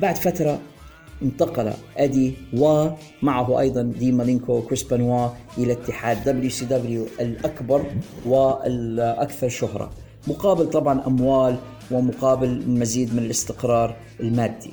[0.00, 0.60] بعد فترة
[1.22, 5.28] انتقل أدي ومعه أيضا دين مالينكو وكريس بانوا
[5.58, 7.84] إلى اتحاد WCW الأكبر
[8.26, 9.90] والأكثر شهرة.
[10.28, 11.56] مقابل طبعا أموال
[11.90, 14.70] ومقابل مزيد من الاستقرار المادي.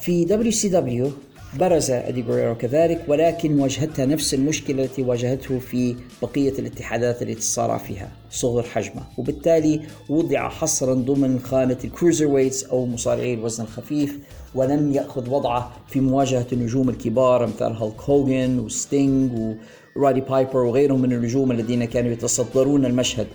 [0.00, 1.10] في WCW
[1.58, 7.78] برز ادي غوريرو كذلك ولكن واجهتها نفس المشكلة التي واجهته في بقية الاتحادات التي تصارع
[7.78, 14.18] فيها صغر حجمه وبالتالي وضع حصرا ضمن خانة ال cruiserweights أو مصارعي الوزن الخفيف
[14.54, 19.56] ولم يأخذ وضعه في مواجهة النجوم الكبار أمثال هالك هوجن وستينج
[19.96, 23.26] ورودي بايبر وغيرهم من النجوم الذين كانوا يتصدرون المشهد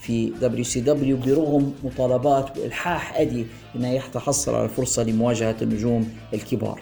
[0.00, 3.46] في WCW برغم مطالبات وإلحاح أدي
[3.76, 6.80] إنه يتحصل على فرصة لمواجهة النجوم الكبار.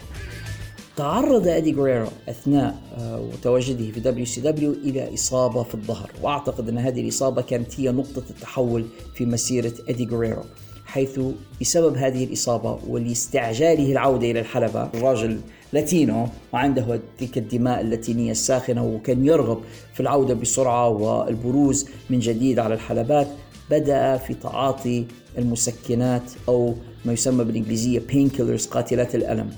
[0.96, 6.10] تعرض أدي غوريرو أثناء آه، تواجده في WCW إلى إصابة في الظهر.
[6.22, 10.42] وأعتقد أن هذه الإصابة كانت هي نقطة التحول في مسيرة أدي غوريرو
[10.86, 11.20] حيث
[11.60, 15.40] بسبب هذه الإصابة ولاستعجاله العودة إلى الحلبة الراجل
[15.72, 19.60] Latino وعنده تلك الدماء اللاتينية الساخنة وكان يرغب
[19.94, 23.28] في العودة بسرعة والبروز من جديد على الحلبات
[23.70, 25.04] بدأ في تعاطي
[25.38, 29.50] المسكنات أو ما يسمى بالإنجليزية painkillers قاتلات الألم.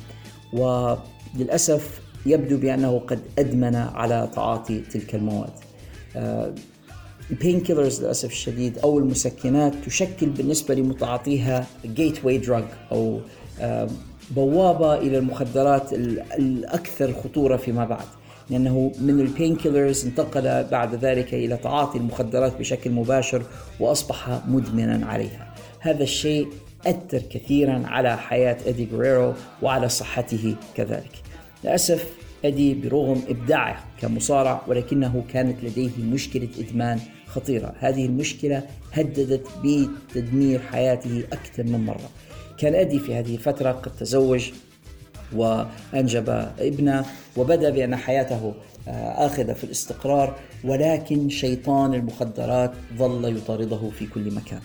[1.37, 5.51] وللأسف يبدو بأنه قد أدمن على تعاطي تلك المواد.
[7.31, 13.21] ال painkillers للأسف الشديد أو المسكنات تشكل بالنسبة لمتعاطيها gateway أو
[13.61, 13.89] آه،
[14.31, 15.93] بوابة إلى المخدرات
[16.39, 18.05] الأكثر خطورة فيما بعد.
[18.51, 23.43] لأنه من البين كيلرز انتقل بعد ذلك إلى تعاطي المخدرات بشكل مباشر
[23.81, 25.55] وأصبح مدمنا عليها.
[25.81, 26.49] هذا الشيء
[26.87, 31.26] أثر كثيرا على حياة إدي غريرو وعلى صحته كذلك.
[31.67, 32.11] للأسف
[32.45, 37.75] أدي برغم إبداعه كمصارع ولكنه كانت لديه مشكلة إدمان خطيرة.
[37.79, 38.63] هذه المشكلة
[38.93, 42.11] هددت بتدمير حياته أكثر من مرة.
[42.59, 44.51] كان أدي في هذه الفترة قد تزوج
[45.33, 47.05] وأنجب ابنه
[47.37, 48.55] وبدأ بأن حياته
[48.89, 54.61] آه، آخذة في الاستقرار ولكن شيطان المخدرات ظل يطارده في كل مكان.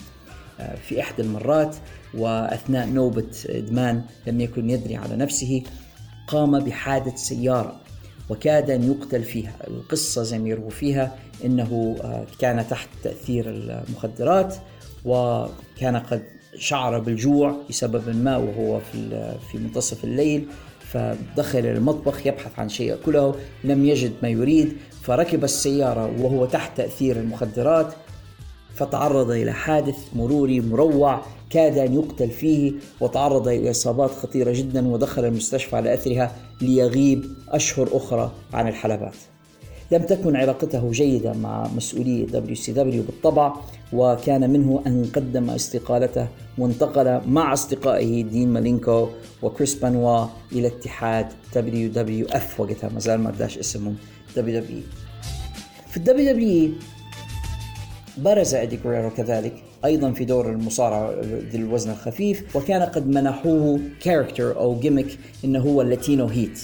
[0.59, 1.75] آه، في إحدى المرات
[2.13, 5.63] وأثناء نوبة إدمان لم يكن يدري على نفسه
[6.27, 7.75] قام بحادث سيارة
[8.29, 9.53] وكاد أن يقتل فيها.
[9.67, 11.15] القصة زي ما فيها
[11.45, 14.55] أنه آه، كان تحت تأثير المخدرات
[15.05, 16.23] وكان قد
[16.55, 20.47] شعر بالجوع لسبب ما وهو في في منتصف الليل
[20.79, 27.15] فدخل المطبخ يبحث عن شيء يأكله لم يجد ما يريد فركب السيارة وهو تحت تأثير
[27.15, 27.93] المخدرات
[28.75, 31.21] فتعرض إلى حادث مروري مروع
[31.51, 32.71] كاد أن يقتل فيه
[33.01, 39.15] وتعرض إلى إصابات خطيرة جدا ودخل المستشفى على أثرها ليغيب أشهر أخرى عن الحلبات.
[39.91, 43.55] لم تكن علاقته جيدة مع مسؤولي WCW بالطبع
[43.93, 49.07] وكان منه أن قدم استقالته وانتقل مع أصدقائه دين مالينكو
[49.41, 53.93] وكريس بانوا إلى اتحاد WWF وقتها ما زال ما بداش أسمه
[54.35, 54.83] WWE
[55.91, 56.83] في ال WWE
[58.17, 59.70] برز إدي غريرو كذلك.
[59.85, 65.81] أيضا في دور المصارعة ذي الوزن الخفيف وكان قد منحوه character أو gimmick إنه هو
[65.81, 66.61] ال Latino Heat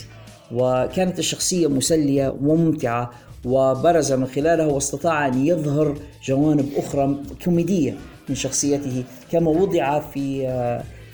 [0.52, 3.12] وكانت الشخصية مسلية وممتعة
[3.46, 7.16] وبرز من خلالها واستطاع أن يظهر جوانب أخرى
[7.46, 7.96] كوميدية
[8.30, 10.48] من شخصيته كما وضع في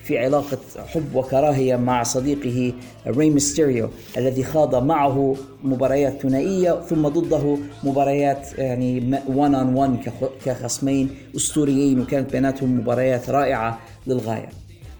[0.03, 2.73] في علاقة حب وكراهية مع صديقه
[3.07, 9.97] ري ميستيريو الذي خاض معه مباريات ثنائية ثم ضده مباريات يعني one on one
[10.45, 14.49] كخصمين أسطوريين وكانت بيناتهم مباريات رائعة للغاية.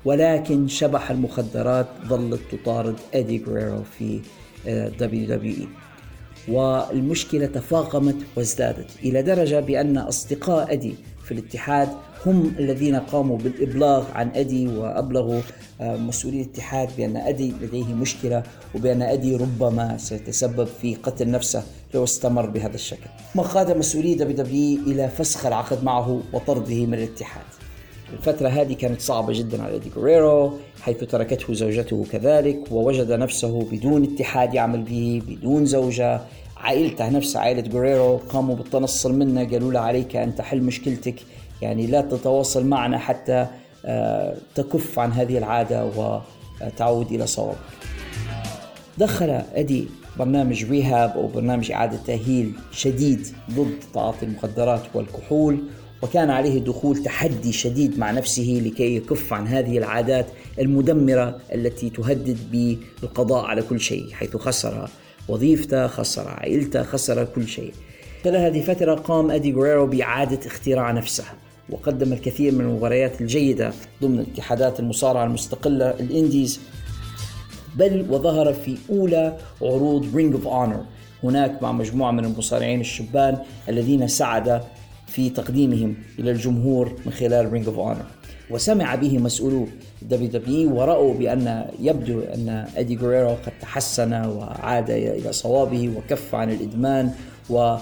[0.05, 4.19] ولكن شبح المخدرات ظلت تطارد إيدي غريرو في
[4.99, 5.67] WWE
[6.47, 11.89] والمشكلة تفاقمت وازدادت إلى درجة بأن أصدقاء أدي في الاتحاد
[12.25, 15.41] هم الذين قاموا بالإبلاغ عن أدي وأبلغوا
[15.81, 18.43] آه، مسؤولي الاتحاد بأن أدي لديه مشكلة
[18.75, 21.63] وبأن أدي ربما سيتسبب في قتل نفسه
[21.93, 23.09] لو استمر بهذا الشكل.
[23.35, 27.45] ما قاد مسؤولي دبليو إلى فسخ العقد معه وطرده من الاتحاد.
[28.13, 34.03] الفترة هذه كانت صعبة جدا على إدي غوريرو حيث تركته زوجته كذلك ووجد نفسه بدون
[34.03, 36.21] اتحاد يعمل به بدون زوجة.
[36.57, 41.15] عائلته نفسها عائلة غوريرو قاموا بالتنصل منه قالوا له عليك أن تحل مشكلتك.
[41.63, 43.47] يعني لا تتواصل معنا حتى
[43.85, 45.91] آه، تكف عن هذه العادة
[46.61, 47.57] وتعود إلى صوابك.
[48.97, 49.87] دخل أدي
[50.19, 55.63] برنامج ريهاب أو برنامج إعادة تأهيل شديد ضد تعاطي المخدرات والكحول
[56.01, 60.25] وكان عليه دخول تحدي شديد مع نفسه لكي يكف عن هذه العادات
[60.59, 64.89] المدمرة التي تهدد بالقضاء على كل شيء حيث خسر
[65.29, 67.73] وظيفته خسر عائلته خسر كل شيء.
[68.23, 71.23] خلال هذه الفترة قام أدي غوريرو بإعادة اختراع نفسه.
[71.69, 76.59] وقدم الكثير من المباريات الجيدة ضمن اتحادات المصارعة المستقلة ال indies.
[77.75, 80.85] بل وظهر في أولى عروض Ring of Honor
[81.23, 83.37] هناك مع مجموعة من المصارعين الشبان
[83.69, 84.61] الذين ساعد
[85.07, 88.05] في تقديمهم إلى الجمهور من خلال Ring of Honor
[88.49, 89.67] وسمع به مسؤولو
[90.01, 97.11] WW ورأوا بأن يبدو أن أدي غوريرو قد تحسن وعاد إلى صوابه وكف عن الإدمان
[97.49, 97.75] و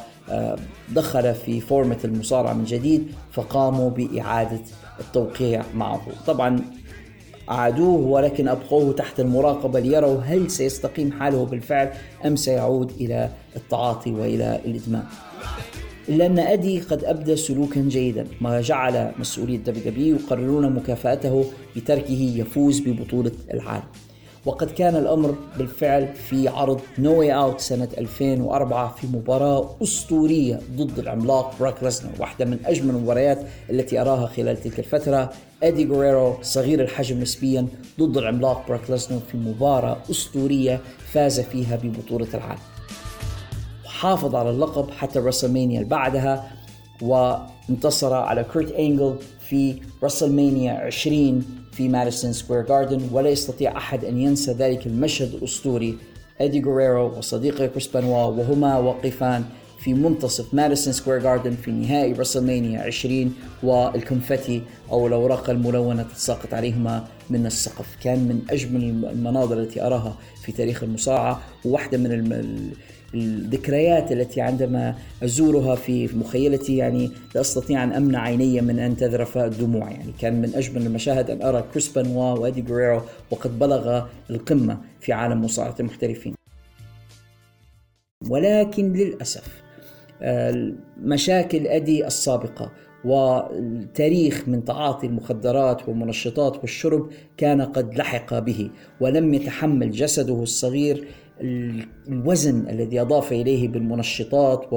[0.89, 4.61] دخل في فورمة المصارعة من جديد فقاموا بإعادة
[4.99, 6.01] التوقيع معه.
[6.27, 6.59] طبعا
[7.49, 11.91] أعادوه ولكن أبقوه تحت المراقبة ليروا هل سيستقيم حاله بالفعل
[12.25, 15.03] أم سيعود إلى التعاطي وإلى الإدمان.
[16.09, 18.27] إلا أن أدي قد أبدى سلوكا جيدا.
[18.41, 21.45] ما جعل مسؤولي ال WW يقررون مكافأته
[21.75, 23.83] بتركه يفوز ببطولة العالم.
[24.45, 30.99] وقد كان الأمر بالفعل في عرض No Way Out سنة 2004 في مباراة أسطورية ضد
[30.99, 33.39] العملاق بروك ليزنر واحدة من أجمل المباريات
[33.69, 35.31] التي أراها خلال تلك الفترة.
[35.63, 37.67] إدي غوريرو صغير الحجم نسبيا
[37.99, 40.79] ضد العملاق بروك ليزنر في مباراة أسطورية
[41.13, 42.61] فاز فيها ببطولة العالم.
[43.85, 46.51] حافظ على اللقب حتى WrestleMania اللي بعدها
[47.01, 49.15] وانتصر على كورت انجل
[49.49, 55.97] في WrestleMania 20 في ماديسون سكوير جاردن ولا يستطيع أحد أن ينسى ذلك المشهد الأسطوري
[56.41, 59.43] أدي غوريرو وصديقه كريس بانوا وهما واقفان
[59.79, 63.33] في منتصف ماديسون سكوير جاردن في نهائي WrestleMania 20
[63.63, 64.61] والكونفتي
[64.91, 70.83] أو الأوراق الملونة تتساقط عليهما من السقف كان من أجمل المناظر التي أراها في تاريخ
[70.83, 72.71] المصارعه وواحده من.
[73.13, 79.37] الذكريات التي عندما أزورها في مخيلتي يعني لا أستطيع أن أمنع عيني من أن تذرف
[79.37, 83.01] الدموع يعني كان من أجمل المشاهد أن أرى كريس بانوا وادي جوريرو
[83.31, 86.35] وقد بلغ القمة في عالم مصارعة المحترفين.
[88.29, 89.61] ولكن للأسف
[90.97, 92.71] مشاكل أدي السابقة
[93.05, 98.69] والتاريخ من تعاطي المخدرات والمنشطات والشرب كان قد لحق به
[98.99, 101.07] ولم يتحمل جسده الصغير
[102.07, 104.73] الوزن الذي أضاف إليه بالمنشطات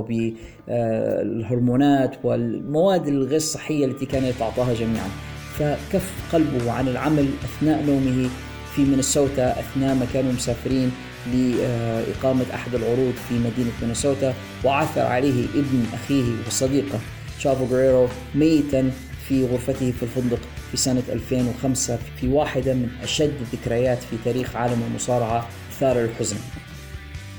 [0.69, 5.09] وبالهرمونات والمواد الغير صحية التي كان يتعاطاها جميعا.
[5.55, 8.29] فكف قلبه عن العمل أثناء نومه
[8.75, 10.91] في مينيسوتا أثناء ما كانوا مسافرين
[11.35, 14.35] لإقامة أحد العروض في مدينة مينيسوتا
[14.65, 16.99] وعثر عليه ابن أخيه وصديقه.
[17.39, 18.91] شافو غريرو ميتا
[19.29, 20.41] في غرفته في الفندق
[20.71, 25.49] في سنة 2005 في واحدة من أشد الذكريات في تاريخ عالم المصارعة
[25.81, 26.37] إثارة للحزن.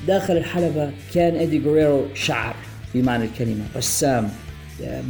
[0.08, 2.56] داخل الحلبة كان إيدي غوريرو شعر
[2.94, 4.30] بمعنى الكلمة رسام.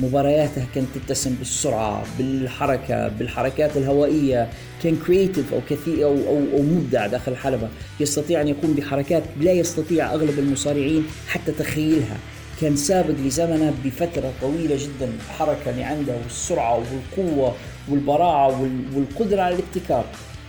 [0.01, 4.49] مبارياته كانت تتسم بالسرعة بالحركة بالحركات الهوائية.
[4.83, 7.69] كان creative أو كثير أو, أو, أو مبدع داخل الحلبة.
[7.99, 12.17] يستطيع أن يقوم بحركات لا يستطيع أغلب المصارعين حتى تخيلها.
[12.61, 16.83] كان سابق لزمنه بفترة طويلة جدا الحركة اللي عنده والسرعة
[17.17, 17.55] والقوة
[17.89, 18.61] والبراعة
[18.95, 20.05] والقدرة على الابتكار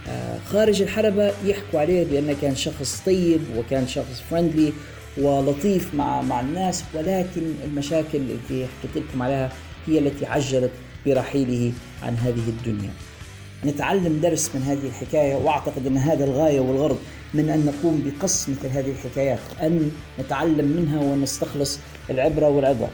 [0.08, 4.72] آه، خارج الحلبة يحكوا عليه بأنه كان شخص طيب وكان شخص friendly
[5.18, 9.52] ولطيف مع مع الناس ولكن المشاكل التي حكيت لكم عليها
[9.86, 10.70] هي التي عجلت
[11.06, 11.72] برحيله
[12.02, 12.90] عن هذه الدنيا.
[13.64, 16.98] نتعلم درس من هذه الحكاية وأعتقد أن هذا الغاية والغرض
[17.34, 19.90] من أن نقوم بقص مثل هذه الحكايات أن
[20.20, 21.78] نتعلم منها ونستخلص
[22.10, 22.88] العبرة والعبر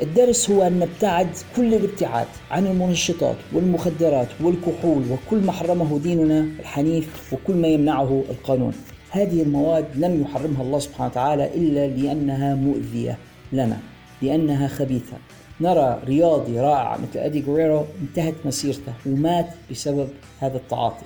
[0.00, 7.32] الدرس هو أن نبتعد كل الابتعاد عن المنشطات والمخدرات والكحول وكل ما حرمه ديننا الحنيف
[7.32, 8.72] وكل ما يمنعه القانون.
[9.10, 13.18] هذه المواد لم يحرمها الله سبحانه وتعالى إلا لأنها مؤذية
[13.52, 13.78] لنا
[14.22, 15.16] لأنها خبيثة.
[15.60, 20.08] نرى رياضي رائع مثل أدي غوريرو انتهت مسيرته ومات بسبب
[20.40, 21.04] هذا التعاطي.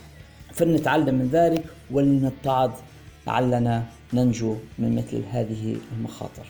[0.54, 2.70] فلنتعلم من ذلك ولنتعظ
[3.26, 3.84] لعلنا
[4.14, 6.46] ننجو من مثل هذه المخاطر.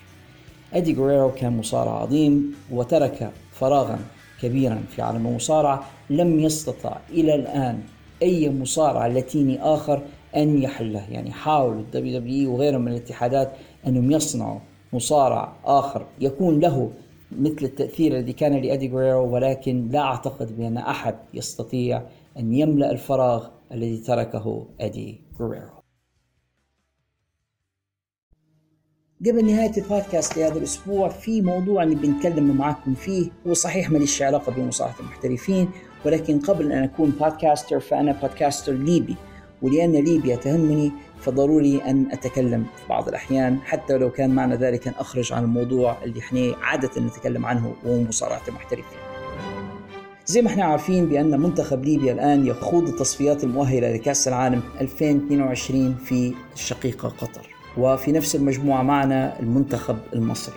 [0.72, 3.98] أدي غوريرو كان مصارع عظيم وترك فراغا
[4.42, 7.80] كبيرا في عالم المصارعة لم يستطع إلى الآن
[8.22, 10.02] أي مصارع لاتيني آخر
[10.36, 11.10] أن يحله.
[11.10, 13.52] يعني حاولوا ال WWE وغيرهم من الاتحادات
[13.86, 14.58] أنهم يصنعوا
[14.92, 16.90] مصارع آخر يكون له
[17.32, 22.02] مثل التأثير الذي كان لأدي غوريرو ولكن لا أعتقد بأن أحد يستطيع
[22.38, 25.20] أن يملأ الفراغ الذي تركه أدي.
[25.40, 25.80] غوريرو
[29.26, 34.22] قبل نهاية البودكاست لهذا الأسبوع في موضوع اللي بنتكلم معكم فيه هو صحيح ما ليش
[34.22, 35.68] علاقة بمصارعة المحترفين
[36.04, 39.16] ولكن قبل أن أكون podcaster فأنا podcaster ليبي
[39.62, 44.94] ولأن ليبيا تهمني فضروري أن أتكلم في بعض الأحيان حتى لو كان معنى ذلك أن
[44.98, 49.09] أخرج عن الموضوع اللي إحنا عادة نتكلم عنه وهو مصارعة المحترفين.
[50.30, 56.34] زي ما إحنا عارفين بأن منتخب ليبيا الآن يخوض التصفيات المؤهلة لكأس العالم 2022 في
[56.54, 57.48] الشقيقة قطر.
[57.78, 60.54] وفي نفس المجموعة معنا المنتخب المصري.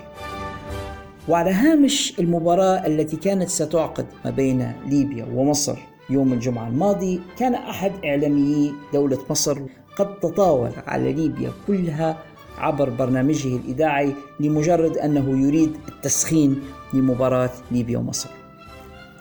[1.28, 5.78] وعلى هامش المباراة التي كانت ستعقد ما بين ليبيا ومصر
[6.10, 9.60] يوم الجمعة الماضي كان أحد إعلاميي دولة مصر
[9.98, 12.18] قد تطاول على ليبيا كلها
[12.58, 16.62] عبر برنامجه الإذاعي لمجرد أنه يريد التسخين
[16.94, 18.43] لمباراة ليبيا ومصر.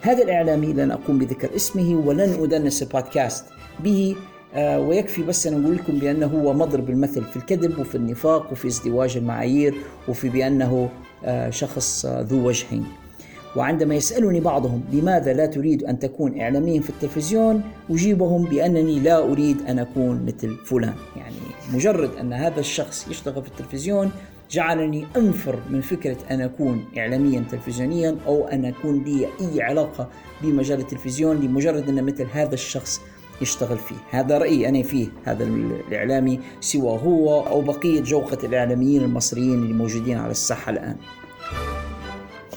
[0.02, 3.44] هذا الإعلامي لن أقوم بذكر اسمه ولن أدنس البودكاست
[3.80, 4.16] به
[4.54, 8.68] آه، ويكفي بس أن أقول لكم بأنه هو مضرب المثل في الكذب وفي النفاق وفي
[8.68, 9.74] ازدواج المعايير
[10.08, 10.88] وفي بأنه
[11.24, 12.84] آه، شخص آه، ذو وجهين.
[13.56, 19.56] وعندما يسألني بعضهم لماذا لا تريد أن تكون إعلاميا في التلفزيون أجيبهم بأنني لا أريد
[19.68, 20.94] أن أكون مثل فلان.
[21.16, 21.36] يعني
[21.72, 24.10] مجرد أن هذا الشخص يشتغل في التلفزيون
[24.52, 30.08] جعلني أنفر من فكرة أن أكون إعلاميا تلفزيونيا أو أن أكون لي أي علاقة
[30.42, 33.00] بمجال التلفزيون لمجرد أن مثل هذا الشخص
[33.42, 33.96] يشتغل فيه.
[34.10, 40.18] هذا رأيي أنا فيه هذا الإعلامي سوى هو أو بقية جوقة الإعلاميين المصريين اللي موجودين
[40.18, 40.96] على الساحة الآن.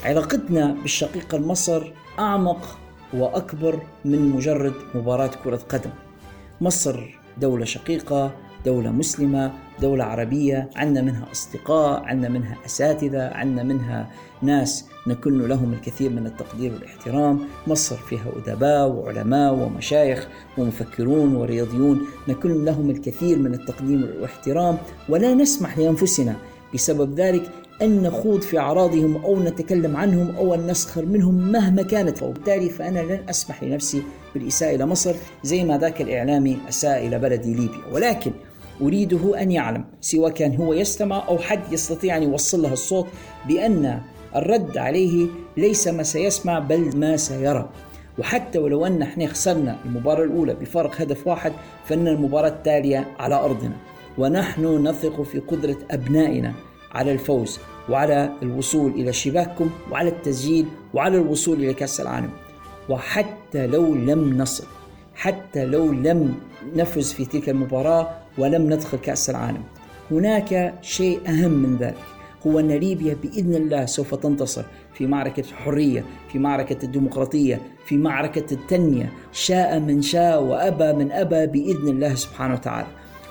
[0.03, 2.77] علاقتنا بالشقيقة مصر أعمق
[3.13, 5.91] وأكبر من مجرد مباراة كرة قدم.
[6.61, 9.51] مصر دولة شقيقة دولة مسلمة
[9.81, 14.09] دولة عربية عندنا منها أصدقاء عندنا منها أساتذة عندنا منها
[14.41, 17.39] ناس نكن لهم الكثير من التقدير والاحترام.
[17.67, 20.27] مصر فيها أدباء وعلماء ومشايخ
[20.57, 22.01] ومفكرون ورياضيون.
[22.27, 24.77] نكن لهم الكثير من التقدير والاحترام.
[25.09, 26.35] ولا نسمح لأنفسنا
[26.73, 27.49] بسبب ذلك
[27.81, 32.23] أن نخوض في أعراضهم أو نتكلم عنهم أو أن نسخر منهم مهما كانت.
[32.23, 37.53] وبالتالي فأنا لن أسمح لنفسي بالإساءة إلى مصر زي ما ذاك الإعلامي أساء إلى بلدي
[37.53, 37.93] ليبيا.
[37.93, 38.31] ولكن
[38.81, 43.07] أريده أن يعلم سواء كان هو يستمع أو حد يستطيع أن يوصل له الصوت
[43.47, 44.01] بأن
[44.35, 45.27] الرد عليه
[45.57, 47.69] ليس ما سيسمع بل ما سيرى.
[48.19, 51.53] وحتى ولو أن إحنا خسرنا المباراة الأولى بفارق هدف واحد
[51.85, 53.75] فإن المباراة التالية على أرضنا.
[54.17, 56.53] ونحن نثق في قدرة أبنائنا
[56.91, 62.29] على الفوز وعلى الوصول إلى شباككم وعلى التسجيل وعلى الوصول إلى كأس العالم.
[62.89, 64.63] وحتى لو لم نصل
[65.15, 66.35] حتى لو لم
[66.75, 69.63] نفز في تلك المباراة ولم ندخل كأس العالم.
[70.11, 72.03] هناك شيء أهم من ذلك
[72.47, 74.63] هو أن ليبيا بإذن الله سوف تنتصر
[74.93, 81.47] في معركة الحرية في معركة الديمقراطية في معركة التنمية شاء من شاء وأبى من أبى
[81.47, 82.87] بإذن الله سبحانه وتعالى.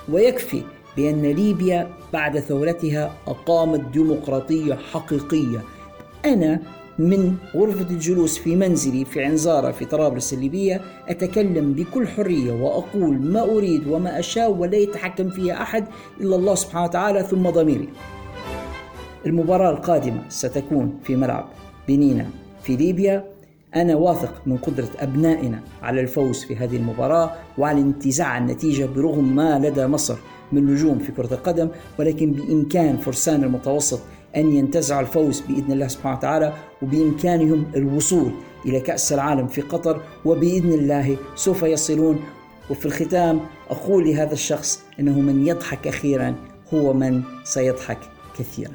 [0.09, 0.61] ويكفي
[0.97, 5.61] بأن ليبيا بعد ثورتها أقامت ديمقراطية حقيقية.
[6.25, 6.59] أنا
[6.99, 13.41] من غرفة الجلوس في منزلي في عنزارة في طرابلس الليبية أتكلم بكل حرية وأقول ما
[13.43, 15.85] أريد وما أشاء ولا يتحكم فيها أحد
[16.21, 17.89] إلا الله سبحانه وتعالى ثم ضميري.
[19.25, 21.45] المباراة القادمة ستكون في ملعب
[21.87, 22.25] بنينا
[22.63, 23.35] في ليبيا.
[23.75, 29.59] أنا واثق من قدرة أبنائنا على الفوز في هذه المباراة وعلى انتزاع النتيجة برغم ما
[29.59, 30.15] لدى مصر
[30.51, 31.69] من نجوم في كرة القدم
[31.99, 33.99] ولكن بإمكان فرسان المتوسط
[34.35, 38.31] أن ينتزعوا الفوز بإذن الله سبحانه وتعالى وبإمكانهم الوصول
[38.65, 40.01] إلى كأس العالم في قطر.
[40.25, 42.19] وبإذن الله سوف يصلون.
[42.69, 43.39] وفي الختام
[43.69, 46.35] أقول لهذا الشخص أنه من يضحك أخيرا
[46.73, 47.99] هو من سيضحك
[48.39, 48.71] كثيرا.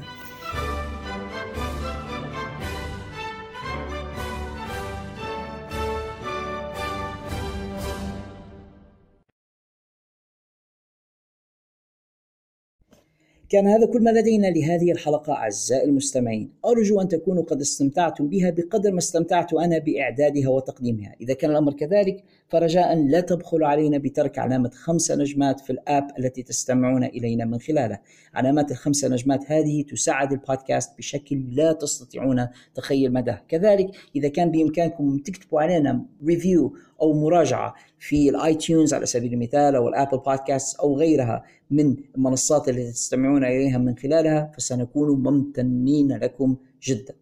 [13.51, 16.51] كان هذا كل ما لدينا لهذه الحلقة أعزائي المستمعين.
[16.65, 21.15] أرجو أن تكونوا قد استمتعتم بها بقدر ما استمتعت أنا بإعدادها وتقديمها.
[21.21, 26.07] إذا كان الأمر كذلك فرجاء لا تبخلوا علينا بترك علامة خمسة نجمات في ال app
[26.19, 28.01] التي تستمعون إلينا من خلالها.
[28.33, 35.17] علامات الخمسة نجمات هذه تساعد البودكاست بشكل لا تستطيعون تخيل مدى كذلك إذا كان بإمكانكم
[35.17, 40.79] تكتبوا علينا review أو مراجعة في ال iTunes على سبيل المثال أو ال Apple Podcast
[40.79, 47.13] أو غيرها من المنصات التي تستمعون إليها من خلالها فسنكون ممتنين لكم جدا.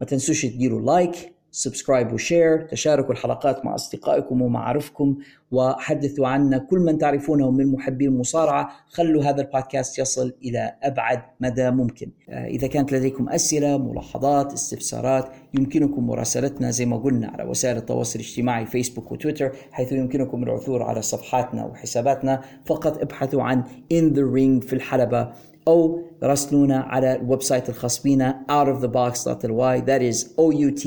[0.00, 5.16] ما تنسوش تديروا like subscribe و share تشاركوا الحلقات مع أصدقائكم ومعارفكم
[5.50, 8.70] وحدثوا عنا كل من تعرفونه من محبي المصارعة.
[8.88, 12.10] خلوا هذا البودكاست يصل إلى أبعد مدى ممكن.
[12.28, 18.18] آه، إذا كانت لديكم أسئلة ملاحظات استفسارات يمكنكم مراسلتنا زي ما قلنا على وسائل التواصل
[18.18, 22.40] الاجتماعي فيسبوك وتويتر حيث يمكنكم العثور على صفحاتنا وحساباتنا.
[22.64, 23.62] فقط ابحثوا عن
[23.92, 25.32] In the Ring في الحلبة.
[25.70, 30.84] أو راسلونا على ال website الخاص بنا outofthebox.ly that is O U T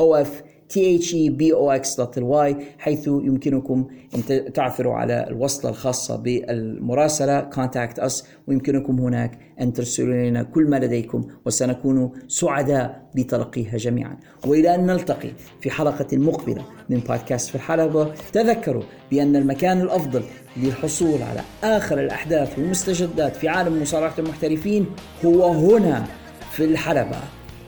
[0.00, 0.30] O F
[0.72, 7.50] thebox.ly حيث يمكنكم أن تعثروا على الوصلة الخاصة بالمراسلة.
[7.50, 8.24] Contact us.
[8.46, 14.16] ويمكنكم هناك أن ترسلوا إلينا كل ما لديكم وسنكون سعداء بتلقيها جميعا.
[14.46, 15.30] وإلى أن نلتقي
[15.60, 20.22] في حلقة مقبلة من بودكاست في الحلبة تذكروا بأن المكان الأفضل
[20.56, 24.86] للحصول على آخر الأحداث والمستجدات في عالم مصارعة المحترفين
[25.24, 26.06] هو هنا
[26.52, 27.18] في الحلبة.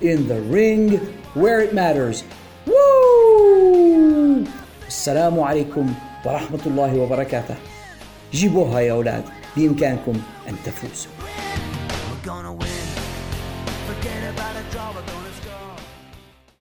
[0.03, 1.01] In the ring
[1.35, 2.23] where it matters.
[2.69, 4.45] ووو!
[4.87, 7.55] السلام عليكم ورحمة الله وبركاته
[8.33, 9.25] جيبوها يا أولاد
[9.57, 10.13] بإمكانكم
[10.49, 11.13] أن تفوزوا